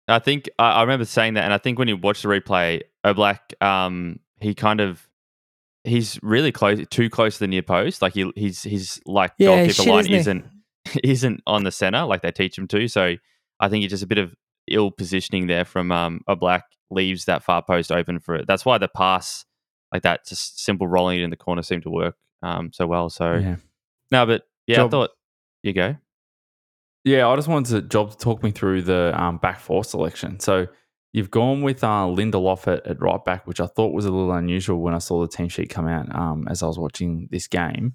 I 0.08 0.18
think 0.20 0.48
I, 0.58 0.72
I 0.72 0.80
remember 0.82 1.04
saying 1.04 1.34
that, 1.34 1.44
and 1.44 1.52
I 1.52 1.58
think 1.58 1.78
when 1.78 1.88
you 1.88 1.96
watch 1.96 2.22
the 2.22 2.28
replay, 2.28 2.82
Oblak, 3.04 3.60
um, 3.62 4.20
he 4.40 4.54
kind 4.54 4.80
of 4.80 5.08
he's 5.84 6.18
really 6.22 6.52
close, 6.52 6.84
too 6.90 7.10
close 7.10 7.34
to 7.34 7.40
the 7.40 7.48
near 7.48 7.62
post. 7.62 8.02
Like 8.02 8.14
he, 8.14 8.30
he's 8.36 8.62
he's 8.62 9.00
like 9.04 9.32
Yeah, 9.38 9.48
goalkeeper 9.48 9.74
shit, 9.74 9.86
line 9.88 10.06
isn't 10.06 10.44
isn't 10.86 11.00
isn't 11.04 11.42
on 11.46 11.64
the 11.64 11.72
center 11.72 12.04
like 12.04 12.22
they 12.22 12.30
teach 12.30 12.56
him 12.56 12.68
to. 12.68 12.86
So 12.88 13.16
I 13.58 13.68
think 13.68 13.84
it's 13.84 13.90
just 13.90 14.04
a 14.04 14.08
bit 14.08 14.18
of 14.18 14.34
ill 14.68 14.90
positioning 14.90 15.48
there 15.48 15.64
from 15.64 15.90
um, 15.90 16.20
Oblak 16.28 16.62
leaves 16.90 17.24
that 17.24 17.42
far 17.42 17.62
post 17.62 17.90
open 17.90 18.20
for 18.20 18.36
it. 18.36 18.46
That's 18.46 18.64
why 18.64 18.78
the 18.78 18.88
pass 18.88 19.44
like 19.92 20.02
that, 20.02 20.26
just 20.26 20.62
simple 20.62 20.86
rolling 20.86 21.20
it 21.20 21.24
in 21.24 21.30
the 21.30 21.36
corner 21.36 21.62
seemed 21.62 21.82
to 21.82 21.90
work 21.90 22.16
um, 22.42 22.72
so 22.72 22.86
well. 22.86 23.10
So 23.10 23.34
yeah. 23.34 23.56
no, 24.10 24.24
but 24.24 24.44
yeah, 24.66 24.76
Job- 24.76 24.88
I 24.88 24.90
thought 24.90 25.10
you 25.62 25.72
go. 25.72 25.96
Yeah, 27.04 27.28
I 27.28 27.36
just 27.36 27.48
wanted 27.48 27.70
to 27.70 27.88
Job 27.88 28.12
to 28.12 28.16
talk 28.16 28.42
me 28.42 28.52
through 28.52 28.82
the 28.82 29.12
um, 29.20 29.38
back 29.38 29.58
four 29.58 29.82
selection. 29.84 30.38
So 30.38 30.68
you've 31.12 31.30
gone 31.30 31.62
with 31.62 31.82
uh, 31.82 32.06
Lindelof 32.06 32.72
at, 32.72 32.86
at 32.86 33.00
right 33.00 33.24
back, 33.24 33.46
which 33.46 33.60
I 33.60 33.66
thought 33.66 33.92
was 33.92 34.04
a 34.04 34.10
little 34.10 34.32
unusual 34.32 34.80
when 34.80 34.94
I 34.94 34.98
saw 34.98 35.20
the 35.20 35.28
team 35.28 35.48
sheet 35.48 35.68
come 35.68 35.88
out 35.88 36.14
um, 36.14 36.46
as 36.48 36.62
I 36.62 36.66
was 36.66 36.78
watching 36.78 37.28
this 37.30 37.48
game. 37.48 37.94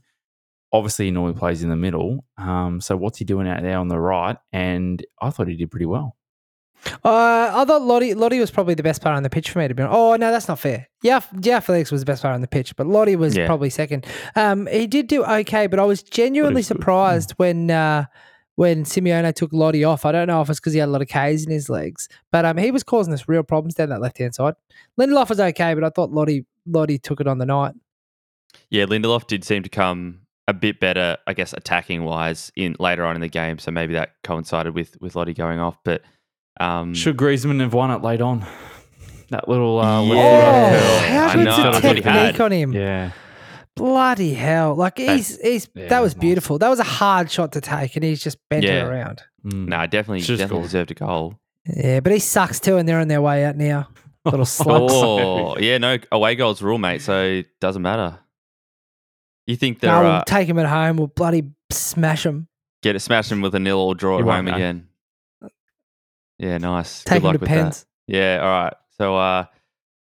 Obviously, 0.73 1.06
he 1.06 1.12
normally 1.12 1.39
plays 1.39 1.63
in 1.63 1.69
the 1.69 1.77
middle. 1.77 2.25
Um, 2.38 2.82
so 2.82 2.97
what's 2.97 3.17
he 3.17 3.25
doing 3.25 3.47
out 3.47 3.62
there 3.63 3.77
on 3.77 3.88
the 3.88 3.97
right? 3.97 4.36
And 4.51 5.03
I 5.21 5.30
thought 5.30 5.47
he 5.47 5.56
did 5.56 5.71
pretty 5.71 5.86
well. 5.86 6.17
Uh, 7.03 7.51
I 7.53 7.65
thought 7.65 7.81
Lodi, 7.81 8.13
Lodi 8.13 8.39
was 8.39 8.51
probably 8.51 8.73
the 8.73 8.83
best 8.83 9.01
player 9.01 9.13
on 9.13 9.23
the 9.23 9.29
pitch 9.29 9.49
for 9.51 9.59
me 9.59 9.67
to 9.67 9.73
be 9.73 9.83
honest. 9.83 9.95
Oh, 9.97 10.15
no, 10.15 10.31
that's 10.31 10.47
not 10.47 10.59
fair. 10.59 10.87
Yeah, 11.01 11.19
yeah, 11.41 11.59
Felix 11.59 11.91
was 11.91 12.01
the 12.01 12.05
best 12.05 12.21
player 12.21 12.33
on 12.33 12.41
the 12.41 12.47
pitch, 12.47 12.75
but 12.75 12.87
Lodi 12.87 13.15
was 13.15 13.35
Yeah. 13.35 13.45
probably 13.45 13.69
second. 13.69 14.05
Um, 14.35 14.67
he 14.67 14.87
did 14.87 15.07
do 15.07 15.23
okay, 15.25 15.67
but 15.67 15.79
I 15.79 15.83
was 15.83 16.01
genuinely 16.03 16.59
was 16.59 16.67
good, 16.69 16.77
surprised 16.77 17.31
when 17.37 17.69
uh, 17.71 18.05
when 18.55 18.83
Simeone 18.85 19.33
took 19.35 19.51
Lodi 19.53 19.83
off. 19.83 20.05
I 20.05 20.11
don't 20.11 20.27
know 20.27 20.41
if 20.41 20.49
it's 20.49 20.59
because 20.59 20.73
he 20.73 20.79
had 20.79 20.87
a 20.89 20.91
lot 20.91 21.01
of 21.01 21.07
K's 21.07 21.45
in 21.45 21.51
his 21.51 21.69
legs, 21.69 22.07
but 22.31 22.45
um, 22.45 22.57
he 22.57 22.71
was 22.71 22.83
causing 22.83 23.13
us 23.13 23.27
real 23.27 23.43
problems 23.43 23.75
down 23.75 23.89
that 23.89 24.01
left 24.01 24.17
hand 24.17 24.33
side. 24.35 24.53
Lindelof 24.99 25.29
was 25.29 25.39
okay, 25.39 25.73
but 25.73 25.83
I 25.83 25.89
thought 25.89 26.11
Lodi 26.11 26.41
Lodi 26.65 26.97
took 26.97 27.19
it 27.19 27.27
on 27.27 27.37
the 27.37 27.45
night. 27.45 27.73
Yeah, 28.69 28.85
Lindelof 28.85 29.27
did 29.27 29.43
seem 29.43 29.63
to 29.63 29.69
come 29.69 30.21
a 30.47 30.53
bit 30.53 30.79
better, 30.79 31.17
I 31.27 31.33
guess, 31.33 31.51
attacking 31.53 32.03
wise 32.05 32.51
in 32.55 32.75
later 32.79 33.05
on 33.05 33.15
in 33.15 33.21
the 33.21 33.27
game. 33.27 33.59
So 33.59 33.71
maybe 33.71 33.93
that 33.95 34.11
coincided 34.23 34.73
with 34.73 34.95
with 35.01 35.15
Lodi 35.15 35.33
going 35.33 35.59
off. 35.59 35.77
But 35.83 36.01
um, 36.59 36.93
Should 36.93 37.17
Griezmann 37.17 37.59
have 37.61 37.73
won 37.73 37.91
it 37.91 38.01
late 38.01 38.21
on? 38.21 38.45
That 39.29 39.47
little 39.49 39.79
uh, 39.79 40.03
Yeah. 40.03 40.13
Oh, 40.13 40.79
curl. 40.79 41.09
how 41.09 41.27
I 41.27 41.33
good's 41.33 41.45
know, 41.45 41.57
the 41.57 41.79
that's 41.79 42.01
technique 42.03 42.39
on 42.39 42.51
him? 42.51 42.73
Yeah. 42.73 43.11
Bloody 43.75 44.33
hell! 44.33 44.73
Like 44.73 44.97
he's 44.97 45.39
he's 45.39 45.69
yeah, 45.75 45.87
that 45.89 45.99
was 46.01 46.15
nice. 46.15 46.21
beautiful. 46.21 46.57
That 46.57 46.69
was 46.69 46.79
a 46.79 46.83
hard 46.83 47.29
shot 47.29 47.51
to 47.51 47.61
take, 47.61 47.95
and 47.95 48.03
he's 48.03 48.23
just 48.23 48.37
bent 48.49 48.63
Yeah. 48.63 48.85
it 48.85 48.89
around. 48.89 49.21
Mm. 49.45 49.67
no, 49.67 49.85
definitely, 49.85 50.21
Should've 50.21 50.39
definitely 50.39 50.67
scored. 50.67 50.87
deserved 50.87 50.91
a 50.91 50.93
goal. 50.95 51.39
Yeah, 51.75 51.99
but 51.99 52.11
he 52.11 52.17
sucks 52.17 52.59
too, 52.59 52.77
and 52.77 52.89
they're 52.89 52.99
on 52.99 53.07
their 53.07 53.21
way 53.21 53.45
out 53.45 53.55
now. 53.55 53.87
Little 54.25 54.45
slugs. 54.47 54.91
Oh, 54.95 55.57
yeah, 55.59 55.77
no 55.77 55.97
away 56.11 56.33
goals 56.35 56.60
rule, 56.63 56.79
mate. 56.79 57.03
So 57.03 57.21
it 57.23 57.60
doesn't 57.60 57.83
matter. 57.83 58.17
You 59.45 59.55
think 59.55 59.79
they're 59.79 59.91
No, 59.91 60.01
we'll 60.01 60.12
uh, 60.12 60.23
take 60.25 60.47
him 60.49 60.58
at 60.58 60.65
home. 60.65 60.97
We'll 60.97 61.08
bloody 61.08 61.43
smash 61.69 62.25
him. 62.25 62.47
get 62.81 62.95
it 62.95 62.99
smash 63.01 63.29
them 63.29 63.41
with 63.41 63.53
a 63.53 63.60
nil 63.60 63.77
or 63.79 63.93
draw 63.93 64.15
You 64.17 64.21
at 64.23 64.25
won't 64.25 64.37
home 64.37 64.45
know. 64.45 64.55
again? 64.55 64.87
Yeah, 66.40 66.58
nice. 66.58 67.04
Take 67.04 67.21
Good 67.21 67.23
luck 67.23 67.42
with 67.42 67.50
pens. 67.50 67.85
that. 68.08 68.13
Yeah, 68.15 68.40
all 68.42 68.50
right. 68.50 68.73
So 68.98 69.15
uh, 69.17 69.46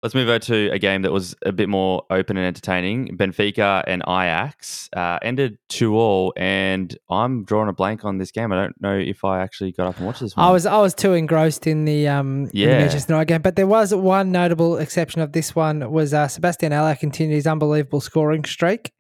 Let's 0.03 0.17
move 0.17 0.29
over 0.29 0.41
to 0.41 0.69
a 0.73 0.81
game 0.81 1.03
that 1.03 1.13
was 1.13 1.37
a 1.47 1.53
bit 1.53 1.69
more 1.69 2.03
open 2.11 2.37
and 2.37 2.45
entertaining. 2.45 3.17
Benfica 3.17 3.85
and 3.87 4.03
Ajax 4.03 4.89
uh, 4.97 5.21
ended 5.23 5.59
two 5.69 5.95
all, 5.95 6.33
and 6.37 6.99
I'm 7.09 7.45
drawing 7.45 7.69
a 7.69 7.73
blank 7.73 8.05
on 8.05 8.19
this 8.19 8.33
game. 8.33 8.51
I 8.51 8.57
don't 8.57 8.75
know 8.83 8.99
if 8.99 9.25
I 9.25 9.43
actually 9.43 9.71
got 9.71 9.87
up 9.87 9.99
and 9.99 10.07
watched 10.07 10.19
this 10.19 10.37
one. 10.37 10.45
I 10.45 10.51
was 10.51 10.67
I 10.67 10.81
was 10.81 10.93
too 10.97 11.13
engrossed 11.13 11.69
in 11.69 11.85
the 11.85 12.09
um 12.09 12.27
in 12.37 12.45
the 12.47 12.59
Yeah. 12.59 12.79
Manchester 12.79 13.13
United 13.13 13.29
game, 13.29 13.43
but 13.43 13.55
there 13.55 13.69
was 13.69 13.95
one 13.95 14.33
notable 14.33 14.77
exception 14.79 15.21
of 15.21 15.31
this 15.31 15.55
one 15.55 15.89
was 15.93 16.13
uh, 16.13 16.27
Sebastian 16.27 16.73
Haller 16.73 16.97
continued 16.97 17.37
his 17.37 17.47
unbelievable 17.47 18.01
scoring 18.01 18.45
streak 18.45 18.91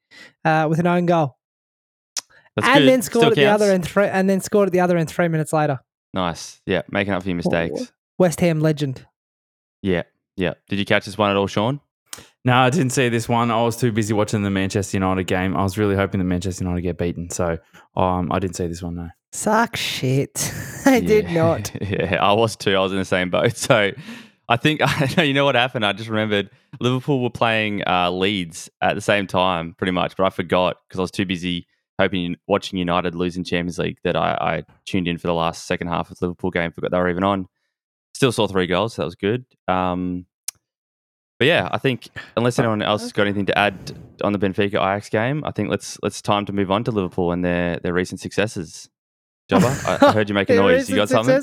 uh, 0.44 0.68
with 0.70 0.78
an 0.78 0.86
own 0.86 1.06
goal, 1.06 1.36
That's 2.54 2.68
and 2.68 2.78
good. 2.78 2.88
then 2.88 3.02
scored 3.02 3.22
Still 3.22 3.30
at 3.32 3.34
the 3.34 3.46
other 3.46 3.72
end 3.72 3.84
three, 3.84 4.06
and 4.06 4.30
then 4.30 4.40
scored 4.40 4.68
at 4.68 4.72
the 4.72 4.78
other 4.78 4.96
end 4.96 5.08
three 5.10 5.26
minutes 5.26 5.52
later. 5.52 5.80
Nice. 6.14 6.60
Yeah, 6.66 6.82
making 6.90 7.12
up 7.14 7.22
for 7.22 7.28
your 7.28 7.36
mistakes. 7.36 7.92
West 8.18 8.40
Ham 8.40 8.60
legend. 8.60 9.06
Yeah, 9.82 10.02
yeah. 10.36 10.54
Did 10.68 10.78
you 10.78 10.84
catch 10.84 11.06
this 11.06 11.18
one 11.18 11.30
at 11.30 11.36
all, 11.36 11.46
Sean? 11.46 11.80
No, 12.44 12.54
I 12.54 12.70
didn't 12.70 12.90
see 12.90 13.08
this 13.08 13.28
one. 13.28 13.50
I 13.50 13.62
was 13.62 13.76
too 13.76 13.92
busy 13.92 14.12
watching 14.12 14.42
the 14.42 14.50
Manchester 14.50 14.96
United 14.96 15.24
game. 15.24 15.56
I 15.56 15.62
was 15.62 15.78
really 15.78 15.94
hoping 15.94 16.18
the 16.18 16.24
Manchester 16.24 16.64
United 16.64 16.82
get 16.82 16.98
beaten, 16.98 17.30
so 17.30 17.58
um, 17.96 18.32
I 18.32 18.38
didn't 18.40 18.56
see 18.56 18.66
this 18.66 18.82
one. 18.82 18.96
No. 18.96 19.08
Suck 19.32 19.76
shit. 19.76 20.52
I 20.84 21.00
did 21.00 21.30
not. 21.30 21.72
yeah, 21.80 22.18
I 22.20 22.32
was 22.32 22.56
too. 22.56 22.74
I 22.74 22.80
was 22.80 22.92
in 22.92 22.98
the 22.98 23.04
same 23.04 23.30
boat. 23.30 23.56
So 23.56 23.92
I 24.48 24.56
think 24.56 24.82
you 25.18 25.32
know 25.32 25.44
what 25.44 25.54
happened. 25.54 25.86
I 25.86 25.92
just 25.92 26.10
remembered 26.10 26.50
Liverpool 26.80 27.22
were 27.22 27.30
playing 27.30 27.82
uh, 27.86 28.10
Leeds 28.10 28.68
at 28.80 28.94
the 28.94 29.00
same 29.00 29.26
time, 29.26 29.74
pretty 29.78 29.92
much, 29.92 30.16
but 30.16 30.24
I 30.24 30.30
forgot 30.30 30.76
because 30.86 30.98
I 30.98 31.02
was 31.02 31.10
too 31.12 31.24
busy 31.24 31.66
hoping 31.98 32.36
watching 32.46 32.78
United 32.78 33.14
losing 33.14 33.44
Champions 33.44 33.78
League 33.78 33.98
that 34.04 34.16
I, 34.16 34.32
I 34.40 34.64
tuned 34.84 35.08
in 35.08 35.18
for 35.18 35.26
the 35.26 35.34
last 35.34 35.66
second 35.66 35.88
half 35.88 36.10
of 36.10 36.18
the 36.18 36.26
Liverpool 36.26 36.50
game. 36.50 36.72
Forgot 36.72 36.90
they 36.90 36.98
were 36.98 37.10
even 37.10 37.24
on. 37.24 37.46
Still 38.14 38.32
saw 38.32 38.46
three 38.46 38.66
goals, 38.66 38.94
so 38.94 39.02
that 39.02 39.06
was 39.06 39.14
good. 39.14 39.44
Um, 39.68 40.26
but 41.38 41.46
yeah, 41.48 41.68
I 41.72 41.78
think 41.78 42.08
unless 42.36 42.58
anyone 42.58 42.82
else 42.82 43.02
has 43.02 43.12
got 43.12 43.26
anything 43.26 43.46
to 43.46 43.58
add 43.58 43.74
on 44.22 44.32
the 44.32 44.38
Benfica 44.38 44.74
Ajax 44.74 45.08
game, 45.08 45.42
I 45.44 45.50
think 45.50 45.70
let's 45.70 45.98
let's 46.02 46.22
time 46.22 46.46
to 46.46 46.52
move 46.52 46.70
on 46.70 46.84
to 46.84 46.92
Liverpool 46.92 47.32
and 47.32 47.44
their 47.44 47.78
their 47.78 47.92
recent 47.92 48.20
successes. 48.20 48.88
I 49.54 49.98
I 50.00 50.12
heard 50.12 50.28
you 50.28 50.34
make 50.34 50.48
a 50.50 50.54
noise. 50.56 50.88
You 50.88 50.96
got 50.96 51.08
something? 51.08 51.34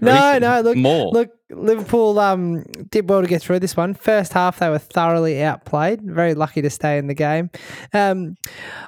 No, 0.00 0.38
no. 0.38 0.60
Look, 0.60 0.76
more. 0.76 1.10
Look, 1.12 1.30
Liverpool 1.50 2.18
um, 2.18 2.62
did 2.90 3.08
well 3.08 3.22
to 3.22 3.28
get 3.28 3.42
through 3.42 3.60
this 3.60 3.76
one. 3.76 3.94
First 3.94 4.32
half, 4.32 4.58
they 4.58 4.68
were 4.68 4.78
thoroughly 4.78 5.42
outplayed. 5.42 6.00
Very 6.02 6.34
lucky 6.34 6.62
to 6.62 6.70
stay 6.70 6.98
in 6.98 7.06
the 7.06 7.14
game. 7.14 7.50
Um, 7.92 8.36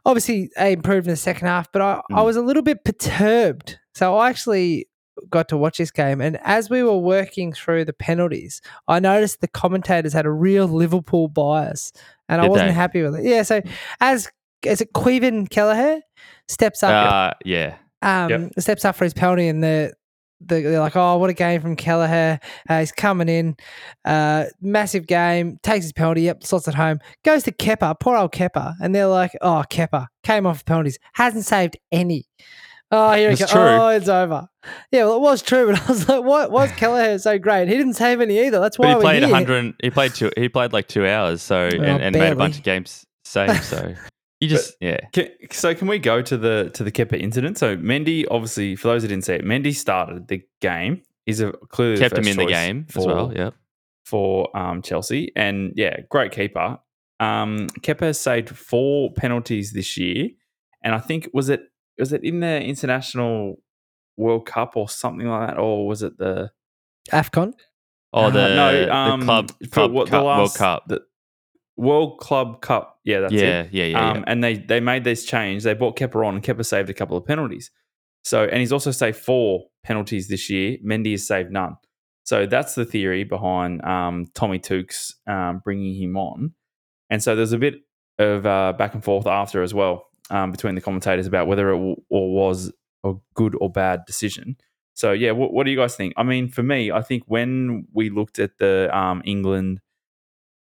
obviously, 0.04 0.50
they 0.56 0.72
improved 0.72 1.06
in 1.06 1.12
the 1.12 1.16
second 1.16 1.46
half, 1.48 1.70
but 1.72 1.82
I, 1.82 2.00
I 2.12 2.20
Mm. 2.20 2.24
was 2.24 2.36
a 2.36 2.42
little 2.42 2.62
bit 2.62 2.84
perturbed. 2.84 3.78
So 3.94 4.16
I 4.16 4.28
actually 4.30 4.88
got 5.30 5.48
to 5.48 5.56
watch 5.56 5.78
this 5.78 5.90
game, 5.90 6.20
and 6.20 6.38
as 6.44 6.70
we 6.70 6.82
were 6.82 6.96
working 6.98 7.52
through 7.52 7.84
the 7.84 7.92
penalties, 7.92 8.60
I 8.86 9.00
noticed 9.00 9.40
the 9.40 9.48
commentators 9.48 10.12
had 10.12 10.26
a 10.26 10.30
real 10.30 10.66
Liverpool 10.68 11.26
bias, 11.28 11.92
and 12.28 12.40
I 12.40 12.46
wasn't 12.48 12.68
they? 12.68 12.74
happy 12.74 13.02
with 13.02 13.16
it. 13.16 13.24
Yeah, 13.24 13.42
so 13.42 13.60
as 14.00 14.30
as 14.66 14.80
it 14.80 14.92
Caoimhín 14.92 15.48
Kelleher 15.50 16.00
steps 16.48 16.82
up 16.82 17.12
Uh, 17.12 17.34
yeah. 17.44 17.76
Um, 18.02 18.30
Yep. 18.30 18.52
steps 18.60 18.84
up 18.84 18.96
for 18.96 19.04
his 19.04 19.14
penalty, 19.14 19.48
and 19.48 19.62
the, 19.62 19.92
the 20.40 20.60
they're 20.60 20.80
like, 20.80 20.94
"Oh, 20.96 21.16
what 21.18 21.30
a 21.30 21.34
game 21.34 21.60
from 21.60 21.74
Kelleher! 21.76 22.38
Uh, 22.68 22.78
he's 22.78 22.92
coming 22.92 23.28
in, 23.28 23.56
uh, 24.04 24.44
massive 24.60 25.06
game, 25.06 25.58
takes 25.62 25.84
his 25.86 25.92
penalty, 25.92 26.22
yep, 26.22 26.44
slots 26.44 26.68
at 26.68 26.74
home, 26.74 26.98
goes 27.24 27.42
to 27.44 27.52
Kepa, 27.52 27.98
poor 27.98 28.16
old 28.16 28.32
Kepa, 28.32 28.74
and 28.80 28.94
they're 28.94 29.06
like, 29.08 29.32
"Oh, 29.42 29.64
Kepa 29.68 30.06
came 30.22 30.46
off 30.46 30.64
penalties, 30.64 30.98
hasn't 31.14 31.44
saved 31.44 31.76
any." 31.90 32.26
Oh, 32.90 33.12
here 33.12 33.28
we 33.28 33.32
It's 33.34 33.40
go. 33.42 33.46
true. 33.48 33.60
Oh, 33.60 33.88
it's 33.88 34.08
over. 34.08 34.48
Yeah, 34.92 35.04
well, 35.04 35.16
it 35.16 35.20
was 35.20 35.42
true, 35.42 35.66
but 35.70 35.82
I 35.88 35.92
was 35.92 36.08
like, 36.08 36.22
"What 36.24 36.50
was 36.52 36.70
Kelleher 36.72 37.18
so 37.18 37.38
great? 37.38 37.68
He 37.68 37.76
didn't 37.76 37.94
save 37.94 38.20
any 38.20 38.38
either. 38.46 38.60
That's 38.60 38.76
But 38.78 38.84
why 38.86 38.94
he 38.94 39.20
played 39.20 39.22
100. 39.24 39.74
He 39.82 39.90
played 39.90 40.14
two. 40.14 40.30
He 40.36 40.48
played 40.48 40.72
like 40.72 40.86
two 40.88 41.04
hours. 41.06 41.42
So 41.42 41.66
and, 41.66 42.00
and 42.02 42.16
made 42.16 42.32
a 42.32 42.36
bunch 42.36 42.56
of 42.58 42.62
games 42.62 43.04
saved. 43.24 43.64
So 43.64 43.94
you 44.40 44.48
just 44.48 44.76
yeah. 44.80 44.98
Can, 45.12 45.28
so 45.50 45.74
can 45.74 45.88
we 45.88 45.98
go 45.98 46.22
to 46.22 46.36
the 46.36 46.70
to 46.74 46.84
the 46.84 46.92
Kepa 46.92 47.18
incident? 47.20 47.58
So 47.58 47.76
Mendy, 47.76 48.24
obviously, 48.30 48.76
for 48.76 48.88
those 48.88 49.02
who 49.02 49.08
didn't 49.08 49.24
see 49.24 49.34
it, 49.34 49.44
Mendy 49.44 49.74
started 49.74 50.28
the 50.28 50.42
game. 50.60 51.02
He's 51.26 51.40
a 51.40 51.52
clearly 51.52 51.96
the 51.96 52.00
Kept 52.00 52.18
him 52.18 52.24
first 52.24 52.30
in 52.30 52.36
the 52.38 52.44
choice 52.44 52.52
game 52.52 52.84
for, 52.88 52.98
as 53.00 53.06
well. 53.06 53.32
Yep. 53.34 53.54
for 54.04 54.56
um, 54.56 54.82
Chelsea, 54.82 55.32
and 55.36 55.72
yeah, 55.76 56.00
great 56.08 56.32
keeper. 56.32 56.78
Um, 57.20 57.66
Kepa 57.80 58.02
has 58.06 58.18
saved 58.20 58.50
four 58.50 59.12
penalties 59.12 59.72
this 59.72 59.96
year, 59.96 60.28
and 60.82 60.94
I 60.94 60.98
think 61.00 61.28
was 61.34 61.48
it 61.48 61.62
was 61.98 62.12
it 62.12 62.22
in 62.24 62.40
the 62.40 62.62
international 62.62 63.60
World 64.16 64.46
Cup 64.46 64.76
or 64.76 64.88
something 64.88 65.26
like 65.28 65.48
that, 65.48 65.58
or 65.58 65.86
was 65.86 66.02
it 66.02 66.16
the 66.18 66.50
Afcon. 67.10 67.52
Oh, 68.12 68.22
Uh, 68.24 68.30
the, 68.30 68.48
no, 68.54 68.72
the 68.86 68.94
um, 68.96 69.22
club, 69.22 69.52
club 69.70 69.92
what- 69.92 70.06
the 70.06 70.10
cup, 70.12 70.24
World 70.24 70.54
Cup. 70.54 70.84
the 70.88 71.02
World 71.78 72.18
Club 72.18 72.60
Cup? 72.60 72.98
Yeah, 73.04 73.20
that's 73.20 73.32
it. 73.32 73.38
yeah, 73.38 73.66
yeah, 73.70 73.84
yeah, 73.84 74.10
um, 74.10 74.16
yeah. 74.18 74.24
And 74.26 74.44
they 74.44 74.56
they 74.56 74.80
made 74.80 75.04
this 75.04 75.24
change. 75.24 75.62
They 75.62 75.74
brought 75.74 75.96
Kepa 75.96 76.26
on, 76.26 76.34
and 76.34 76.44
Kepa 76.44 76.66
saved 76.66 76.90
a 76.90 76.94
couple 76.94 77.16
of 77.16 77.24
penalties. 77.24 77.70
So, 78.24 78.44
and 78.44 78.58
he's 78.60 78.72
also 78.72 78.90
saved 78.90 79.16
four 79.16 79.64
penalties 79.84 80.28
this 80.28 80.50
year. 80.50 80.76
Mendy 80.84 81.12
has 81.12 81.26
saved 81.26 81.50
none. 81.50 81.76
So 82.24 82.44
that's 82.44 82.74
the 82.74 82.84
theory 82.84 83.24
behind 83.24 83.82
um, 83.84 84.26
Tommy 84.34 84.58
Tukes 84.58 85.14
um, 85.26 85.62
bringing 85.64 85.94
him 85.94 86.16
on. 86.16 86.52
And 87.08 87.22
so 87.22 87.34
there's 87.34 87.52
a 87.54 87.58
bit 87.58 87.76
of 88.18 88.44
uh, 88.44 88.74
back 88.74 88.92
and 88.92 89.02
forth 89.02 89.26
after 89.26 89.62
as 89.62 89.72
well 89.72 90.08
um, 90.28 90.50
between 90.50 90.74
the 90.74 90.82
commentators 90.82 91.26
about 91.26 91.46
whether 91.46 91.70
it 91.70 91.76
w- 91.78 91.96
or 92.10 92.34
was 92.34 92.70
a 93.04 93.14
good 93.32 93.54
or 93.58 93.70
bad 93.72 94.00
decision. 94.06 94.58
So 94.92 95.12
yeah, 95.12 95.30
what, 95.30 95.54
what 95.54 95.64
do 95.64 95.70
you 95.70 95.76
guys 95.78 95.96
think? 95.96 96.12
I 96.18 96.22
mean, 96.22 96.48
for 96.48 96.62
me, 96.62 96.90
I 96.90 97.00
think 97.00 97.22
when 97.26 97.86
we 97.94 98.10
looked 98.10 98.38
at 98.38 98.58
the 98.58 98.94
um, 98.94 99.22
England 99.24 99.80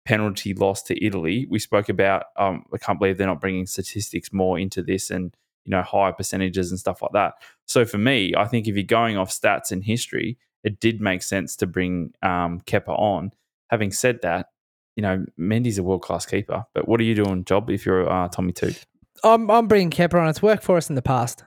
penalty 0.08 0.54
loss 0.54 0.82
to 0.82 1.04
Italy, 1.04 1.46
we 1.50 1.58
spoke 1.58 1.90
about. 1.90 2.24
Um, 2.38 2.64
I 2.72 2.78
can't 2.78 2.98
believe 2.98 3.18
they're 3.18 3.26
not 3.26 3.42
bringing 3.42 3.66
statistics 3.66 4.32
more 4.32 4.58
into 4.58 4.82
this 4.82 5.10
and 5.10 5.36
you 5.66 5.70
know 5.70 5.82
higher 5.82 6.12
percentages 6.12 6.70
and 6.70 6.80
stuff 6.80 7.02
like 7.02 7.12
that. 7.12 7.34
So 7.66 7.84
for 7.84 7.98
me, 7.98 8.32
I 8.34 8.46
think 8.46 8.66
if 8.66 8.74
you're 8.74 8.84
going 8.84 9.18
off 9.18 9.30
stats 9.30 9.70
and 9.70 9.84
history, 9.84 10.38
it 10.64 10.80
did 10.80 11.02
make 11.02 11.22
sense 11.22 11.56
to 11.56 11.66
bring 11.66 12.14
um, 12.22 12.62
Kepa 12.62 12.98
on. 12.98 13.32
Having 13.68 13.92
said 13.92 14.22
that, 14.22 14.48
you 14.96 15.02
know 15.02 15.26
Mendy's 15.38 15.76
a 15.76 15.82
world 15.82 16.00
class 16.00 16.24
keeper. 16.24 16.64
But 16.74 16.88
what 16.88 17.00
are 17.00 17.04
you 17.04 17.14
doing, 17.14 17.44
job? 17.44 17.68
If 17.68 17.84
you're 17.84 18.10
uh, 18.10 18.28
Tommy 18.28 18.54
Tuke, 18.54 18.82
I'm 19.22 19.50
I'm 19.50 19.68
bringing 19.68 19.90
Kepa 19.90 20.14
on. 20.14 20.26
It's 20.28 20.40
worked 20.40 20.64
for 20.64 20.78
us 20.78 20.88
in 20.88 20.96
the 20.96 21.02
past. 21.02 21.44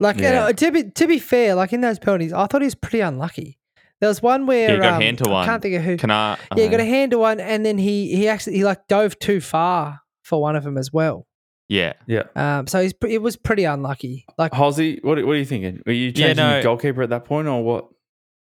Like 0.00 0.16
you 0.16 0.22
know, 0.22 0.50
to 0.50 0.72
be 0.72 0.90
to 0.90 1.06
be 1.06 1.20
fair, 1.20 1.54
like 1.54 1.72
in 1.72 1.82
those 1.82 2.00
penalties, 2.00 2.32
I 2.32 2.46
thought 2.46 2.62
he 2.62 2.66
was 2.66 2.74
pretty 2.74 2.98
unlucky. 3.00 3.60
There 4.02 4.08
was 4.08 4.20
one 4.20 4.46
where 4.46 4.68
Yeah, 4.68 4.74
he 4.74 4.80
got 4.82 4.92
um, 4.96 5.00
hand 5.00 5.18
to 5.18 5.32
I 5.32 5.46
can't 5.46 5.62
think 5.62 5.76
of 5.76 5.82
who. 5.82 5.96
Can 5.96 6.10
I? 6.10 6.36
yeah, 6.56 6.64
he 6.64 6.68
got 6.68 6.80
a 6.80 6.84
hand 6.84 7.12
to 7.12 7.18
one, 7.18 7.40
and 7.40 7.64
then 7.64 7.78
he 7.78 8.14
he 8.14 8.28
actually 8.28 8.56
he 8.56 8.64
like 8.64 8.86
dove 8.88 9.18
too 9.18 9.40
far 9.40 10.00
for 10.22 10.42
one 10.42 10.56
of 10.56 10.64
them 10.64 10.76
as 10.76 10.92
well. 10.92 11.26
yeah. 11.68 11.92
yeah. 12.06 12.24
Um, 12.36 12.66
so 12.66 12.82
he's 12.82 12.92
it 13.08 13.22
was 13.22 13.36
pretty 13.36 13.62
unlucky. 13.64 14.26
Like 14.36 14.52
Halsey, 14.52 14.98
what, 15.02 15.24
what 15.24 15.32
are 15.32 15.38
you 15.38 15.44
thinking? 15.44 15.82
Were 15.86 15.92
you 15.92 16.06
Yeah, 16.08 16.12
changing 16.28 16.36
no. 16.44 16.52
your 16.54 16.62
goalkeeper 16.64 17.02
at 17.02 17.10
that 17.10 17.24
point, 17.24 17.46
or 17.48 17.62
what? 17.64 17.86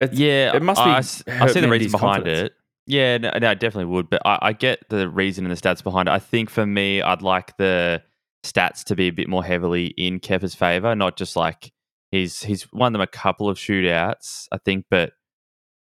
It's, 0.00 0.18
Yeah, 0.18 0.56
it 0.56 0.62
must 0.62 0.82
be 0.84 0.90
I, 0.90 0.96
hurt 0.96 1.52
see 1.52 1.60
the 1.60 1.68
Mendy's 1.68 1.70
reason 1.70 1.90
behind 1.92 2.24
confidence. 2.24 2.50
it. 2.50 2.52
Yeah, 2.86 3.18
no, 3.18 3.30
no, 3.40 3.48
I 3.50 3.54
definitely 3.54 3.92
would, 3.94 4.10
but 4.10 4.20
I, 4.26 4.38
I 4.42 4.52
get 4.52 4.80
the 4.90 5.08
reason 5.08 5.46
and 5.46 5.56
the 5.56 5.60
stats 5.60 5.82
behind 5.84 6.08
it. 6.08 6.12
I 6.12 6.18
think 6.18 6.50
for 6.50 6.66
me, 6.66 7.00
I'd 7.00 7.22
like 7.22 7.56
the 7.56 8.02
stats 8.44 8.82
to 8.84 8.96
be 8.96 9.06
a 9.06 9.10
bit 9.12 9.28
more 9.28 9.42
heavily 9.44 9.86
in 9.96 10.18
Kepa's 10.20 10.54
favor, 10.56 10.94
not 10.96 11.16
just 11.16 11.36
like 11.36 11.72
he's 12.10 12.42
he's 12.42 12.70
won 12.72 12.92
them 12.92 13.00
a 13.00 13.06
couple 13.06 13.48
of 13.48 13.56
shootouts, 13.56 14.48
I 14.52 14.58
think, 14.58 14.86
but 14.90 15.12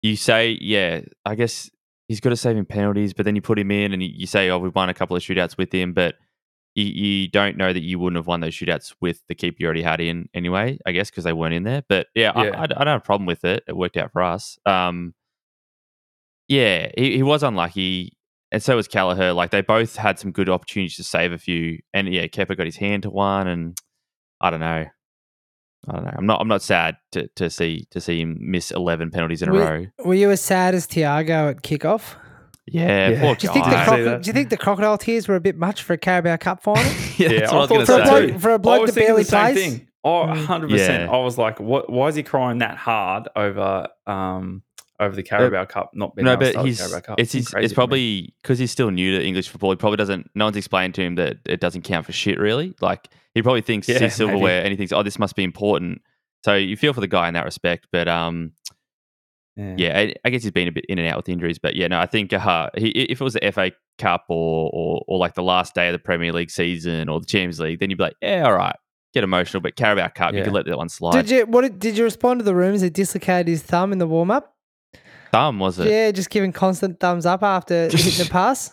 you 0.01 0.15
say, 0.15 0.57
yeah, 0.61 1.01
I 1.25 1.35
guess 1.35 1.69
he's 2.07 2.19
got 2.19 2.29
to 2.29 2.35
save 2.35 2.57
him 2.57 2.65
penalties, 2.65 3.13
but 3.13 3.25
then 3.25 3.35
you 3.35 3.41
put 3.41 3.59
him 3.59 3.71
in 3.71 3.93
and 3.93 4.01
you, 4.01 4.25
say, 4.27 4.49
oh, 4.49 4.57
we've 4.57 4.75
won 4.75 4.89
a 4.89 4.93
couple 4.93 5.15
of 5.15 5.23
shootouts 5.23 5.57
with 5.57 5.71
him, 5.73 5.93
but 5.93 6.15
you, 6.75 6.85
you 6.85 7.27
don't 7.27 7.57
know 7.57 7.71
that 7.71 7.81
you 7.81 7.99
wouldn't 7.99 8.17
have 8.17 8.27
won 8.27 8.39
those 8.39 8.53
shootouts 8.53 8.95
with 9.01 9.21
the 9.27 9.35
keeper 9.35 9.57
you 9.59 9.65
already 9.65 9.81
had 9.81 9.99
in 9.99 10.29
anyway, 10.33 10.77
I 10.85 10.91
guess, 10.91 11.09
because 11.09 11.23
they 11.23 11.33
weren't 11.33 11.53
in 11.53 11.63
there. 11.63 11.83
But 11.87 12.07
yeah, 12.15 12.31
I, 12.33 12.45
Yeah. 12.45 12.59
I, 12.59 12.63
I 12.63 12.67
don't 12.67 12.87
have 12.87 13.01
a 13.01 13.05
problem 13.05 13.25
with 13.25 13.43
it. 13.43 13.63
It 13.67 13.75
worked 13.75 13.97
out 13.97 14.11
for 14.11 14.23
us. 14.23 14.57
Um, 14.65 15.13
yeah, 16.47 16.89
he, 16.97 17.17
he 17.17 17.23
was 17.23 17.43
unlucky, 17.43 18.17
and 18.51 18.63
so 18.63 18.75
was 18.75 18.87
Kelleher. 18.87 19.33
Like 19.33 19.51
they 19.51 19.61
both 19.61 19.95
had 19.95 20.17
some 20.17 20.31
good 20.31 20.49
opportunities 20.49 20.95
to 20.95 21.03
save 21.03 21.31
a 21.31 21.37
few, 21.37 21.79
and 21.93 22.11
yeah, 22.11 22.25
Kepa 22.25 22.57
got 22.57 22.65
his 22.65 22.77
hand 22.77 23.03
to 23.03 23.11
one, 23.11 23.47
and 23.47 23.77
I 24.41 24.49
don't 24.49 24.59
know. 24.59 24.85
I 25.87 25.93
don't 25.93 26.03
know. 26.05 26.11
I'm 26.17 26.25
not. 26.25 26.41
I'm 26.41 26.47
not 26.47 26.61
sad 26.61 26.97
to, 27.13 27.27
to 27.35 27.49
see 27.49 27.87
to 27.91 28.01
see 28.01 28.21
him 28.21 28.37
miss 28.39 28.69
11 28.71 29.11
penalties 29.11 29.41
in 29.41 29.49
a 29.49 29.53
We- 29.53 29.59
row. 29.59 29.85
were 30.03 30.13
you 30.13 30.29
as 30.31 30.41
sad 30.41 30.75
as 30.75 30.85
Thiago 30.87 31.51
at 31.51 31.61
kickoff? 31.63 32.15
Yeah, 32.71 33.09
Yeah. 33.09 33.21
poor 33.21 33.35
Do 33.35 33.47
you 33.47 33.53
think 33.53 33.65
the 33.65 33.71
I 33.71 33.73
guy. 33.73 33.85
see 33.85 33.91
croco- 34.03 34.21
do 34.23 34.27
you 34.27 34.33
think 34.33 34.49
the 34.49 34.57
crocodile 34.57 34.97
tears 34.97 35.27
were 35.27 35.35
a 35.35 35.41
bit 35.41 35.57
much 35.57 35.81
for 35.81 35.93
a 35.93 35.97
Carabao 35.97 36.37
Cup 36.37 36.61
final? 36.63 36.83
yeah, 37.17 37.29
Yeah, 37.31 37.49
I 37.49 37.55
I 37.55 37.57
was 37.57 37.67
thought 37.67 37.69
going 37.69 37.85
for 37.85 37.97
to 37.97 38.03
a 38.03 38.05
so 38.05 38.27
bloke, 38.27 38.41
for 38.41 38.49
a 38.51 38.53
I 38.53 38.57
bloke 38.57 38.81
was 38.81 38.93
that 38.93 38.99
barely 38.99 39.23
plays. 39.23 39.55
thing. 39.55 39.87
Oh, 40.03 40.25
Mm. 40.27 40.45
100%. 40.45 40.77
Yeah. 40.77 41.11
I 41.11 41.17
was 41.17 41.37
like, 41.37 41.59
what, 41.59 41.89
why 41.91 42.07
is 42.07 42.15
he 42.15 42.23
crying 42.23 42.59
that 42.59 42.77
hard 42.77 43.27
over 43.35 43.87
um 44.05 44.61
over 44.99 45.15
the 45.15 45.23
Carabao 45.23 45.65
Cup 45.65 45.91
not 45.93 46.15
being 46.15 46.25
No, 46.25 46.33
able 46.33 46.39
to 46.41 46.45
but 46.47 46.51
start 46.51 46.63
the 46.63 46.69
he's 46.69 46.77
Carabao 46.79 46.99
Cup? 47.01 47.19
it's 47.19 47.31
Seems 47.31 47.53
his, 47.53 47.63
it's 47.65 47.73
probably 47.73 48.33
because 48.41 48.59
he's 48.59 48.71
still 48.71 48.91
new 48.91 49.17
to 49.17 49.25
English 49.25 49.47
football. 49.49 49.69
He 49.71 49.75
probably 49.77 49.97
doesn't. 49.97 50.29
No 50.35 50.45
one's 50.45 50.57
explained 50.57 50.95
to 50.95 51.01
him 51.03 51.15
that 51.15 51.37
it 51.45 51.59
doesn't 51.59 51.83
count 51.83 52.05
for 52.05 52.11
shit. 52.11 52.37
Really, 52.39 52.73
like 52.81 53.07
he 53.33 53.41
probably 53.41 53.61
thinks 53.61 53.87
Yeah, 53.87 53.93
he's 53.95 54.01
maybe. 54.01 54.09
silverware 54.11 54.61
and 54.61 54.71
he 54.71 54.75
thinks, 54.77 54.91
oh, 54.91 55.03
this 55.03 55.17
must 55.19 55.35
be 55.35 55.43
important. 55.43 56.01
So 56.43 56.55
you 56.55 56.75
feel 56.77 56.93
for 56.93 57.01
the 57.01 57.07
guy 57.07 57.27
in 57.27 57.33
that 57.35 57.45
respect. 57.45 57.87
But 57.91 58.07
um, 58.07 58.53
yeah, 59.55 59.97
I, 59.99 60.13
I 60.23 60.29
guess 60.29 60.43
he's 60.43 60.51
been 60.51 60.69
a 60.69 60.71
bit 60.71 60.85
in 60.87 60.99
and 60.99 61.07
out 61.09 61.17
with 61.17 61.27
injuries, 61.27 61.59
but 61.59 61.75
yeah, 61.75 61.87
no, 61.87 61.99
I 61.99 62.05
think 62.05 62.31
uh, 62.31 62.69
he, 62.77 62.89
if 62.91 63.19
it 63.19 63.23
was 63.23 63.33
the 63.33 63.51
FA 63.51 63.71
Cup 63.97 64.23
or, 64.29 64.69
or 64.73 65.03
or 65.05 65.17
like 65.17 65.33
the 65.33 65.43
last 65.43 65.75
day 65.75 65.89
of 65.89 65.91
the 65.93 65.99
Premier 65.99 66.31
League 66.31 66.49
season 66.49 67.09
or 67.09 67.19
the 67.19 67.25
Champions 67.25 67.59
League, 67.59 67.79
then 67.79 67.89
you'd 67.89 67.97
be 67.97 68.03
like, 68.05 68.15
yeah, 68.21 68.43
all 68.45 68.53
right, 68.53 68.77
get 69.13 69.25
emotional. 69.25 69.59
But 69.59 69.75
Carabao 69.75 70.07
Cup, 70.15 70.31
you 70.31 70.37
Yeah. 70.39 70.45
can 70.45 70.53
let 70.53 70.65
that 70.65 70.77
one 70.77 70.87
slide. 70.87 71.11
Did 71.11 71.29
you 71.29 71.45
what 71.45 71.61
did- 71.63 71.79
did 71.79 71.97
you 71.97 72.05
respond 72.05 72.39
to 72.39 72.45
the 72.45 72.55
rumors 72.55 72.79
he 72.81 72.89
dislocated 72.89 73.49
his 73.49 73.61
thumb 73.61 73.91
in 73.91 73.97
the 73.97 74.07
warm 74.07 74.31
up? 74.31 74.55
Thumb 75.31 75.59
was 75.59 75.79
it? 75.79 75.89
Yeah, 75.89 76.11
just 76.11 76.29
giving 76.29 76.51
constant 76.51 76.99
thumbs 76.99 77.25
up 77.25 77.43
after 77.43 77.83
hitting 77.89 78.23
the 78.23 78.29
pass. 78.31 78.71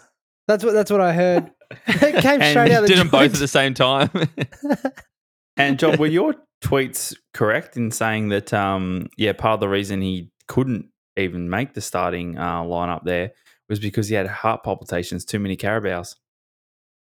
That's 0.48 0.64
what 0.64 0.72
that's 0.72 0.90
what 0.90 1.00
I 1.00 1.12
heard. 1.12 1.50
it 1.86 2.22
came 2.22 2.40
And 2.40 2.50
straight 2.50 2.72
out 2.72 2.82
of 2.84 2.88
the 2.88 2.88
Did 2.88 2.98
them 2.98 3.09
both 3.09 3.34
at 3.34 3.40
the 3.40 3.48
same 3.48 3.74
time. 3.74 4.11
And 5.59 5.78
John, 5.78 5.96
were 5.96 6.07
your 6.07 6.34
tweets 6.62 7.16
correct 7.32 7.78
in 7.78 7.90
saying 7.90 8.28
that? 8.28 8.52
Um, 8.52 9.09
yeah, 9.16 9.32
part 9.32 9.54
of 9.54 9.61
the 9.61 9.68
reason 9.68 10.02
he 10.02 10.30
couldn't 10.48 10.90
even 11.16 11.48
make 11.48 11.72
the 11.72 11.80
starting 11.80 12.36
uh, 12.36 12.61
lineup 12.61 13.04
there 13.04 13.30
was 13.68 13.80
because 13.80 14.09
he 14.09 14.14
had 14.14 14.26
heart 14.26 14.62
palpitations, 14.62 15.24
too 15.24 15.38
many 15.38 15.57
Carabaos. 15.57 16.14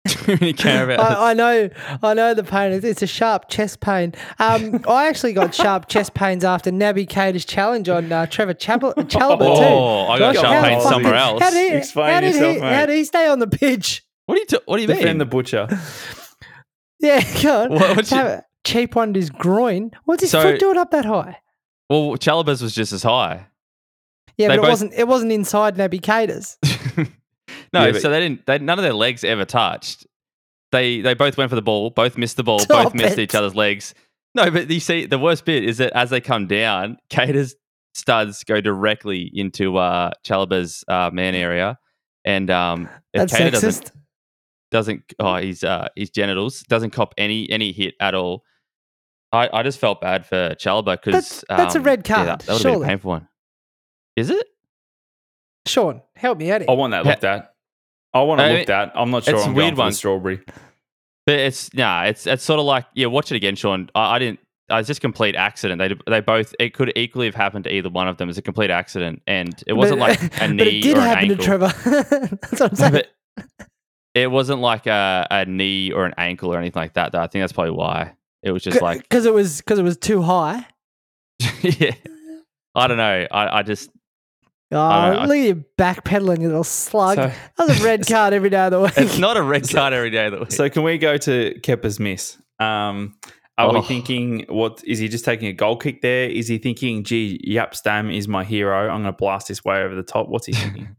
Too 0.07 0.31
many 0.41 0.53
Carabaos. 0.53 0.97
I, 0.99 1.31
I 1.31 1.33
know, 1.35 1.69
I 2.01 2.13
know 2.15 2.33
the 2.33 2.43
pain. 2.43 2.71
It's, 2.71 2.83
it's 2.83 3.01
a 3.03 3.07
sharp 3.07 3.49
chest 3.49 3.81
pain. 3.81 4.13
Um, 4.39 4.83
I 4.89 5.07
actually 5.07 5.33
got 5.33 5.53
sharp 5.53 5.87
chest 5.87 6.13
pains 6.15 6.43
after 6.43 6.71
Naby 6.71 7.07
Keita's 7.07 7.45
challenge 7.45 7.87
on 7.87 8.11
uh, 8.11 8.25
Trevoh 8.25 8.57
Chapel, 8.57 8.93
Chalobah 8.97 9.57
too. 9.57 9.63
Oh, 9.63 10.07
I 10.07 10.17
got 10.19 10.35
How 10.35 10.41
sharp 10.41 10.63
the 10.63 10.69
pain 10.69 10.81
somewhere 10.81 11.15
else. 11.15 11.41
How 11.41 11.49
did 11.51 11.71
he, 11.71 11.77
Explain 11.77 12.13
how 12.13 12.19
did 12.21 12.33
yourself, 12.33 12.55
he, 12.55 12.61
mate. 12.61 12.73
how 12.73 12.85
did 12.87 12.95
he 12.95 13.03
stay 13.03 13.27
on 13.27 13.39
the 13.39 13.47
pitch? 13.47 14.03
What 14.25 14.35
do 14.35 14.39
you 14.41 14.45
t- 14.47 14.59
What 14.65 14.77
do 14.77 14.81
you 14.81 14.87
mean? 14.87 14.97
Defend 14.97 15.21
the 15.21 15.25
butcher. 15.25 15.67
Yeah, 16.99 17.23
go 17.41 17.63
on. 17.63 17.69
What- 17.71 17.95
what's 17.95 18.11
your- 18.11 18.21
a 18.25 18.45
cheap 18.63 18.95
one 18.95 19.13
to 19.13 19.19
his 19.19 19.29
groin. 19.31 19.91
What's 20.05 20.21
his 20.21 20.31
So- 20.31 20.41
foot 20.43 20.59
doing 20.59 20.77
up 20.77 20.91
that 20.91 21.05
high? 21.05 21.37
well, 21.89 22.11
Chalobah's 22.17 22.61
was 22.61 22.73
just 22.75 22.93
as 22.93 23.01
high. 23.03 23.47
Yeah, 24.37 24.47
They 24.49 24.55
but 24.57 24.61
both- 24.61 24.67
it 24.67 24.69
wasn't. 24.71 24.93
It 24.93 25.07
wasn't 25.07 25.31
inside 25.31 25.75
Naby 25.77 25.99
Keita's. 26.01 26.57
No, 27.73 27.85
Yeah, 27.87 27.99
so 27.99 28.09
they 28.09 28.19
didn't. 28.19 28.45
They, 28.45 28.59
none 28.59 28.77
of 28.79 28.83
their 28.83 28.93
legs 28.93 29.23
ever 29.23 29.45
touched. 29.45 30.05
They 30.71 31.01
they 31.01 31.13
both 31.13 31.37
went 31.37 31.49
for 31.49 31.55
the 31.55 31.61
ball. 31.61 31.89
Both 31.89 32.17
missed 32.17 32.37
the 32.37 32.43
ball. 32.43 32.59
Stop 32.67 32.85
both 32.85 32.93
missed 32.95 33.17
it. 33.17 33.23
each 33.23 33.35
other's 33.35 33.55
legs. 33.55 33.93
No, 34.35 34.49
but 34.49 34.69
you 34.69 34.79
see, 34.79 35.05
the 35.05 35.19
worst 35.19 35.43
bit 35.45 35.63
is 35.65 35.77
that 35.79 35.91
as 35.93 36.09
they 36.09 36.21
come 36.21 36.47
down, 36.47 36.97
Keita's 37.09 37.55
studs 37.93 38.43
go 38.45 38.61
directly 38.61 39.29
into 39.33 39.77
uh, 39.77 40.11
Chalobah's 40.25 40.83
uh, 40.87 41.09
man 41.11 41.35
area, 41.35 41.77
and 42.23 42.49
um, 42.49 42.89
if 43.13 43.29
That's 43.29 43.33
Keita 43.33 43.49
sexist. 43.51 43.51
doesn't 43.61 43.91
doesn't 44.71 45.03
oh 45.19 45.35
his 45.35 45.63
uh, 45.65 45.89
his 45.97 46.09
genitals 46.09 46.61
doesn't 46.63 46.91
cop 46.91 47.13
any 47.17 47.49
any 47.49 47.71
hit 47.73 47.95
at 47.99 48.15
all. 48.15 48.43
I, 49.33 49.49
I 49.53 49.63
just 49.63 49.79
felt 49.79 50.01
bad 50.01 50.25
for 50.25 50.55
Chalobah 50.55 51.01
because 51.01 51.13
That's- 51.13 51.45
that's 51.49 51.75
a 51.75 51.79
red 51.81 52.05
Yeah, 52.07 52.15
card, 52.15 52.27
that, 52.27 52.39
that 52.39 52.47
would 52.47 52.57
have 52.57 52.63
been 52.63 52.69
a 52.71 52.73
surely. 52.75 52.87
painful 52.87 53.09
one. 53.11 53.27
Is 54.17 54.29
it? 54.29 54.45
Sean, 55.67 56.01
help 56.15 56.37
me 56.37 56.51
out 56.51 56.67
I 56.67 56.73
want 56.73 56.91
that 56.91 57.05
looked 57.05 57.23
at. 57.23 57.53
I 58.13 58.21
want 58.23 58.41
I 58.41 58.45
it 58.45 58.49
mean, 58.49 58.57
looked 58.59 58.69
at. 58.69 58.91
I'm 58.95 59.11
not 59.11 59.23
sure. 59.23 59.35
it's 59.35 59.43
I'm 59.45 59.51
a 59.51 59.53
going 59.53 59.63
weird 59.65 59.71
for 59.73 59.75
the 59.77 59.81
one. 59.83 59.91
strawberry. 59.93 60.41
But 61.25 61.35
it's 61.39 61.73
nah, 61.73 62.03
it's 62.03 62.27
it's 62.27 62.43
sort 62.43 62.59
of 62.59 62.65
like 62.65 62.85
yeah, 62.93 63.07
watch 63.07 63.31
it 63.31 63.35
again, 63.35 63.55
Sean. 63.55 63.89
I, 63.95 64.15
I 64.15 64.19
didn't. 64.19 64.39
Uh, 64.69 64.73
I 64.75 64.77
was 64.77 64.87
just 64.87 65.01
complete 65.01 65.35
accident. 65.35 65.79
They 65.79 65.95
they 66.11 66.19
both 66.21 66.55
it 66.59 66.73
could 66.73 66.91
equally 66.95 67.27
have 67.27 67.35
happened 67.35 67.65
to 67.65 67.73
either 67.73 67.89
one 67.89 68.07
of 68.07 68.17
them. 68.17 68.29
It's 68.29 68.37
a 68.37 68.41
complete 68.41 68.69
accident, 68.71 69.21
and 69.27 69.61
it 69.67 69.73
wasn't 69.73 69.99
But- 69.99 70.19
like 70.21 70.41
a 70.41 70.47
knee 70.47 70.57
but 70.57 70.67
it 70.67 70.81
did 70.81 70.97
or 70.97 71.01
an 71.01 71.05
happen 71.07 71.31
ankle. 71.31 71.45
to 71.45 71.51
Trevoh. 71.51 72.39
That's 72.41 72.59
what 72.59 72.69
I'm 72.71 72.75
saying. 72.75 72.91
But 72.91 73.07
it 74.13 74.31
wasn't 74.31 74.59
like 74.61 74.87
a, 74.87 75.27
a 75.31 75.45
knee 75.45 75.91
or 75.91 76.05
an 76.05 76.13
ankle 76.17 76.53
or 76.53 76.57
anything 76.57 76.81
like 76.81 76.93
that. 76.93 77.11
Though 77.13 77.19
I 77.21 77.27
think 77.27 77.43
that's 77.43 77.53
probably 77.53 77.71
why 77.71 78.13
it 78.43 78.51
was 78.51 78.61
just 78.63 78.81
like 78.81 79.01
because 79.03 79.25
it 79.25 79.33
was 79.33 79.57
because 79.61 79.79
it 79.79 79.83
was 79.83 79.95
too 79.97 80.21
high. 80.21 80.65
yeah. 81.61 81.91
I 82.75 82.87
don't 82.87 82.97
know. 82.97 83.27
I, 83.31 83.59
I 83.59 83.63
just 83.63 83.89
Oh, 84.71 84.79
I 84.79 85.13
know, 85.13 85.19
I- 85.19 85.25
look 85.25 85.37
at 85.37 85.43
you 85.45 85.65
backpedaling, 85.77 86.41
you 86.41 86.47
little 86.47 86.63
slug. 86.63 87.17
So, 87.17 87.31
That's 87.57 87.79
a 87.79 87.83
red 87.83 88.07
card 88.07 88.33
every 88.33 88.49
day 88.49 88.65
of 88.65 88.71
the 88.71 88.79
week. 88.81 88.93
it's 88.97 89.17
not 89.17 89.35
a 89.37 89.41
red 89.43 89.69
card 89.69 89.93
every 89.93 90.09
day 90.11 90.27
of 90.27 90.31
the 90.33 90.39
week. 90.39 90.51
so 90.51 90.69
can 90.69 90.83
we 90.83 90.97
go 90.97 91.17
to 91.17 91.59
Kepa's 91.61 91.99
miss? 91.99 92.37
Um, 92.59 93.15
are 93.57 93.67
Oh. 93.69 93.73
we 93.79 93.81
thinking 93.85 94.45
what 94.49 94.81
is 94.85 94.97
he 94.99 95.07
just 95.07 95.25
taking 95.25 95.47
a 95.47 95.53
goal 95.53 95.75
kick 95.75 96.01
there? 96.01 96.29
Is 96.29 96.47
he 96.47 96.57
thinking, 96.57 97.03
gee, 97.03 97.39
Jaap 97.47 97.75
Stam 97.75 98.09
is 98.09 98.27
my 98.27 98.43
hero. 98.43 98.83
I'm 98.89 99.01
going 99.01 99.13
to 99.13 99.17
blast 99.17 99.49
this 99.49 99.63
way 99.65 99.83
over 99.83 99.93
the 99.93 100.03
top. 100.03 100.29
What's 100.29 100.47
he 100.47 100.53
thinking? 100.53 100.95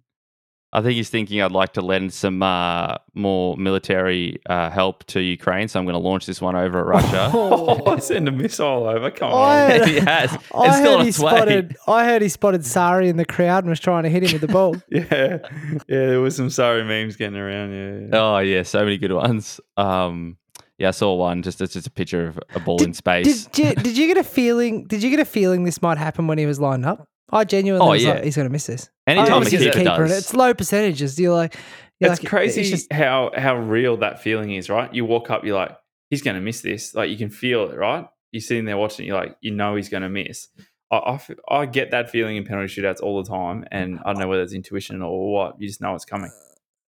I 0.74 0.80
think 0.80 0.94
he's 0.94 1.10
thinking 1.10 1.42
I'd 1.42 1.52
like 1.52 1.74
to 1.74 1.82
lend 1.82 2.14
some 2.14 2.42
uh, 2.42 2.96
more 3.14 3.58
military 3.58 4.40
uh, 4.48 4.70
help 4.70 5.04
to 5.08 5.20
Ukraine, 5.20 5.68
so 5.68 5.78
I'm 5.78 5.84
going 5.84 5.92
to 5.92 5.98
launch 5.98 6.24
this 6.24 6.40
one 6.40 6.56
over 6.56 6.80
at 6.80 6.86
Russia. 6.86 7.30
oh, 7.34 7.98
send 8.00 8.26
a 8.26 8.32
missile 8.32 8.86
over. 8.88 9.10
Come 9.10 9.34
I- 9.34 9.80
on. 9.80 9.88
he 9.88 9.98
has. 10.00 10.32
It's 10.42 10.50
I 10.54 10.70
still 10.80 10.92
heard 10.92 10.98
on 10.98 11.02
he 11.02 11.08
its 11.10 11.18
way. 11.18 11.30
spotted. 11.36 11.76
I 11.86 12.04
heard 12.06 12.22
he 12.22 12.28
spotted 12.30 12.62
Sarri 12.62 13.08
in 13.08 13.16
the 13.18 13.24
crowd 13.26 13.64
and 13.64 13.70
was 13.70 13.80
trying 13.80 14.04
to 14.04 14.08
hit 14.08 14.22
him 14.22 14.32
with 14.32 14.40
the 14.40 14.48
ball. 14.48 14.76
Yeah, 14.88 15.02
yeah. 15.10 15.78
There 15.88 16.20
was 16.20 16.36
some 16.36 16.48
sorry 16.50 16.84
memes 16.84 17.16
getting 17.16 17.36
around. 17.38 17.72
Yeah, 17.72 17.98
yeah. 18.08 18.18
Oh 18.18 18.38
yeah, 18.38 18.62
so 18.62 18.82
many 18.84 18.96
good 18.96 19.12
ones. 19.12 19.60
Um, 19.76 20.36
yeah, 20.78 20.88
I 20.88 20.92
saw 20.92 21.14
one. 21.14 21.42
Just 21.42 21.60
it's 21.60 21.74
just 21.74 21.86
a 21.86 21.90
picture 21.90 22.26
of 22.26 22.38
a 22.54 22.60
ball 22.60 22.78
in 22.82 22.90
Did, 22.92 22.96
space. 22.96 23.44
did, 23.46 23.58
you, 23.58 23.74
did 23.82 23.96
you 23.98 24.06
get 24.06 24.16
a 24.16 24.24
feeling? 24.24 24.84
Did 24.86 25.02
you 25.02 25.10
get 25.10 25.20
a 25.20 25.24
feeling 25.26 25.64
this 25.64 25.82
might 25.82 25.98
happen 25.98 26.26
when 26.26 26.38
he 26.38 26.46
was 26.46 26.58
lined 26.60 26.86
up? 26.86 27.08
I 27.30 27.44
genuinely 27.44 27.86
Oh, 27.86 27.90
was 27.90 28.02
yeah. 28.04 28.14
like, 28.14 28.24
he's 28.24 28.36
going 28.36 28.46
to 28.48 28.52
miss 28.52 28.66
this. 28.66 28.90
Anytime 29.06 29.32
I 29.32 29.36
a 29.36 29.38
was 29.40 29.48
his 29.50 29.62
keeper 29.62 29.78
keeper, 29.78 29.90
and 30.02 30.08
does, 30.08 30.18
it's 30.18 30.34
low 30.34 30.52
percentages. 30.54 31.18
You're 31.18 31.34
like, 31.34 31.56
you're 32.00 32.12
it's 32.12 32.22
like, 32.22 32.28
crazy 32.28 32.60
It's 32.62 32.70
just, 32.70 32.92
how 32.92 33.30
how 33.36 33.56
real 33.56 33.96
that 33.98 34.22
feeling 34.22 34.52
is, 34.52 34.68
right? 34.68 34.92
You 34.94 35.04
walk 35.04 35.30
up, 35.30 35.44
you're 35.44 35.56
like, 35.56 35.76
he's 36.10 36.22
going 36.22 36.34
to 36.34 36.40
miss 36.42 36.60
this. 36.60 36.94
Like 36.94 37.10
you 37.10 37.16
can 37.16 37.30
feel 37.30 37.70
it, 37.70 37.76
right? 37.76 38.06
You're 38.32 38.40
sitting 38.40 38.64
there 38.64 38.76
watching, 38.76 39.06
you're 39.06 39.16
like, 39.16 39.36
you 39.40 39.50
know, 39.50 39.76
he's 39.76 39.88
going 39.88 40.02
to 40.02 40.08
miss. 40.08 40.48
I 40.90 41.18
I 41.48 41.64
get 41.66 41.90
that 41.92 42.10
feeling 42.10 42.36
in 42.36 42.44
penalty 42.44 42.68
shootouts 42.80 43.00
all 43.02 43.22
the 43.22 43.28
time, 43.30 43.64
and 43.72 43.98
I 44.04 44.12
don't 44.12 44.20
know 44.20 44.28
whether 44.28 44.42
it's 44.42 44.52
intuition 44.52 45.00
or 45.00 45.32
what. 45.32 45.54
You 45.58 45.66
just 45.68 45.80
know 45.80 45.94
it's 45.94 46.04
coming. 46.04 46.30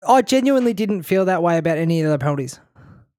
I 0.07 0.23
genuinely 0.23 0.73
didn't 0.73 1.03
feel 1.03 1.25
that 1.25 1.43
way 1.43 1.57
about 1.59 1.77
any 1.77 2.01
of 2.01 2.09
the 2.09 2.17
penalties, 2.17 2.59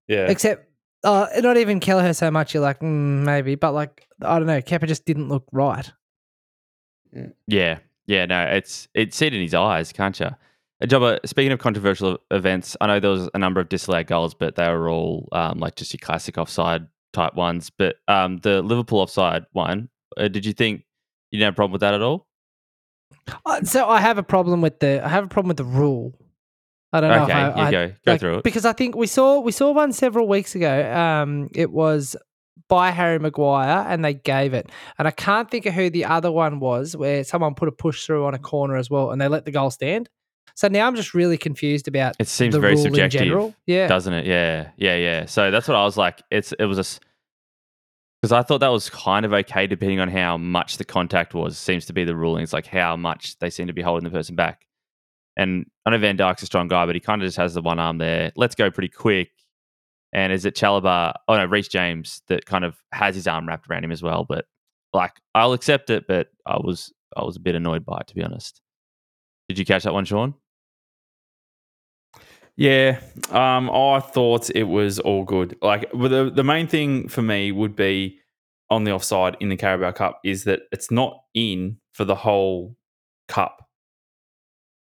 Yeah, 0.09 0.27
except 0.29 0.69
uh, 1.05 1.29
not 1.39 1.57
even 1.59 1.79
Kelleher 1.81 2.13
so 2.13 2.31
much. 2.31 2.55
You're 2.55 2.63
like, 2.63 2.81
mm, 2.81 3.23
maybe, 3.25 3.55
but 3.55 3.73
like, 3.73 4.07
I 4.21 4.39
don't 4.39 4.49
know. 4.49 4.61
Kepa 4.61 4.89
just 4.89 5.05
didn't 5.05 5.29
look 5.29 5.45
right. 5.53 5.91
Yeah, 7.47 7.79
yeah, 8.07 8.27
no, 8.27 8.43
it's 8.45 8.89
it's 8.95 9.17
seen 9.17 9.35
in 9.35 9.41
his 9.43 9.55
eyes, 9.55 9.93
can't 9.93 10.19
you? 10.19 10.27
Uh, 10.27 10.87
Jobber, 10.87 11.19
speaking 11.25 11.53
of 11.53 11.59
controversial 11.59 12.19
events, 12.31 12.77
I 12.81 12.87
know 12.87 13.01
there 13.01 13.11
was 13.11 13.31
a 13.35 13.39
number 13.39 13.61
of 13.61 13.69
disallowed 13.69 14.07
goals, 14.07 14.35
but 14.35 14.57
they 14.57 14.69
were 14.69 14.89
all 14.89 15.29
um, 15.33 15.59
like 15.59 15.77
just 15.77 15.93
your 15.93 16.01
classic 16.01 16.37
offside 16.39 16.87
type 17.13 17.35
ones. 17.35 17.71
But 17.71 17.97
um, 18.09 18.39
the 18.39 18.63
Liverpool 18.63 18.99
offside 19.01 19.47
one, 19.53 19.89
uh, 20.17 20.29
did 20.29 20.45
you 20.45 20.53
think 20.53 20.85
you 21.31 21.39
didn't 21.39 21.47
have 21.47 21.55
a 21.55 21.57
problem 21.57 21.73
with 21.73 21.81
that 21.83 21.95
at 21.95 22.03
all? 22.03 22.27
Uh, 23.47 23.63
so 23.63 23.89
I 23.89 24.01
have 24.01 24.19
a 24.19 24.23
problem 24.23 24.61
with 24.61 24.81
the. 24.81 25.05
I 25.05 25.09
have 25.09 25.25
a 25.25 25.29
problem 25.29 25.49
with 25.49 25.57
the 25.57 25.65
rule. 25.65 26.13
I 26.93 27.01
don't 27.01 27.11
know. 27.11 27.25
Okay, 27.25 27.33
I, 27.33 27.47
you 27.49 27.67
I- 27.67 27.71
go 27.71 27.87
go 27.89 28.13
like, 28.13 28.21
through 28.21 28.39
it. 28.39 28.45
because 28.45 28.65
I 28.65 28.73
think 28.73 28.97
we 28.97 29.07
saw 29.07 29.41
we 29.41 29.53
saw 29.53 29.73
one 29.73 29.93
several 29.93 30.29
weeks 30.29 30.55
ago. 30.55 30.93
Um, 30.93 31.49
it 31.55 31.71
was 31.71 32.17
by 32.69 32.91
Harry 32.91 33.19
Maguire, 33.19 33.85
and 33.89 34.05
they 34.05 34.15
gave 34.15 34.55
it. 34.55 34.71
And 34.99 35.07
I 35.07 35.11
can't 35.11 35.51
think 35.51 35.67
of 35.67 35.75
who 35.75 35.91
the 35.91 36.05
other 36.05 36.33
one 36.33 36.61
was, 36.61 36.97
where 36.97 37.25
someone 37.25 37.55
put 37.55 37.69
a 37.69 37.73
push 37.73 38.05
through 38.07 38.25
on 38.25 38.35
a 38.35 38.39
corner 38.39 38.77
as 38.77 38.91
well, 38.91 39.11
and 39.11 39.21
they 39.21 39.29
let 39.29 39.45
the 39.45 39.51
goal 39.51 39.71
stand. 39.71 40.09
So 40.57 40.69
now 40.69 40.87
I'm 40.87 40.95
just 40.95 41.15
really 41.15 41.37
confused 41.37 41.89
about 41.89 42.15
It 42.19 42.29
seems 42.29 42.55
very 42.55 42.77
subjective. 42.77 43.55
Yeah, 43.67 43.89
doesn't 43.89 44.13
it? 44.13 44.27
Yeah, 44.27 44.71
yeah, 44.77 44.97
yeah. 44.97 45.27
So 45.27 45.51
that's 45.51 45.67
what 45.67 45.77
I 45.77 45.85
was 45.85 45.97
like. 45.97 46.23
It's 46.31 46.53
it 46.53 46.67
was 46.67 46.79
a 46.79 47.01
because 48.23 48.33
I 48.33 48.43
thought 48.43 48.59
that 48.61 48.69
was 48.69 48.89
kind 48.89 49.27
of 49.27 49.35
okay 49.35 49.67
depending 49.67 50.01
on 50.01 50.09
how 50.09 50.39
much 50.39 50.79
the 50.79 50.85
contact 50.85 51.35
was. 51.35 51.59
Seems 51.59 51.87
to 51.87 51.93
be 51.93 52.05
the 52.05 52.17
ruling. 52.17 52.43
It's 52.43 52.53
like 52.53 52.67
how 52.67 52.97
much 52.97 53.39
they 53.39 53.51
seem 53.51 53.67
to 53.67 53.73
be 53.73 53.83
holding 53.83 54.05
the 54.05 54.17
person 54.17 54.37
back. 54.37 54.67
And 55.37 55.67
I 55.85 55.91
know 55.91 55.99
Van 55.99 56.17
Dijk's 56.17 56.43
a 56.43 56.47
strong 56.47 56.69
guy, 56.69 56.87
but 56.87 56.95
he 56.95 57.01
kind 57.01 57.21
of 57.21 57.27
just 57.27 57.37
has 57.37 57.55
the 57.55 57.61
one 57.61 57.79
arm 57.79 57.99
there. 57.99 58.33
Let's 58.37 58.55
go 58.55 58.71
pretty 58.71 58.89
quick. 58.89 59.31
And 60.15 60.33
is 60.33 60.45
it 60.45 60.55
Chalobah? 60.55 61.15
Oh 61.29 61.37
no, 61.37 61.45
Reece 61.45 61.69
James 61.69 62.23
that 62.29 62.47
kind 62.47 62.65
of 62.65 62.77
has 62.93 63.17
his 63.17 63.27
arm 63.27 63.47
wrapped 63.49 63.69
around 63.69 63.85
him 63.85 63.93
as 63.93 64.03
well. 64.03 64.25
But 64.25 64.47
like, 64.93 65.13
I'll 65.35 65.53
accept 65.53 65.91
it, 65.91 66.07
but 66.07 66.29
I 66.47 66.57
was 66.57 66.93
I 67.17 67.25
was 67.25 67.37
a 67.37 67.41
bit 67.41 67.57
annoyed 67.57 67.85
by 67.85 67.99
it 67.99 68.07
to 68.07 68.15
be 68.15 68.23
honest. 68.23 68.61
Did 69.49 69.59
you 69.59 69.65
catch 69.65 69.83
that 69.83 69.93
one, 69.93 70.05
Sean? 70.05 70.35
Yeah, 72.57 73.01
um, 73.31 73.69
I 73.69 73.99
thought 73.99 74.49
it 74.51 74.65
was 74.65 75.01
all 75.01 75.25
good. 75.25 75.57
Like 75.61 75.91
well, 75.93 76.09
the 76.09 76.31
the 76.31 76.45
main 76.45 76.69
thing 76.69 77.09
for 77.09 77.21
me 77.23 77.51
would 77.51 77.75
be 77.75 78.21
on 78.71 78.85
the 78.85 78.93
offside 78.93 79.37
in 79.41 79.49
the 79.49 79.57
Carabao 79.57 79.93
Cup 79.93 80.21
is 80.25 80.45
that 80.45 80.61
it's 80.71 80.91
not 80.91 81.19
in 81.35 81.79
for 81.93 82.05
the 82.05 82.15
whole 82.15 82.77
cup, 83.27 83.69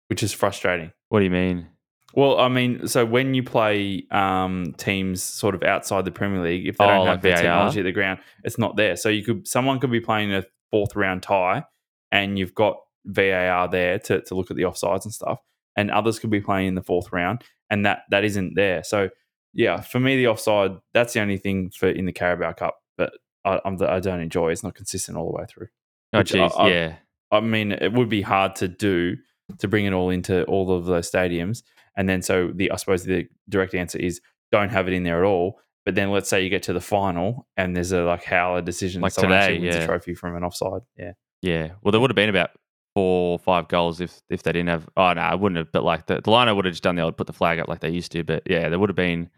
which 0.08 0.22
is 0.22 0.34
frustrating. 0.34 0.92
What 1.08 1.20
do 1.20 1.24
you 1.24 1.30
mean? 1.30 1.68
Well, 2.16 2.38
I 2.40 2.48
mean, 2.48 2.88
so 2.88 3.04
when 3.04 3.34
you 3.34 3.42
play 3.42 4.06
um, 4.10 4.74
teams 4.78 5.22
sort 5.22 5.54
of 5.54 5.62
outside 5.62 6.04
the 6.06 6.10
Premier 6.10 6.42
League, 6.42 6.66
if 6.66 6.78
they 6.78 6.84
Oh, 6.84 6.88
don't 6.88 6.98
like 7.00 7.08
have 7.08 7.22
the 7.22 7.28
VAR? 7.28 7.36
technology 7.36 7.80
at 7.80 7.84
the 7.84 7.92
ground, 7.92 8.20
it's 8.42 8.56
not 8.58 8.76
there. 8.76 8.96
So 8.96 9.08
you 9.10 9.22
could 9.22 9.46
someone 9.46 9.78
could 9.80 9.90
be 9.90 10.00
playing 10.00 10.32
a 10.32 10.42
fourth 10.70 10.96
round 10.96 11.22
tie, 11.22 11.64
and 12.10 12.38
you've 12.38 12.54
got 12.54 12.76
VAR 13.04 13.68
there 13.68 13.98
to, 14.00 14.22
to 14.22 14.34
look 14.34 14.50
at 14.50 14.56
the 14.56 14.62
offsides 14.62 15.04
and 15.04 15.12
stuff, 15.12 15.40
and 15.76 15.90
others 15.90 16.18
could 16.18 16.30
be 16.30 16.40
playing 16.40 16.68
in 16.68 16.74
the 16.74 16.82
fourth 16.82 17.12
round, 17.12 17.42
and 17.70 17.84
that 17.84 18.00
that 18.10 18.24
isn't 18.24 18.54
there. 18.54 18.82
So 18.82 19.10
yeah, 19.52 19.80
for 19.82 20.00
me, 20.00 20.16
the 20.16 20.28
offside 20.28 20.72
that's 20.94 21.12
the 21.12 21.20
only 21.20 21.36
thing 21.36 21.70
for 21.70 21.88
in 21.88 22.06
the 22.06 22.12
Carabao 22.12 22.52
Cup, 22.54 22.78
but 22.96 23.12
I, 23.44 23.60
I'm, 23.64 23.76
I 23.82 24.00
don't 24.00 24.20
enjoy. 24.20 24.52
It's 24.52 24.62
not 24.64 24.74
consistent 24.74 25.18
all 25.18 25.26
the 25.30 25.36
way 25.38 25.44
through. 25.48 25.68
Oh, 26.14 26.18
Which 26.20 26.34
I- 26.34 26.46
I- 26.46 26.68
yeah. 26.70 26.94
I 27.30 27.40
mean, 27.40 27.72
it 27.72 27.92
would 27.92 28.08
be 28.08 28.22
hard 28.22 28.54
to 28.56 28.68
do 28.68 29.16
to 29.58 29.68
bring 29.68 29.84
it 29.84 29.92
all 29.92 30.08
into 30.10 30.44
all 30.44 30.70
of 30.72 30.86
those 30.86 31.10
stadiums. 31.10 31.62
And 31.96 32.08
then, 32.08 32.22
so 32.22 32.50
the 32.54 32.70
I 32.70 32.76
suppose 32.76 33.04
the 33.04 33.28
direct 33.48 33.74
answer 33.74 33.98
is 33.98 34.20
don't 34.52 34.68
have 34.70 34.86
it 34.88 34.94
in 34.94 35.02
there 35.02 35.24
at 35.24 35.26
all. 35.26 35.58
But 35.84 35.94
then, 35.94 36.10
let's 36.10 36.28
say 36.28 36.42
you 36.42 36.50
get 36.50 36.64
to 36.64 36.72
the 36.72 36.80
final 36.80 37.46
and 37.56 37.74
there's 37.76 37.92
a 37.92 38.02
like 38.02 38.24
howler 38.24 38.60
decision, 38.62 39.02
Like 39.02 39.12
someone 39.12 39.38
today, 39.40 39.58
wins 39.58 39.76
yeah. 39.76 39.82
a 39.82 39.86
trophy 39.86 40.14
from 40.14 40.34
an 40.36 40.42
offside. 40.44 40.82
Yeah, 40.98 41.12
Yeah. 41.42 41.68
Well, 41.82 41.92
there 41.92 42.00
would 42.00 42.10
have 42.10 42.16
been 42.16 42.28
about 42.28 42.50
four 42.94 43.32
or 43.32 43.38
five 43.38 43.68
goals 43.68 44.00
if 44.00 44.20
if 44.28 44.42
they 44.42 44.52
didn't 44.52 44.68
have. 44.68 44.88
Oh 44.96 45.12
no, 45.12 45.20
I 45.20 45.34
wouldn't 45.36 45.58
have. 45.58 45.70
But 45.72 45.84
like 45.84 46.06
the, 46.06 46.20
the 46.20 46.30
liner 46.30 46.54
would 46.54 46.64
have 46.64 46.72
just 46.74 46.82
done 46.82 46.96
the 46.96 47.02
old 47.02 47.16
put 47.16 47.26
the 47.28 47.32
flag 47.32 47.58
up 47.60 47.68
like 47.68 47.80
they 47.80 47.90
used 47.90 48.10
to. 48.12 48.24
But 48.24 48.42
yeah, 48.50 48.68
there 48.68 48.78
would 48.78 48.88
have 48.88 48.96
been 48.96 49.30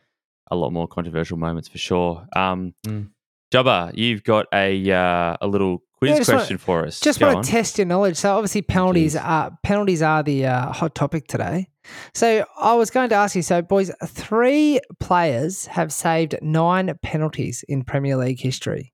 a 0.50 0.56
lot 0.56 0.72
more 0.72 0.88
controversial 0.88 1.36
moments 1.36 1.68
for 1.68 1.78
sure. 1.78 2.26
Um, 2.34 2.74
Mm. 2.86 3.10
Jubba, 3.52 3.92
you've 3.94 4.24
got 4.24 4.46
a 4.52 4.90
uh, 4.90 5.36
a 5.40 5.46
little 5.46 5.82
quiz 5.98 6.10
Yeah, 6.10 6.16
just 6.18 6.28
wanna- 6.28 6.40
question 6.40 6.58
for 6.58 6.86
us. 6.86 7.00
Just 7.00 7.18
Go 7.18 7.26
want 7.26 7.38
on. 7.38 7.42
to 7.44 7.50
test 7.50 7.78
your 7.78 7.86
knowledge. 7.86 8.16
So 8.16 8.34
obviously 8.34 8.60
penalties 8.62 9.14
Jeez. 9.14 9.24
are 9.24 9.58
penalties 9.62 10.02
are 10.02 10.22
the 10.22 10.46
uh, 10.46 10.72
hot 10.72 10.94
topic 10.94 11.26
today. 11.28 11.68
So 12.14 12.44
I 12.60 12.74
was 12.74 12.90
going 12.90 13.08
to 13.10 13.14
ask 13.14 13.34
you. 13.36 13.42
So 13.42 13.62
boys, 13.62 13.90
three 14.06 14.80
players 15.00 15.66
have 15.66 15.92
saved 15.92 16.36
nine 16.42 16.92
penalties 17.02 17.64
in 17.68 17.84
Premier 17.84 18.16
League 18.16 18.40
history. 18.40 18.92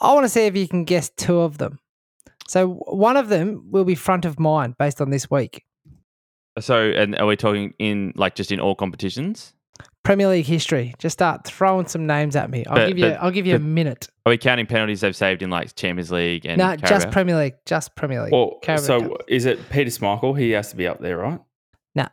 I 0.00 0.12
want 0.14 0.24
to 0.24 0.28
see 0.28 0.46
if 0.46 0.56
you 0.56 0.66
can 0.66 0.84
guess 0.84 1.10
two 1.16 1.40
of 1.40 1.58
them. 1.58 1.78
So 2.48 2.68
one 2.68 3.16
of 3.16 3.28
them 3.28 3.70
will 3.70 3.84
be 3.84 3.94
front 3.94 4.24
of 4.24 4.38
mind 4.38 4.74
based 4.78 5.00
on 5.00 5.10
this 5.10 5.30
week. 5.30 5.64
So, 6.58 6.90
and 6.90 7.16
are 7.18 7.26
we 7.26 7.36
talking 7.36 7.72
in 7.78 8.12
like 8.16 8.34
just 8.34 8.52
in 8.52 8.60
all 8.60 8.74
competitions? 8.74 9.54
Premier 10.02 10.26
League 10.28 10.44
history. 10.46 10.94
Just 10.98 11.12
start 11.14 11.46
throwing 11.46 11.86
some 11.86 12.06
names 12.06 12.34
at 12.34 12.50
me. 12.50 12.64
I'll 12.66 12.74
But- 12.74 12.88
give 12.88 12.98
you. 12.98 13.04
but- 13.10 13.22
I'll 13.22 13.30
give 13.30 13.46
you 13.46 13.54
a 13.54 13.60
minute. 13.60 14.08
Are 14.26 14.30
we 14.30 14.36
counting 14.36 14.66
penalties 14.66 15.00
they've 15.00 15.14
saved 15.16 15.42
in 15.42 15.50
like 15.50 15.74
Champions 15.76 16.10
League 16.10 16.44
and 16.44 16.58
No, 16.58 16.76
just 16.76 17.10
Premier 17.10 17.36
League. 17.38 17.54
Just 17.64 17.94
Premier 17.96 18.22
League. 18.24 18.32
Well, 18.32 18.58
Carabao 18.62 18.82
so 18.84 19.00
Cup. 19.00 19.22
is 19.28 19.46
it 19.46 19.60
Peter 19.70 19.90
Schmeichel? 19.90 20.36
He 20.38 20.50
has 20.50 20.70
to 20.70 20.76
be 20.76 20.86
up 20.86 21.00
there, 21.00 21.16
right? 21.18 21.40
Nah. 21.94 22.08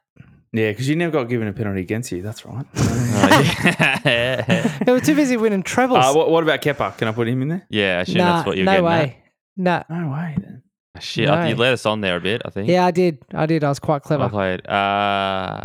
Yeah, 0.52 0.72
because 0.72 0.90
you 0.90 0.96
never 0.96 1.12
got 1.12 1.26
given 1.30 1.48
a 1.48 1.54
penalty 1.54 1.82
against 1.82 2.12
you. 2.12 2.22
That's 2.24 2.44
right. 2.46 2.66
Yeah. 2.76 4.76
They 4.86 4.92
were 4.92 5.00
too 5.00 5.16
busy 5.16 5.38
winning 5.38 5.62
trebles. 5.64 6.04
uh, 6.04 6.14
what, 6.14 6.32
what 6.32 6.44
about 6.44 6.62
Kepa? 6.62 6.98
Can 6.98 7.08
I 7.08 7.12
put 7.12 7.28
him 7.28 7.42
in 7.44 7.48
there? 7.50 7.68
yeah, 7.70 8.00
I 8.00 8.02
assume 8.02 8.18
nah, 8.18 8.36
that's 8.38 8.48
what 8.48 8.58
you're 8.58 8.66
no 8.66 8.72
getting 8.72 8.86
way. 8.86 9.24
No. 9.58 9.84
No 9.90 10.10
way. 10.12 10.36
Then. 10.40 10.64
at. 10.96 11.04
Shit, 11.04 11.30
I 11.30 11.50
you 11.50 11.56
No. 11.56 11.62
let 11.62 11.74
us 11.74 11.86
on 11.86 12.02
there 12.02 12.18
a 12.18 12.22
bit. 12.22 12.42
I 12.46 12.50
think. 12.50 12.68
Yeah, 12.70 12.86
I 12.86 12.92
did. 12.92 13.20
I 13.34 13.46
did. 13.46 13.64
I 13.64 13.70
was 13.70 13.80
quite 13.80 14.04
Well 14.10 14.18
clever. 14.18 14.30
played. 14.30 14.68
Uh, 14.68 15.56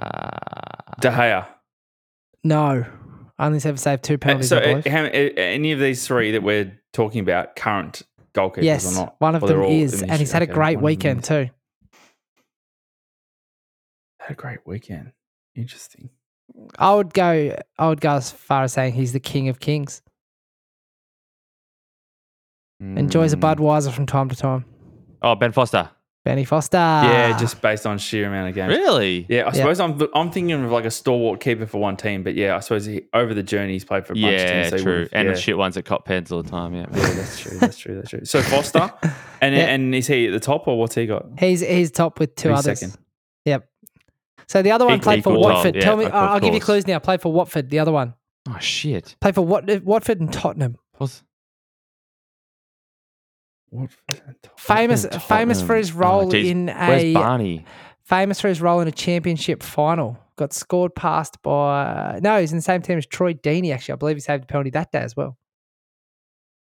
De 1.00 1.10
Gea. 1.10 1.46
No. 2.42 2.84
I 3.38 3.46
only 3.46 3.60
ever 3.64 3.76
saved 3.76 4.04
two 4.04 4.14
Uh, 4.14 4.18
penalties, 4.18 4.48
so, 4.48 4.58
I 4.58 4.60
believe. 4.60 4.86
uh, 4.86 4.90
how, 4.90 5.04
uh, 5.06 5.08
any 5.08 5.72
of 5.72 5.80
these 5.80 6.06
three 6.06 6.32
that 6.32 6.42
we're 6.42 6.78
talking 6.92 7.20
about, 7.20 7.56
current 7.56 8.02
goalkeepers 8.34 8.62
yes, 8.62 8.96
or 8.96 9.06
not? 9.06 9.16
one 9.18 9.34
of 9.34 9.42
Or 9.42 9.48
they're 9.48 9.56
them 9.56 9.66
all 9.66 9.72
is. 9.72 9.94
in 10.02 10.06
the 10.06 10.12
And 10.12 10.20
he's 10.20 10.30
had 10.32 10.42
a? 10.42 10.44
Okay, 10.44 10.52
great 10.52 10.64
one 10.64 10.74
of 10.76 10.80
them 10.80 10.84
weekend 10.84 11.20
is. 11.22 11.28
too. 11.28 11.48
Had 14.24 14.32
a 14.32 14.34
great 14.34 14.60
weekend. 14.64 15.12
Interesting. 15.54 16.08
I 16.78 16.94
would 16.94 17.12
go 17.12 17.54
I 17.78 17.88
would 17.88 18.00
go 18.00 18.12
as 18.12 18.30
far 18.30 18.64
as 18.64 18.72
saying 18.72 18.94
he's 18.94 19.12
the 19.12 19.20
king 19.20 19.48
of 19.48 19.60
kings. 19.60 20.00
Enjoys 22.80 23.32
a 23.32 23.36
mm. 23.36 23.40
Budweiser 23.40 23.92
from 23.92 24.06
time 24.06 24.28
to 24.28 24.36
time. 24.36 24.64
Oh, 25.22 25.34
Ben 25.34 25.52
Foster. 25.52 25.90
Benny 26.24 26.44
Foster. 26.46 26.78
yeah, 26.78 27.36
just 27.38 27.60
based 27.60 27.86
on 27.86 27.98
sheer 27.98 28.26
amount 28.26 28.48
of 28.48 28.54
games. 28.54 28.70
Really? 28.70 29.26
Yeah, 29.28 29.42
I 29.42 29.46
Yeah. 29.48 29.52
suppose 29.52 29.78
I'm 29.80 30.00
I'm 30.14 30.30
thinking 30.30 30.52
of 30.64 30.70
like 30.72 30.86
a 30.86 30.90
stalwart 30.90 31.40
keeper 31.40 31.66
for 31.66 31.78
one 31.78 31.96
team, 31.98 32.22
but 32.22 32.34
yeah, 32.34 32.56
I 32.56 32.60
suppose 32.60 32.86
he, 32.86 33.02
over 33.12 33.34
the 33.34 33.42
journey 33.42 33.74
he's 33.74 33.84
played 33.84 34.06
for 34.06 34.14
a 34.14 34.16
bunch 34.16 34.40
of 34.40 34.48
teams. 34.50 34.68
so 34.70 34.78
true. 34.78 34.92
would've- 35.00 35.10
And 35.12 35.28
yeah. 35.28 35.34
the 35.34 35.40
shit 35.40 35.58
ones 35.58 35.74
that 35.74 35.84
cop 35.84 36.06
pens 36.06 36.32
all 36.32 36.42
the 36.42 36.48
time. 36.48 36.74
Yeah. 36.74 36.86
Yeah, 36.94 37.12
that's 37.12 37.38
true. 37.38 37.58
That's 37.58 37.76
true. 37.76 37.94
That's 37.96 38.08
true. 38.08 38.24
So 38.24 38.40
Foster, 38.40 38.90
and 39.42 39.54
Yeah. 39.54 39.64
and 39.66 39.94
is 39.94 40.06
he 40.06 40.26
at 40.26 40.32
the 40.32 40.40
top 40.40 40.66
or 40.66 40.78
what's 40.78 40.94
he 40.94 41.04
got? 41.06 41.26
He's 41.38 41.60
he's 41.60 41.90
top 41.90 42.18
with 42.18 42.34
two 42.36 42.48
He's 42.50 42.58
others. 42.60 42.80
second. 42.80 42.98
Yep. 44.44 44.50
So 44.50 44.62
the 44.62 44.70
other 44.72 44.84
one 44.84 44.94
Equal- 44.94 45.04
played 45.04 45.24
for 45.24 45.30
equal 45.32 45.42
Watford. 45.42 45.74
top, 45.74 45.82
Tell 45.82 45.96
me, 45.96 46.06
I'll 46.06 46.40
give 46.40 46.54
you 46.54 46.60
clues 46.60 46.86
now. 46.86 46.98
Played 46.98 47.20
for 47.22 47.32
Watford. 47.32 47.70
The 47.70 47.78
other 47.78 47.92
one 47.92 48.14
Oh 48.48 48.58
shit. 48.60 49.16
played 49.20 49.34
for 49.34 49.42
Wat- 49.44 49.82
Watford 49.84 50.20
and 50.20 50.32
Tottenham. 50.32 50.76
What's 50.98 51.22
Watford 53.70 53.98
and 54.10 54.36
Tottenham. 54.42 54.56
Famous, 54.56 55.02
Tottenham. 55.02 55.20
Uh, 55.20 55.24
famous 55.36 55.62
for 55.62 55.74
his 55.76 55.90
Oh, 55.92 55.98
role 55.98 56.30
geez. 56.30 56.50
in 56.50 56.66
Where's 56.68 57.02
a 57.02 57.10
uh, 57.14 57.20
Barney? 57.20 57.64
famous 58.02 58.40
for 58.40 58.48
his 58.48 58.60
role 58.60 58.80
in 58.80 58.88
a 58.88 58.92
championship 58.92 59.62
final. 59.62 60.18
Got 60.36 60.52
scored 60.52 60.94
past 60.94 61.40
by 61.42 62.18
no, 62.22 62.40
he's 62.40 62.50
in 62.52 62.58
the 62.58 62.62
same 62.62 62.82
team 62.82 62.98
as 62.98 63.06
Troy 63.06 63.34
Deeney. 63.34 63.72
Actually, 63.72 63.92
I 63.92 63.96
believe 63.96 64.16
he 64.16 64.20
saved 64.20 64.44
a 64.44 64.46
penalty 64.46 64.70
that 64.70 64.90
day 64.90 64.98
as 64.98 65.16
well. 65.16 65.36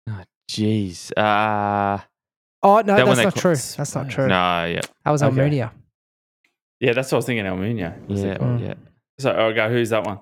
Oh 0.08 0.22
jeez. 0.50 1.10
Uh, 1.16 1.98
Oh 2.62 2.76
no, 2.76 2.96
That 2.96 3.04
that's 3.04 3.16
not 3.18 3.34
call- 3.34 3.40
true. 3.42 3.56
That's 3.56 3.94
not 3.94 4.08
true. 4.08 4.26
no, 4.26 4.64
yeah. 4.64 4.80
That 5.04 5.10
was 5.10 5.22
Okay. 5.22 5.36
Almunia. 5.36 5.70
Yeah, 6.84 6.92
that's 6.92 7.10
what 7.10 7.16
I 7.16 7.18
was 7.18 7.26
thinking. 7.26 7.46
Almunia. 7.46 7.94
I 7.94 8.06
was 8.12 8.22
Yeah, 8.22 8.36
thinking- 8.36 8.58
Mm. 8.58 8.66
yeah. 8.68 8.74
So 9.18 9.30
okay, 9.30 9.68
who's 9.70 9.90
that 9.90 10.04
one? 10.04 10.20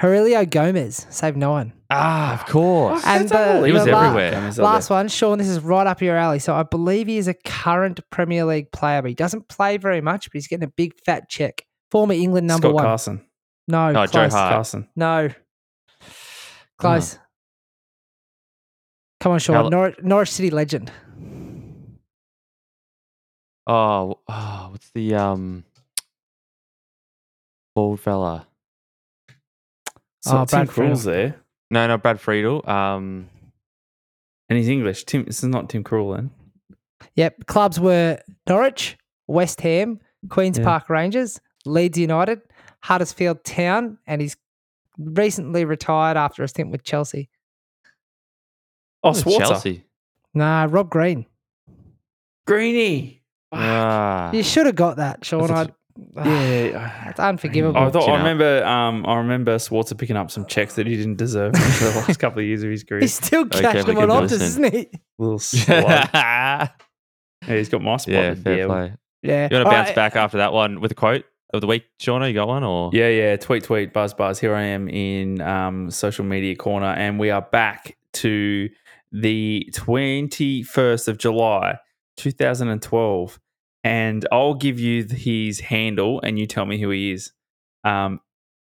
Heurelho 0.00 0.48
Gomes 0.50 1.06
saved 1.08 1.36
no 1.36 1.50
one. 1.52 1.72
Ah, 1.88 2.34
of 2.34 2.46
course. 2.46 3.04
And 3.06 3.28
the- 3.28 3.62
He 3.66 3.70
was 3.72 3.84
the 3.84 3.92
la- 3.92 4.06
everywhere. 4.06 4.32
Gomes 4.32 4.58
Last 4.58 4.90
one, 4.90 5.06
Sean. 5.06 5.38
This 5.38 5.46
is 5.48 5.60
right 5.60 5.86
up 5.86 6.02
your 6.02 6.16
alley. 6.16 6.40
So 6.40 6.52
I 6.54 6.64
believe 6.64 7.06
he 7.06 7.16
is 7.18 7.28
a 7.28 7.34
current 7.34 8.00
Premier 8.10 8.44
League 8.44 8.72
player, 8.72 9.02
but 9.02 9.08
he 9.10 9.14
doesn't 9.14 9.46
play 9.48 9.76
very 9.76 10.00
much. 10.00 10.28
But 10.30 10.34
he's 10.38 10.48
getting 10.48 10.64
a 10.64 10.72
big 10.76 10.94
fat 11.06 11.28
check. 11.28 11.64
Former 11.92 12.14
England 12.14 12.48
number 12.48 12.66
Scott 12.68 12.74
one. 12.74 12.84
Carson. 12.84 13.24
No, 13.68 13.92
Oh, 13.94 14.06
Joe. 14.06 14.28
Hart. 14.28 14.52
Carson. 14.54 14.88
No, 14.96 15.28
close. 16.78 17.18
Come 19.20 19.32
on, 19.32 19.38
Sean. 19.38 19.54
How- 19.56 19.68
Norwich, 19.68 19.96
Norwich 20.02 20.30
City 20.32 20.50
legend. 20.50 20.90
Oh, 23.66 24.18
oh, 24.28 24.68
what's 24.70 24.90
the 24.90 25.14
um 25.14 25.64
bald 27.74 28.00
fella? 28.00 28.46
So 30.22 30.38
Oh, 30.38 30.44
Tim 30.44 30.58
Brad 30.66 30.70
Friedel. 30.70 30.96
There, 30.96 31.40
No, 31.70 31.86
no, 31.86 31.98
Brad 31.98 32.20
Friedel. 32.20 32.68
Um, 32.68 33.28
and 34.48 34.58
he's 34.58 34.68
English. 34.68 35.04
Tim. 35.04 35.24
This 35.24 35.38
is 35.42 35.48
not 35.48 35.68
Tim 35.68 35.84
Krul 35.84 36.16
then. 36.16 36.30
Yep. 37.16 37.46
Clubs 37.46 37.78
were 37.80 38.18
Norwich, 38.48 38.96
West 39.26 39.60
Ham, 39.62 40.00
Queens 40.30 40.58
Yeah. 40.58 40.64
Park 40.64 40.88
Rangers, 40.88 41.40
Leeds 41.66 41.98
United, 41.98 42.40
Huddersfield 42.82 43.44
Town, 43.44 43.98
and 44.06 44.20
he's 44.20 44.36
recently 44.98 45.64
retired 45.64 46.16
after 46.16 46.42
a 46.42 46.48
stint 46.48 46.70
with 46.70 46.82
Chelsea. 46.84 47.28
Oh, 49.02 49.12
who's 49.12 49.22
Schwarzer. 49.24 49.38
Chelsea. 49.38 49.84
Nah, 50.32 50.66
Rob 50.70 50.88
Green. 50.90 51.26
Greeny. 52.46 53.22
Ah, 53.52 54.32
You 54.32 54.42
should 54.42 54.66
have 54.66 54.74
got 54.74 54.96
that, 54.96 55.24
Sean. 55.24 55.46
That's 55.46 55.70
I, 55.70 55.74
Yeah. 56.16 57.08
It's 57.10 57.20
unforgivable. 57.20 57.76
I 57.78 57.90
thought 57.90 58.08
I 58.08 58.12
up. 58.12 58.18
remember. 58.18 58.64
Um, 58.64 59.04
I 59.06 59.16
remember 59.16 59.56
Schwarzer 59.56 59.96
picking 59.96 60.16
up 60.16 60.30
some 60.30 60.46
checks 60.46 60.74
that 60.74 60.86
he 60.86 60.96
didn't 60.96 61.16
deserve 61.16 61.54
for 61.54 61.84
the 61.84 62.04
last 62.06 62.18
couple 62.18 62.40
of 62.40 62.46
years 62.46 62.62
of 62.62 62.70
his 62.70 62.84
career. 62.84 63.00
He's 63.00 63.14
still 63.14 63.42
Okay, 63.42 63.60
cashing 63.60 63.86
we 63.86 64.00
them 64.00 64.10
on 64.10 64.28
can 64.28 64.36
Optus, 64.38 64.40
listen. 64.40 64.64
isn't 64.64 64.74
he? 64.74 64.90
Little 65.18 65.38
slug. 65.40 65.68
yeah, 65.84 66.68
yeah, 67.46 67.56
he's 67.56 67.68
got 67.68 67.82
my 67.82 67.96
spot. 67.96 68.06
fair 68.14 68.30
with 68.30 68.44
play. 68.66 68.92
Yeah. 69.22 69.48
You 69.50 69.56
want 69.56 69.66
to 69.66 69.70
bounce 69.70 69.88
right, 69.88 69.94
back 69.96 70.16
after 70.16 70.38
that 70.38 70.52
one 70.52 70.80
with 70.80 70.90
a 70.92 70.94
quote 70.94 71.24
of 71.52 71.60
the 71.60 71.66
week, 71.66 71.84
Shauna? 72.00 72.28
You 72.28 72.34
got 72.34 72.48
one 72.48 72.64
or? 72.64 72.90
Yeah, 72.92 73.08
yeah. 73.08 73.36
Tweet, 73.36 73.64
tweet, 73.64 73.92
buzz, 73.92 74.12
buzz. 74.14 74.38
Here 74.40 74.54
I 74.54 74.62
am 74.62 74.88
in 74.88 75.40
um, 75.40 75.90
social 75.90 76.24
media 76.24 76.56
corner, 76.56 76.88
and 76.88 77.18
we 77.18 77.30
are 77.30 77.42
back 77.42 77.96
to 78.14 78.68
the 79.12 79.70
21st 79.72 81.08
of 81.08 81.18
July, 81.18 81.78
2012. 82.16 83.30
And 83.32 83.43
I'll 84.32 84.54
give 84.54 84.80
you 84.80 85.04
his 85.04 85.60
handle, 85.60 86.20
and 86.22 86.38
you 86.38 86.46
tell 86.46 86.64
me 86.66 86.80
who 86.80 86.90
he 86.90 87.12
is. 87.12 87.32
Um, 87.84 88.20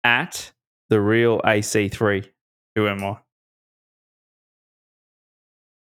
at 0.05 0.53
the 0.91 1.01
real 1.01 1.41
AC3. 1.41 2.25
Who 2.77 2.87
am 2.89 3.03
I? 3.05 3.17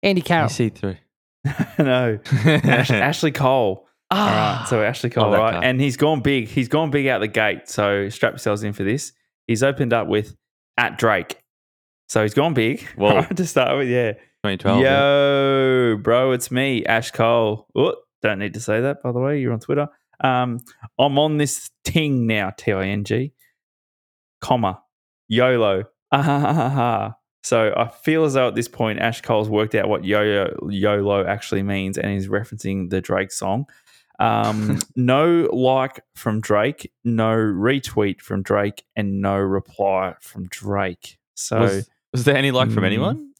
Andy 0.01 0.21
Carroll. 0.21 0.45
You 0.45 0.49
see 0.53 0.69
through. 0.69 0.97
no, 1.79 2.19
Ash- 2.45 2.91
Ashley 2.91 3.31
Cole. 3.31 3.87
All 4.11 4.19
Ah, 4.19 4.59
right, 4.61 4.69
so 4.69 4.81
Ashley 4.83 5.09
Cole, 5.09 5.31
that 5.31 5.37
right? 5.39 5.53
guy. 5.53 5.63
And 5.65 5.81
he's 5.81 5.97
gone 5.97 6.21
big. 6.21 6.47
He's 6.47 6.67
gone 6.67 6.91
big 6.91 7.07
out 7.07 7.19
the 7.19 7.27
gate. 7.27 7.67
So 7.67 8.09
strap 8.09 8.33
yourselves 8.33 8.63
in 8.63 8.73
for 8.73 8.83
this. 8.83 9.13
He's 9.47 9.63
opened 9.63 9.91
up 9.93 10.07
with 10.07 10.35
at 10.77 10.97
Drake. 10.97 11.37
So 12.09 12.21
he's 12.21 12.33
gone 12.33 12.53
big. 12.53 12.81
Whoa. 12.95 13.15
Right, 13.15 13.37
to 13.37 13.47
start 13.47 13.77
with, 13.77 13.87
yeah. 13.87 14.13
2012. 14.45 14.81
yeah. 14.81 14.99
Yo, 14.99 15.97
bro, 15.97 16.31
it's 16.33 16.51
me, 16.51 16.85
Ash 16.85 17.11
Cole. 17.11 17.67
Oh, 17.75 17.95
don't 18.23 18.39
need 18.39 18.53
to 18.55 18.59
say 18.59 18.81
that, 18.81 19.03
by 19.03 19.11
the 19.11 19.19
way. 19.19 19.39
You're 19.39 19.53
on 19.53 19.59
Twitter. 19.59 19.87
Um, 20.21 20.59
I'm 20.97 21.19
on 21.19 21.37
this 21.37 21.69
ting 21.83 22.25
now, 22.27 22.51
T 22.57 22.71
I 22.71 22.87
N 22.87 23.03
G, 23.03 23.33
comma, 24.41 24.81
YOLO. 25.27 25.83
Ah, 26.11 26.21
ha, 26.21 26.39
ha, 26.39 26.53
ha, 26.53 26.69
ha. 26.69 27.15
So 27.43 27.73
I 27.75 27.89
feel 27.89 28.23
as 28.23 28.35
though 28.35 28.47
at 28.47 28.55
this 28.55 28.67
point, 28.69 28.99
Ash 28.99 29.19
Cole's 29.21 29.49
worked 29.49 29.75
out 29.75 29.89
what 29.89 30.05
yo 30.05 30.47
YOLO 30.69 31.25
actually 31.25 31.63
means 31.63 31.97
and 31.97 32.11
he's 32.11 32.27
referencing 32.29 32.89
the 32.89 33.01
Drake 33.01 33.31
song. 33.31 33.65
Um, 34.19 34.79
no 34.95 35.49
like 35.51 35.99
from 36.15 36.39
Drake, 36.39 36.91
no 37.03 37.29
retweet 37.35 38.21
from 38.21 38.43
Drake, 38.43 38.85
and 38.95 39.19
no 39.21 39.35
reply 39.37 40.13
from 40.21 40.47
Drake. 40.47 41.17
So 41.35 41.59
Was, 41.59 41.89
was 42.13 42.23
there 42.23 42.37
any 42.37 42.51
like 42.51 42.71
from 42.71 42.83
Mm. 42.83 42.87
anyone? 42.87 43.32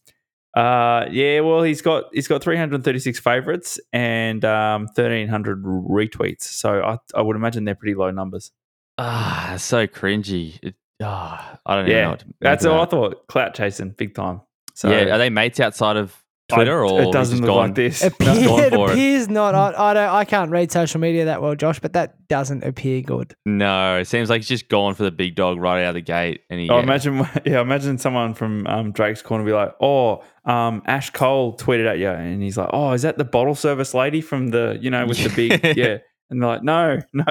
Uh, 0.54 1.06
yeah, 1.10 1.40
well, 1.40 1.64
he's 1.64 1.82
got 1.82 2.06
he's 2.14 2.28
got 2.28 2.44
336 2.44 3.20
favorites 3.20 3.80
and 3.92 4.46
um, 4.46 4.84
1300 4.84 5.64
retweets. 5.64 6.44
So 6.44 6.82
I, 6.84 6.98
I 7.16 7.22
would 7.22 7.36
imagine 7.36 7.66
they're 7.66 7.76
pretty 7.76 7.96
low 7.96 8.12
numbers. 8.12 8.52
Ah, 8.98 9.56
so 9.58 9.88
cringy. 9.88 10.60
It, 10.62 10.76
ah, 11.02 11.58
I 11.66 11.76
don't 11.76 11.86
even 11.88 11.96
know. 11.96 12.02
Yeah, 12.02 12.10
What 12.10 12.24
that's 12.40 12.66
all 12.66 12.82
I 12.82 12.86
thought. 12.86 13.28
Clout 13.28 13.56
chasing, 13.56 13.90
big 13.92 14.14
time. 14.14 14.42
So 14.76 14.92
yeah, 14.92 15.16
are 15.16 15.18
they 15.18 15.30
mates 15.30 15.60
outside 15.60 15.98
of 15.98 16.23
Twitter 16.50 16.86
or 16.86 17.04
it 17.04 17.12
doesn't 17.12 17.40
look 17.40 17.48
gone? 17.48 17.58
like 17.58 17.76
this. 17.76 18.04
It, 18.04 18.14
No, 18.20 18.32
appear- 18.34 18.48
going 18.48 18.64
it 18.66 18.74
for 18.74 18.90
it. 18.90 18.94
appears 18.94 19.30
not. 19.30 19.56
I, 19.56 19.74
I 19.92 19.94
don't. 19.94 20.10
I 20.10 20.26
can't 20.26 20.52
read 20.52 20.72
social 20.72 21.00
media 21.00 21.26
that 21.26 21.42
well, 21.42 21.56
Josh, 21.56 21.80
but 21.80 21.94
that 21.94 22.28
doesn't 22.28 22.64
appear 22.64 23.02
good. 23.02 23.34
No, 23.46 23.98
it 23.98 24.06
seems 24.06 24.30
like 24.30 24.40
he's 24.42 24.50
just 24.50 24.68
gone 24.70 24.94
for 24.94 25.04
the 25.04 25.12
big 25.12 25.36
dog 25.36 25.58
right 25.60 25.84
out 25.84 25.90
of 25.90 25.96
the 25.96 26.02
gate. 26.02 26.42
And 26.50 26.60
he, 26.60 26.70
Oh, 26.70 26.78
yeah. 26.78 26.84
imagine, 26.84 27.18
yeah, 27.46 27.62
imagine 27.62 27.98
someone 27.98 28.34
from 28.34 28.68
um, 28.68 28.92
Drake's 28.92 29.22
corner 29.22 29.46
be 29.46 29.54
like, 29.54 29.74
"Oh, 29.82 30.24
um, 30.46 30.82
Ash 30.86 31.10
Cole 31.12 31.56
tweeted 31.58 31.88
at 31.90 31.98
you," 32.00 32.10
and 32.10 32.44
he's 32.44 32.58
like, 32.58 32.70
"Oh, 32.74 32.92
is 32.92 33.04
that 33.04 33.18
the 33.18 33.24
bottle 33.26 33.56
service 33.56 33.94
lady 33.94 34.20
from 34.22 34.50
the, 34.50 34.78
you 34.82 34.90
know, 34.90 35.06
with 35.06 35.18
the 35.24 35.30
big, 35.30 35.64
yeah?" 35.78 35.98
And 36.30 36.42
they're 36.42 36.50
like, 36.50 36.64
"No, 36.64 37.00
no, 37.14 37.24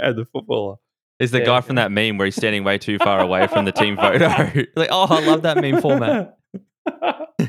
uh, 0.00 0.12
the 0.12 0.24
footballer." 0.32 0.76
Is 1.18 1.30
the 1.30 1.38
Yeah. 1.40 1.44
guy 1.46 1.60
from 1.60 1.76
that 1.76 1.92
meme 1.92 2.16
where 2.18 2.24
he's 2.26 2.34
standing 2.36 2.64
way 2.64 2.78
too 2.78 2.98
far 2.98 3.20
away 3.20 3.46
from 3.46 3.64
the 3.64 3.70
team 3.72 3.96
photo. 3.96 4.26
like, 4.74 4.88
oh, 4.90 5.06
I 5.08 5.20
love 5.24 5.42
that 5.42 5.56
meme 5.60 5.80
format. 5.80 6.36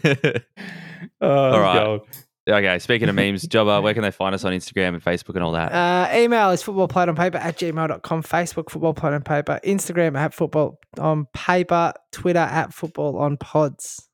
oh, 1.21 1.27
All 1.51 1.59
right. 1.59 1.75
God. 1.75 2.01
okay, 2.49 2.79
speaking 2.79 3.09
of 3.09 3.15
memes, 3.15 3.43
Jobber, 3.47 3.81
where 3.81 3.93
can 3.93 4.03
they 4.03 4.11
find 4.11 4.33
us 4.35 4.43
on 4.43 4.53
Instagram 4.53 4.89
and 4.89 5.03
Facebook 5.03 5.35
and 5.35 5.43
all 5.43 5.51
that? 5.53 5.71
Uh, 5.71 6.15
email 6.15 6.51
is 6.51 6.63
footballplayed 6.63 7.07
on 7.07 7.15
paper 7.15 7.37
at 7.37 7.57
gmail.com, 7.57 8.23
Facebook 8.23 8.69
football 8.69 8.93
played 8.93 9.13
on 9.13 9.21
paper, 9.21 9.59
Instagram 9.63 10.17
at 10.17 10.33
football 10.33 10.79
on 10.99 11.27
paper, 11.33 11.93
Twitter 12.11 12.39
at 12.39 12.73
football 12.73 13.17
on 13.17 13.37
pods. 13.37 14.09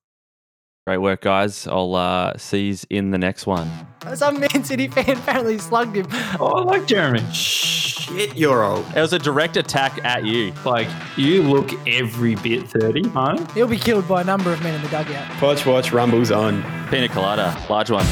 Great 0.89 0.97
work, 0.97 1.21
guys. 1.21 1.67
I'll 1.67 1.93
uh, 1.93 2.35
see 2.37 2.69
you 2.69 2.75
in 2.89 3.11
the 3.11 3.19
next 3.19 3.45
one. 3.45 3.69
Some 4.15 4.39
Man 4.39 4.63
City 4.63 4.87
fan 4.87 5.17
apparently 5.19 5.59
slugged 5.59 5.95
him. 5.95 6.07
Oh, 6.39 6.47
I 6.47 6.63
like 6.63 6.87
Jeremy. 6.87 7.23
Shit, 7.31 8.35
you're 8.35 8.63
old. 8.63 8.87
It 8.95 8.99
was 8.99 9.13
a 9.13 9.19
direct 9.19 9.55
attack 9.55 10.03
at 10.03 10.25
you. 10.25 10.51
Like 10.65 10.87
you 11.15 11.43
look 11.43 11.69
every 11.87 12.33
bit 12.37 12.67
thirty, 12.67 13.07
huh? 13.07 13.37
He'll 13.53 13.67
be 13.67 13.77
killed 13.77 14.07
by 14.07 14.21
a 14.21 14.23
number 14.23 14.51
of 14.51 14.63
men 14.63 14.73
in 14.73 14.81
the 14.81 14.89
dugout. 14.89 15.39
Watch, 15.39 15.63
watch, 15.67 15.91
rumbles 15.91 16.31
on. 16.31 16.63
Pina 16.89 17.07
colada, 17.07 17.55
large 17.69 17.91
one. 17.91 18.07